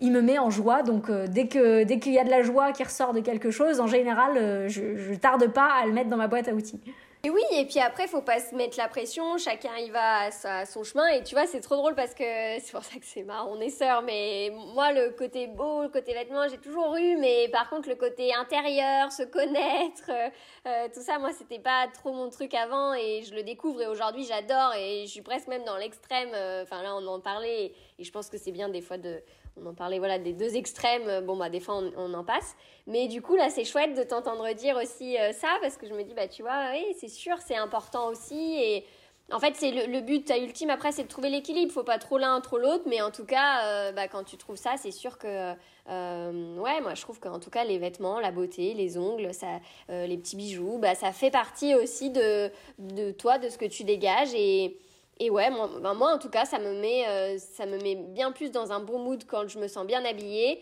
il 0.01 0.11
me 0.11 0.21
met 0.21 0.39
en 0.39 0.49
joie, 0.49 0.81
donc 0.81 1.09
dès 1.11 1.45
dès 1.85 1.99
qu'il 1.99 2.13
y 2.13 2.19
a 2.19 2.23
de 2.23 2.29
la 2.29 2.41
joie 2.41 2.71
qui 2.71 2.83
ressort 2.83 3.13
de 3.13 3.19
quelque 3.19 3.51
chose, 3.51 3.79
en 3.79 3.87
général, 3.87 4.67
je, 4.67 5.11
ne 5.11 5.15
tarde 5.15 5.47
pas 5.47 5.69
à 5.81 5.85
le 5.85 5.93
mettre 5.93 6.09
dans 6.09 6.17
ma 6.17 6.27
boîte 6.27 6.47
à 6.47 6.53
outils. 6.53 6.79
Oui, 7.25 7.41
et 7.53 7.65
puis 7.65 7.79
après, 7.79 8.05
faut 8.09 8.21
pas 8.21 8.41
se 8.41 8.53
mettre 8.53 8.77
la 8.77 8.89
pression, 8.89 9.37
chacun 9.37 9.77
y 9.77 9.89
va 9.89 10.29
à, 10.43 10.65
son 10.65 10.83
chemin. 10.83 11.07
Et 11.07 11.23
tu 11.23 11.35
vois, 11.35 11.47
c'est 11.47 11.61
trop 11.61 11.77
drôle 11.77 11.95
parce 11.95 12.13
que 12.13 12.23
c'est 12.59 12.71
pour 12.73 12.83
ça 12.83 12.99
que 12.99 13.05
c'est 13.05 13.23
marrant, 13.23 13.49
on 13.49 13.61
est 13.61 13.69
sœurs. 13.69 14.01
Mais 14.01 14.51
moi, 14.73 14.91
le 14.91 15.11
côté 15.11 15.47
beau, 15.47 15.83
le 15.83 15.87
côté 15.87 16.13
vêtements, 16.13 16.49
j'ai 16.49 16.57
toujours 16.57 16.97
eu. 16.97 17.15
Mais 17.15 17.47
par 17.47 17.69
contre, 17.69 17.87
le 17.87 17.95
côté 17.95 18.33
intérieur, 18.33 19.09
se 19.13 19.23
connaître, 19.23 20.09
euh, 20.09 20.29
euh, 20.67 20.87
tout 20.93 20.99
ça, 20.99 21.17
moi, 21.17 21.31
c'était 21.31 21.59
pas 21.59 21.87
trop 21.93 22.11
mon 22.11 22.29
truc 22.29 22.53
avant. 22.53 22.93
Et 22.93 23.23
je 23.23 23.33
le 23.33 23.43
découvre. 23.43 23.81
Et 23.81 23.87
aujourd'hui, 23.87 24.25
j'adore. 24.25 24.73
Et 24.77 25.03
je 25.05 25.11
suis 25.11 25.21
presque 25.21 25.47
même 25.47 25.63
dans 25.63 25.77
l'extrême. 25.77 26.31
Euh, 26.33 26.63
enfin, 26.63 26.83
là, 26.83 26.93
on 26.93 27.07
en 27.07 27.21
parlait. 27.21 27.71
Et 27.99 28.03
je 28.03 28.11
pense 28.11 28.27
que 28.27 28.37
c'est 28.37 28.51
bien 28.51 28.67
des 28.67 28.81
fois 28.81 28.97
de 28.97 29.23
on 29.61 29.65
en 29.65 29.73
parlait 29.73 29.99
voilà 29.99 30.19
des 30.19 30.33
deux 30.33 30.55
extrêmes 30.55 31.25
bon 31.25 31.37
bah 31.37 31.49
des 31.49 31.59
fois 31.59 31.81
on, 31.95 32.13
en 32.13 32.23
passe 32.23 32.55
mais 32.87 33.07
du 33.07 33.21
coup 33.21 33.35
là 33.35 33.49
c'est 33.49 33.65
chouette 33.65 33.95
de 33.95 34.03
t'entendre 34.03 34.51
dire 34.53 34.77
aussi 34.77 35.17
euh, 35.17 35.31
ça 35.31 35.49
parce 35.61 35.77
que 35.77 35.87
je 35.87 35.93
me 35.93 36.03
dis 36.03 36.13
bah 36.13 36.27
tu 36.27 36.41
vois 36.41 36.71
oui 36.71 36.95
c'est 36.99 37.07
sûr 37.07 37.37
c'est 37.39 37.55
important 37.55 38.07
aussi 38.07 38.55
et 38.55 38.85
en 39.31 39.39
fait, 39.39 39.55
c'est 39.55 39.71
le, 39.71 40.01
but 40.01 40.29
ultime 40.29 40.69
après, 40.69 40.91
c'est 40.91 41.03
de 41.03 41.07
trouver 41.07 41.29
l'équilibre. 41.29 41.71
Faut 41.71 41.83
pas 41.83 41.97
trop 41.97 42.17
l'un, 42.17 42.41
trop 42.41 42.57
l'autre, 42.57 42.83
mais 42.87 43.01
en 43.01 43.09
tout 43.09 43.25
cas, 43.25 43.91
bah, 43.93 44.09
quand 44.09 44.25
tu 44.25 44.37
trouves 44.37 44.57
ça, 44.57 44.71
c'est 44.77 44.91
sûr 44.91 45.17
que 45.17 45.53
ouais, 45.87 46.81
moi 46.81 46.93
je 46.93 47.01
trouve 47.01 47.19
qu'en 47.21 47.39
tout 47.39 47.49
cas 47.49 47.63
les 47.63 47.77
vêtements, 47.77 48.19
la 48.19 48.31
beauté, 48.31 48.73
les 48.73 48.97
ongles, 48.97 49.33
ça, 49.33 49.59
les 49.87 50.17
petits 50.17 50.35
bijoux, 50.35 50.77
bah, 50.77 50.93
ça 50.93 51.13
fait 51.13 51.31
partie 51.31 51.73
aussi 51.73 52.09
de, 52.09 52.51
de 52.79 53.11
toi, 53.11 53.37
de 53.37 53.47
ce 53.47 53.57
que 53.57 53.65
tu 53.65 53.85
dégages 53.85 54.33
et 54.35 54.77
et 55.19 55.29
ouais, 55.29 55.49
moi, 55.49 55.69
ben, 55.81 55.93
moi, 55.93 56.13
en 56.13 56.17
tout 56.17 56.29
cas, 56.29 56.45
ça 56.45 56.59
me, 56.59 56.73
met, 56.79 57.07
euh, 57.07 57.37
ça 57.37 57.65
me 57.65 57.77
met 57.77 57.95
bien 57.95 58.31
plus 58.31 58.51
dans 58.51 58.71
un 58.71 58.79
bon 58.79 58.99
mood 58.99 59.23
quand 59.27 59.47
je 59.47 59.59
me 59.59 59.67
sens 59.67 59.85
bien 59.85 60.03
habillée 60.05 60.61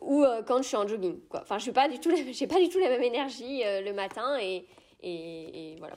ou 0.00 0.22
euh, 0.22 0.42
quand 0.46 0.58
je 0.58 0.68
suis 0.68 0.76
en 0.76 0.86
jogging. 0.86 1.18
Enfin, 1.34 1.58
je 1.58 1.66
n'ai 1.66 1.72
pas, 1.72 1.88
du 1.88 1.98
tout 1.98 2.10
la, 2.78 2.88
même 2.88 3.02
énergie 3.02 3.62
euh, 3.64 3.80
le 3.80 3.92
matin 3.92 4.38
et, 4.40 4.64
et, 5.02 5.76
voilà. 5.78 5.94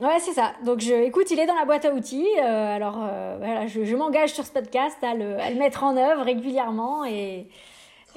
Ouais, 0.00 0.18
c'est 0.20 0.32
ça. 0.32 0.52
Donc, 0.64 0.80
je, 0.80 0.94
écoute, 0.94 1.30
il 1.30 1.38
est 1.38 1.46
dans 1.46 1.54
la 1.56 1.64
boîte 1.64 1.84
à 1.84 1.92
outils. 1.92 2.38
alors, 2.38 2.98
voilà, 3.38 3.66
je, 3.66 3.84
je 3.84 3.96
m'engage 3.96 4.32
sur 4.32 4.44
ce 4.44 4.52
podcast 4.52 4.96
à 5.02 5.14
le, 5.14 5.38
à 5.40 5.50
le 5.50 5.56
mettre 5.56 5.82
en 5.82 5.96
œuvre 5.96 6.22
régulièrement 6.22 7.04
et, 7.04 7.48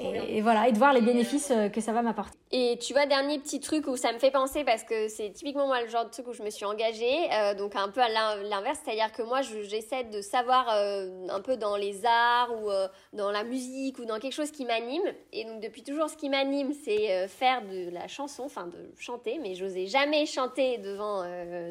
et, 0.02 0.40
voilà, 0.40 0.68
et 0.68 0.72
de 0.72 0.78
voir 0.78 0.92
les 0.92 1.00
bénéfices 1.00 1.50
euh, 1.50 1.68
que 1.68 1.80
ça 1.80 1.92
va 1.92 2.02
m'apporter. 2.02 2.36
Et 2.50 2.78
tu 2.80 2.92
vois, 2.92 3.06
dernier 3.06 3.38
petit 3.38 3.60
truc 3.60 3.86
où 3.86 3.96
ça 3.96 4.12
me 4.12 4.18
fait 4.18 4.30
penser, 4.30 4.64
parce 4.64 4.82
que 4.82 5.08
c'est 5.08 5.30
typiquement 5.30 5.66
moi 5.66 5.82
le 5.82 5.88
genre 5.88 6.04
de 6.04 6.10
truc 6.10 6.26
où 6.28 6.32
je 6.32 6.42
me 6.42 6.50
suis 6.50 6.64
engagée, 6.64 7.32
euh, 7.32 7.54
donc 7.54 7.76
un 7.76 7.88
peu 7.88 8.00
à 8.00 8.08
l'inverse, 8.08 8.80
c'est-à-dire 8.84 9.12
que 9.12 9.22
moi 9.22 9.40
j'essaie 9.42 10.04
de 10.04 10.20
savoir 10.20 10.66
euh, 10.74 11.26
un 11.28 11.40
peu 11.40 11.56
dans 11.56 11.76
les 11.76 12.04
arts 12.04 12.50
ou 12.52 12.70
dans 13.16 13.30
la 13.30 13.44
musique 13.44 13.98
ou 13.98 14.04
dans 14.04 14.18
quelque 14.18 14.34
chose 14.34 14.50
qui 14.50 14.64
m'anime. 14.64 15.02
Et 15.32 15.44
donc 15.44 15.60
depuis 15.60 15.82
toujours, 15.82 16.10
ce 16.10 16.16
qui 16.16 16.28
m'anime, 16.28 16.72
c'est 16.84 17.28
faire 17.28 17.62
de 17.62 17.90
la 17.90 18.08
chanson, 18.08 18.44
enfin 18.44 18.66
de 18.66 18.92
chanter, 18.98 19.38
mais 19.40 19.54
j'osais 19.54 19.86
jamais 19.86 20.26
chanter 20.26 20.78
devant 20.78 21.24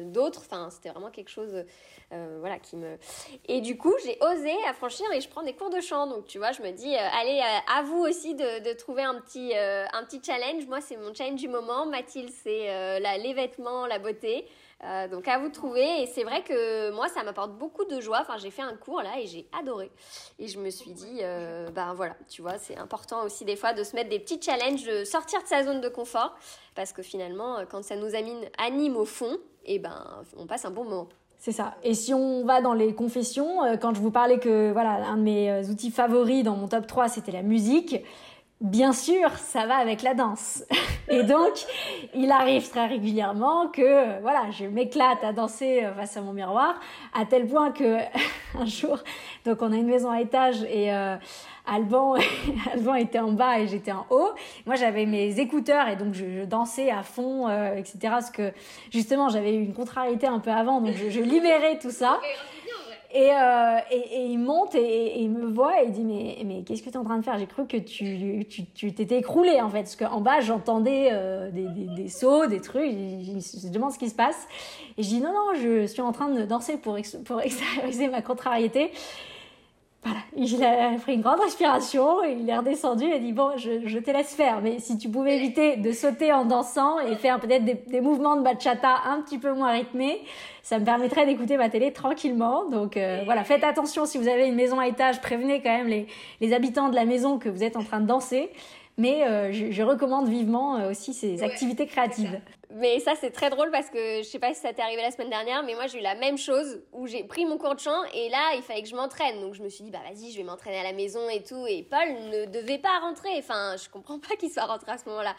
d'autres, 0.04 0.40
enfin 0.40 0.68
c'était 0.70 0.90
vraiment 0.90 1.10
quelque 1.10 1.30
chose 1.30 1.64
euh, 2.12 2.36
voilà, 2.40 2.58
qui 2.58 2.76
me... 2.76 2.98
Et 3.46 3.60
du 3.60 3.78
coup, 3.78 3.94
j'ai 4.04 4.18
osé 4.20 4.52
affranchir 4.68 5.10
et 5.12 5.20
je 5.20 5.28
prends 5.28 5.42
des 5.42 5.54
cours 5.54 5.70
de 5.70 5.80
chant. 5.80 6.06
Donc, 6.06 6.26
tu 6.26 6.38
vois, 6.38 6.52
je 6.52 6.60
me 6.62 6.70
dis, 6.70 6.94
euh, 6.94 7.08
allez, 7.20 7.40
euh, 7.40 7.78
à 7.78 7.82
vous 7.82 8.00
aussi 8.00 8.34
de, 8.34 8.72
trouver 8.74 9.02
un 9.02 9.14
petit, 9.14 9.54
un 9.54 10.04
petit 10.04 10.20
challenge. 10.24 10.66
Moi, 10.66 10.80
c'est 10.80 10.96
mon 10.96 11.14
challenge 11.14 11.40
du 11.40 11.48
moment. 11.48 11.86
Mathilde, 11.86 12.30
c'est 12.42 12.98
les 13.18 13.34
vêtements, 13.34 13.86
la 13.86 13.98
beauté. 13.98 14.46
donc 15.10 15.28
à 15.28 15.38
vous 15.38 15.48
de 15.48 15.54
trouver 15.54 16.02
et 16.02 16.06
c'est 16.06 16.24
vrai 16.24 16.42
que 16.42 16.90
moi 16.90 17.08
ça 17.08 17.22
m'apporte 17.22 17.52
beaucoup 17.52 17.84
de 17.84 18.00
joie. 18.00 18.18
Enfin 18.20 18.36
j'ai 18.38 18.50
fait 18.50 18.62
un 18.62 18.74
cours 18.74 19.00
là 19.02 19.20
et 19.20 19.26
j'ai 19.26 19.46
adoré 19.56 19.92
et 20.40 20.48
je 20.48 20.58
me 20.58 20.70
suis 20.70 20.90
dit 20.90 21.20
ben 21.72 21.94
voilà 21.94 22.16
tu 22.28 22.42
vois 22.42 22.58
c'est 22.58 22.76
important 22.76 23.22
aussi 23.24 23.44
des 23.44 23.54
fois 23.54 23.74
de 23.74 23.84
se 23.84 23.94
mettre 23.94 24.10
des 24.10 24.18
petits 24.18 24.40
challenges, 24.42 24.84
de 24.84 25.04
sortir 25.04 25.40
de 25.42 25.46
sa 25.46 25.62
zone 25.62 25.80
de 25.80 25.88
confort 25.88 26.34
parce 26.74 26.92
que 26.92 27.02
finalement 27.02 27.64
quand 27.70 27.84
ça 27.84 27.94
nous 27.94 28.12
anime, 28.58 28.96
au 28.96 29.04
fond 29.04 29.38
et 29.64 29.74
eh 29.74 29.78
ben 29.78 30.24
on 30.36 30.46
passe 30.46 30.64
un 30.64 30.72
bon 30.72 30.84
moment. 30.84 31.08
C'est 31.44 31.50
ça. 31.50 31.74
Et 31.82 31.94
si 31.94 32.14
on 32.14 32.44
va 32.44 32.62
dans 32.62 32.72
les 32.72 32.94
confessions, 32.94 33.64
euh, 33.64 33.76
quand 33.76 33.92
je 33.96 34.00
vous 34.00 34.12
parlais 34.12 34.38
que 34.38 34.70
voilà, 34.70 35.04
un 35.08 35.16
de 35.16 35.22
mes 35.22 35.50
euh, 35.50 35.64
outils 35.64 35.90
favoris 35.90 36.44
dans 36.44 36.54
mon 36.54 36.68
top 36.68 36.86
3, 36.86 37.08
c'était 37.08 37.32
la 37.32 37.42
musique, 37.42 37.96
bien 38.62 38.94
sûr, 38.94 39.30
ça 39.36 39.66
va 39.66 39.76
avec 39.76 40.02
la 40.02 40.14
danse. 40.14 40.64
Et 41.08 41.22
donc, 41.22 41.52
il 42.14 42.30
arrive 42.30 42.70
très 42.70 42.86
régulièrement 42.86 43.68
que 43.68 43.82
euh, 43.82 44.18
voilà, 44.22 44.50
je 44.50 44.64
m'éclate 44.64 45.22
à 45.22 45.32
danser 45.34 45.86
face 45.96 46.16
à 46.16 46.22
mon 46.22 46.32
miroir, 46.32 46.74
à 47.12 47.26
tel 47.26 47.46
point 47.46 47.72
que 47.72 47.98
un 48.58 48.64
jour, 48.64 48.98
donc 49.44 49.60
on 49.60 49.72
a 49.72 49.76
une 49.76 49.88
maison 49.88 50.10
à 50.10 50.20
étage 50.20 50.62
et 50.62 50.90
Alban, 51.66 52.14
Alban 52.72 52.94
était 52.94 53.20
en 53.20 53.32
bas 53.32 53.60
et 53.60 53.68
j'étais 53.68 53.92
en 53.92 54.06
haut. 54.10 54.30
Moi, 54.66 54.76
j'avais 54.76 55.06
mes 55.06 55.38
écouteurs 55.38 55.88
et 55.88 55.96
donc 55.96 56.14
je, 56.14 56.44
dansais 56.44 56.90
à 56.90 57.02
fond, 57.02 57.48
euh, 57.48 57.74
etc. 57.76 57.98
Parce 58.02 58.30
que 58.30 58.52
justement, 58.90 59.28
j'avais 59.28 59.54
eu 59.54 59.62
une 59.62 59.74
contrariété 59.74 60.26
un 60.26 60.40
peu 60.40 60.50
avant, 60.50 60.80
donc 60.80 60.94
je, 60.94 61.20
libérais 61.20 61.78
tout 61.78 61.90
ça. 61.90 62.18
Et, 63.14 63.30
euh, 63.30 63.78
et, 63.90 64.24
il 64.24 64.38
monte 64.38 64.74
et, 64.74 65.20
il 65.20 65.30
me 65.30 65.46
voit 65.46 65.82
et 65.82 65.86
il 65.86 65.92
dit 65.92 66.04
mais, 66.04 66.38
mais 66.46 66.62
qu'est-ce 66.62 66.82
que 66.82 66.88
tu 66.88 66.94
es 66.94 66.96
en 66.96 67.04
train 67.04 67.18
de 67.18 67.24
faire? 67.24 67.38
J'ai 67.38 67.46
cru 67.46 67.66
que 67.66 67.76
tu 67.76 68.46
tu 68.74 68.94
t'étais 68.94 69.18
écroulé 69.18 69.60
en 69.60 69.68
fait. 69.68 69.82
Parce 69.82 69.96
qu'en 69.96 70.22
bas 70.22 70.40
j'entendais 70.40 71.10
euh, 71.12 71.50
des, 71.50 71.68
des, 71.68 71.94
des, 71.94 72.08
sauts, 72.08 72.46
des 72.46 72.60
trucs. 72.60 72.90
Je, 72.90 73.60
je, 73.66 73.68
demande 73.68 73.92
ce 73.92 73.98
qui 73.98 74.08
se 74.08 74.14
passe. 74.14 74.48
Et 74.96 75.02
je 75.02 75.08
dis 75.08 75.20
non 75.20 75.32
non 75.32 75.60
je 75.60 75.86
suis 75.86 76.00
en 76.00 76.12
train 76.12 76.30
de 76.30 76.42
danser 76.44 76.78
pour 76.78 76.96
pour 77.24 77.40
extérioriser 77.42 78.08
ma 78.08 78.22
contrariété 78.22 78.90
voilà, 80.04 80.18
il 80.36 80.64
a 80.64 80.98
pris 80.98 81.14
une 81.14 81.20
grande 81.20 81.38
respiration, 81.38 82.24
il 82.24 82.48
est 82.50 82.56
redescendu 82.56 83.04
et 83.04 83.12
a 83.12 83.18
dit 83.20 83.32
bon, 83.32 83.56
je, 83.56 83.86
je, 83.86 83.98
te 84.00 84.10
laisse 84.10 84.34
faire, 84.34 84.60
mais 84.60 84.80
si 84.80 84.98
tu 84.98 85.08
pouvais 85.08 85.36
éviter 85.36 85.76
de 85.76 85.92
sauter 85.92 86.32
en 86.32 86.44
dansant 86.44 86.98
et 86.98 87.14
faire 87.14 87.38
peut-être 87.38 87.64
des, 87.64 87.74
des, 87.74 88.00
mouvements 88.00 88.34
de 88.34 88.42
bachata 88.42 88.96
un 89.06 89.22
petit 89.22 89.38
peu 89.38 89.52
moins 89.52 89.70
rythmés, 89.70 90.20
ça 90.64 90.80
me 90.80 90.84
permettrait 90.84 91.24
d'écouter 91.24 91.56
ma 91.56 91.68
télé 91.68 91.92
tranquillement. 91.92 92.68
Donc 92.68 92.96
euh, 92.96 93.22
voilà, 93.24 93.44
faites 93.44 93.62
attention 93.62 94.04
si 94.04 94.18
vous 94.18 94.26
avez 94.26 94.48
une 94.48 94.56
maison 94.56 94.80
à 94.80 94.88
étage, 94.88 95.20
prévenez 95.20 95.62
quand 95.62 95.76
même 95.76 95.86
les, 95.88 96.08
les 96.40 96.52
habitants 96.52 96.88
de 96.88 96.96
la 96.96 97.04
maison 97.04 97.38
que 97.38 97.48
vous 97.48 97.62
êtes 97.62 97.76
en 97.76 97.84
train 97.84 98.00
de 98.00 98.06
danser. 98.06 98.50
Mais 98.98 99.24
euh, 99.26 99.52
je, 99.52 99.70
je, 99.70 99.82
recommande 99.82 100.28
vivement 100.28 100.76
euh, 100.76 100.90
aussi 100.90 101.14
ces 101.14 101.42
activités 101.42 101.86
créatives. 101.86 102.40
Mais 102.74 103.00
ça, 103.00 103.12
c'est 103.20 103.30
très 103.30 103.50
drôle 103.50 103.70
parce 103.70 103.90
que 103.90 104.18
je 104.18 104.22
sais 104.22 104.38
pas 104.38 104.54
si 104.54 104.60
ça 104.60 104.72
t'est 104.72 104.82
arrivé 104.82 105.02
la 105.02 105.10
semaine 105.10 105.28
dernière, 105.28 105.62
mais 105.62 105.74
moi, 105.74 105.86
j'ai 105.86 105.98
eu 105.98 106.02
la 106.02 106.14
même 106.14 106.38
chose 106.38 106.82
où 106.92 107.06
j'ai 107.06 107.22
pris 107.22 107.44
mon 107.44 107.58
cours 107.58 107.74
de 107.74 107.80
chant 107.80 108.02
et 108.14 108.30
là, 108.30 108.54
il 108.56 108.62
fallait 108.62 108.82
que 108.82 108.88
je 108.88 108.96
m'entraîne. 108.96 109.40
Donc, 109.40 109.54
je 109.54 109.62
me 109.62 109.68
suis 109.68 109.84
dit, 109.84 109.90
bah 109.90 110.00
vas-y, 110.08 110.30
je 110.30 110.38
vais 110.38 110.42
m'entraîner 110.42 110.78
à 110.78 110.82
la 110.82 110.92
maison 110.92 111.28
et 111.28 111.42
tout. 111.42 111.66
Et 111.66 111.82
Paul 111.82 112.08
ne 112.30 112.46
devait 112.46 112.78
pas 112.78 112.98
rentrer. 113.00 113.30
Enfin, 113.38 113.76
je 113.76 113.88
comprends 113.90 114.18
pas 114.18 114.36
qu'il 114.36 114.50
soit 114.50 114.64
rentré 114.64 114.92
à 114.92 114.98
ce 114.98 115.08
moment-là. 115.08 115.34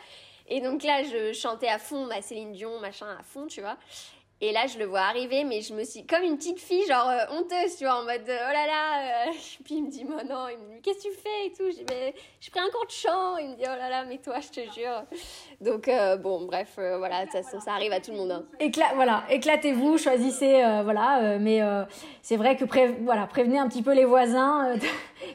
Et 0.47 0.61
donc 0.61 0.84
là, 0.84 1.03
je 1.03 1.34
chantais 1.34 1.69
à 1.69 1.79
fond 1.79 2.05
ma 2.05 2.21
Céline 2.21 2.51
Dion, 2.51 2.79
machin, 2.79 3.07
à 3.19 3.23
fond, 3.23 3.47
tu 3.47 3.61
vois. 3.61 3.77
Et 4.46 4.52
là, 4.52 4.68
je 4.68 4.78
le 4.78 4.84
vois 4.84 5.00
arriver, 5.00 5.46
mais 5.46 5.62
je 5.62 5.74
me 5.74 5.86
suis 5.86 6.06
comme 6.06 6.22
une 6.22 6.36
petite 6.36 6.60
fille, 6.60 6.86
genre 6.86 7.08
euh, 7.08 7.34
honteuse, 7.34 7.78
tu 7.78 7.86
vois, 7.86 7.96
en 7.96 8.04
mode 8.04 8.26
oh 8.28 8.28
là 8.28 8.68
là. 8.68 9.28
Euh, 9.30 9.32
puis 9.64 9.76
il 9.76 9.86
me 9.86 9.89
dit, 9.89 10.04
mais 10.04 10.26
non, 10.26 10.48
qu'est-ce 10.84 10.98
que 10.98 11.14
tu 11.14 11.16
fais 11.16 11.46
et 11.46 11.52
tout? 11.52 11.72
Je 11.72 12.12
j'ai 12.41 12.52
pris 12.52 12.60
un 12.60 12.70
cours 12.70 12.86
de 12.86 12.91
chant. 12.91 13.38
Il 13.38 13.52
me 13.52 13.56
dit, 13.56 13.64
oh 13.64 13.78
là 13.80 13.89
là, 13.89 14.04
mais 14.04 14.18
toi, 14.18 14.41
je 14.41 14.50
te 14.50 14.74
jure. 14.74 15.04
Donc, 15.62 15.88
euh, 15.88 16.18
bon, 16.18 16.41
bref, 16.46 16.74
voilà, 16.76 17.26
ça, 17.32 17.72
arrive 17.72 17.94
à 17.94 18.02
tout 18.02 18.12
le 18.12 18.18
monde. 18.18 18.32
Hein. 18.32 18.70
Voilà, 18.96 19.24
éclatez-vous, 19.30 19.98
choisissez, 19.98 20.62
voilà, 20.84 21.38
mais 21.39 21.62
c'est 22.22 22.36
vrai 22.36 22.58
que 22.58 22.66
voilà, 23.02 23.28
prévenez 23.28 23.60
un 23.60 23.70
petit 23.70 23.82
peu 23.82 23.94
les 23.94 24.04
voisins 24.04 24.76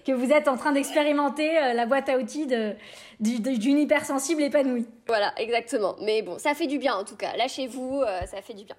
que 0.07 0.13
vous 0.13 0.31
êtes 0.33 0.49
en 0.49 0.57
train 0.57 0.73
d'expérimenter 0.73 1.53
la 1.75 1.87
boîte 1.87 2.09
à 2.09 2.19
outils 2.19 2.47
de 2.47 2.75
d'une 3.21 3.79
hypersensible 3.79 4.43
épanouie. 4.43 4.87
Voilà, 5.07 5.33
exactement. 5.37 5.97
Mais 6.03 6.23
bon, 6.23 6.39
ça 6.39 6.55
fait 6.55 6.67
du 6.67 6.79
bien 6.79 6.95
en 6.95 7.05
tout 7.05 7.17
cas. 7.17 7.37
Lâchez-vous, 7.37 8.03
euh, 8.03 8.21
ça 8.27 8.43
fait 8.43 8.55
du 8.55 8.65
bien. 8.65 8.77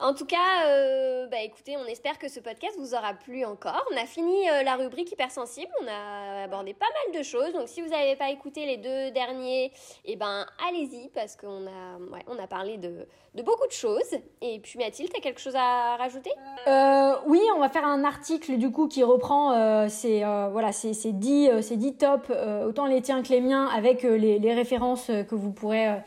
En 0.00 0.14
tout 0.14 0.26
cas, 0.26 0.66
euh, 0.68 1.26
bah 1.26 1.40
écoutez, 1.42 1.76
on 1.76 1.84
espère 1.86 2.20
que 2.20 2.28
ce 2.28 2.38
podcast 2.38 2.76
vous 2.78 2.94
aura 2.94 3.14
plu 3.14 3.44
encore. 3.44 3.84
On 3.92 3.96
a 3.96 4.06
fini 4.06 4.48
euh, 4.48 4.62
la 4.62 4.76
rubrique 4.76 5.10
hypersensible, 5.10 5.72
on 5.82 5.88
a 5.88 6.44
abordé 6.44 6.72
pas 6.72 6.86
mal 6.86 7.18
de 7.18 7.24
choses. 7.24 7.52
Donc 7.52 7.66
si 7.66 7.82
vous 7.82 7.88
n'avez 7.88 8.14
pas 8.14 8.30
écouté 8.30 8.64
les 8.64 8.76
deux 8.76 9.10
derniers, 9.10 9.72
eh 10.04 10.14
ben 10.14 10.46
allez-y 10.68 11.08
parce 11.08 11.34
qu'on 11.34 11.66
a, 11.66 11.98
ouais, 12.12 12.24
on 12.28 12.38
a 12.38 12.46
parlé 12.46 12.78
de, 12.78 13.08
beaucoup 13.42 13.66
de 13.66 13.72
choses. 13.72 14.14
Et 14.40 14.60
puis 14.60 14.78
Mathilde, 14.78 15.10
as 15.16 15.20
quelque 15.20 15.40
chose 15.40 15.56
à 15.56 15.96
rajouter? 15.96 16.30
Euh, 16.68 17.16
Oui, 17.26 17.40
on 17.56 17.58
va 17.58 17.68
faire 17.68 17.84
un 17.84 18.04
article 18.04 18.56
du 18.56 18.70
coup 18.70 18.86
qui 18.86 19.02
reprend 19.02 19.88
ces, 19.88 20.20
voilà, 20.20 20.70
ces, 20.70 20.94
ces, 20.94 21.10
10, 21.10 21.60
ces 21.60 21.76
10 21.76 21.96
tops, 21.96 22.30
autant 22.64 22.86
les 22.86 23.02
tiens 23.02 23.24
que 23.24 23.30
les 23.30 23.40
miens, 23.40 23.66
avec 23.66 24.04
les, 24.04 24.38
les 24.38 24.54
références 24.54 25.08
que 25.08 25.34
vous 25.34 25.50
pourrez 25.50 26.00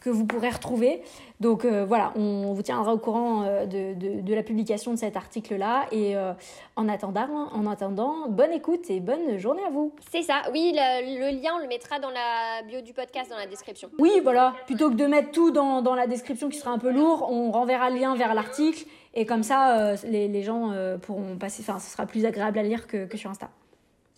que 0.00 0.10
vous 0.10 0.26
pourrez 0.26 0.50
retrouver. 0.50 1.02
Donc 1.40 1.64
euh, 1.64 1.84
voilà, 1.84 2.12
on 2.16 2.52
vous 2.52 2.62
tiendra 2.62 2.92
au 2.92 2.98
courant 2.98 3.44
euh, 3.44 3.64
de, 3.64 3.94
de, 3.94 4.34
la 4.34 4.42
publication 4.42 4.92
de 4.92 4.98
cet 4.98 5.16
article-là. 5.16 5.86
Et 5.92 6.16
euh, 6.16 6.32
en, 6.74 6.88
attendant, 6.88 7.48
en 7.52 7.66
attendant, 7.66 8.28
bonne 8.28 8.52
écoute 8.52 8.90
et 8.90 8.98
bonne 8.98 9.38
journée 9.38 9.62
à 9.64 9.70
vous. 9.70 9.94
C'est 10.10 10.22
ça, 10.22 10.42
oui, 10.52 10.72
le, 10.74 11.40
lien, 11.40 11.52
on 11.56 11.60
le 11.60 11.68
mettra 11.68 12.00
dans 12.00 12.10
la 12.10 12.62
bio 12.66 12.80
du 12.80 12.92
podcast, 12.92 13.30
dans 13.30 13.36
la 13.36 13.46
description. 13.46 13.88
Oui, 13.98 14.20
voilà, 14.22 14.54
plutôt 14.66 14.90
que 14.90 14.96
de 14.96 15.06
mettre 15.06 15.30
tout 15.30 15.50
dans, 15.52 15.80
dans 15.80 15.94
la 15.94 16.06
description 16.06 16.48
qui 16.48 16.58
sera 16.58 16.72
un 16.72 16.78
peu 16.78 16.90
lourd, 16.90 17.28
on 17.30 17.52
renverra 17.52 17.90
le 17.90 17.98
lien 17.98 18.16
vers 18.16 18.34
l'article. 18.34 18.84
Et 19.14 19.24
comme 19.24 19.42
ça, 19.42 19.94
les, 20.04 20.28
les, 20.28 20.42
gens 20.42 20.72
pourront 21.02 21.36
passer, 21.36 21.62
enfin, 21.62 21.78
ce 21.78 21.90
sera 21.90 22.06
plus 22.06 22.24
agréable 22.24 22.58
à 22.58 22.62
lire 22.62 22.86
que, 22.86 23.06
que 23.06 23.16
sur 23.16 23.30
Insta. 23.30 23.48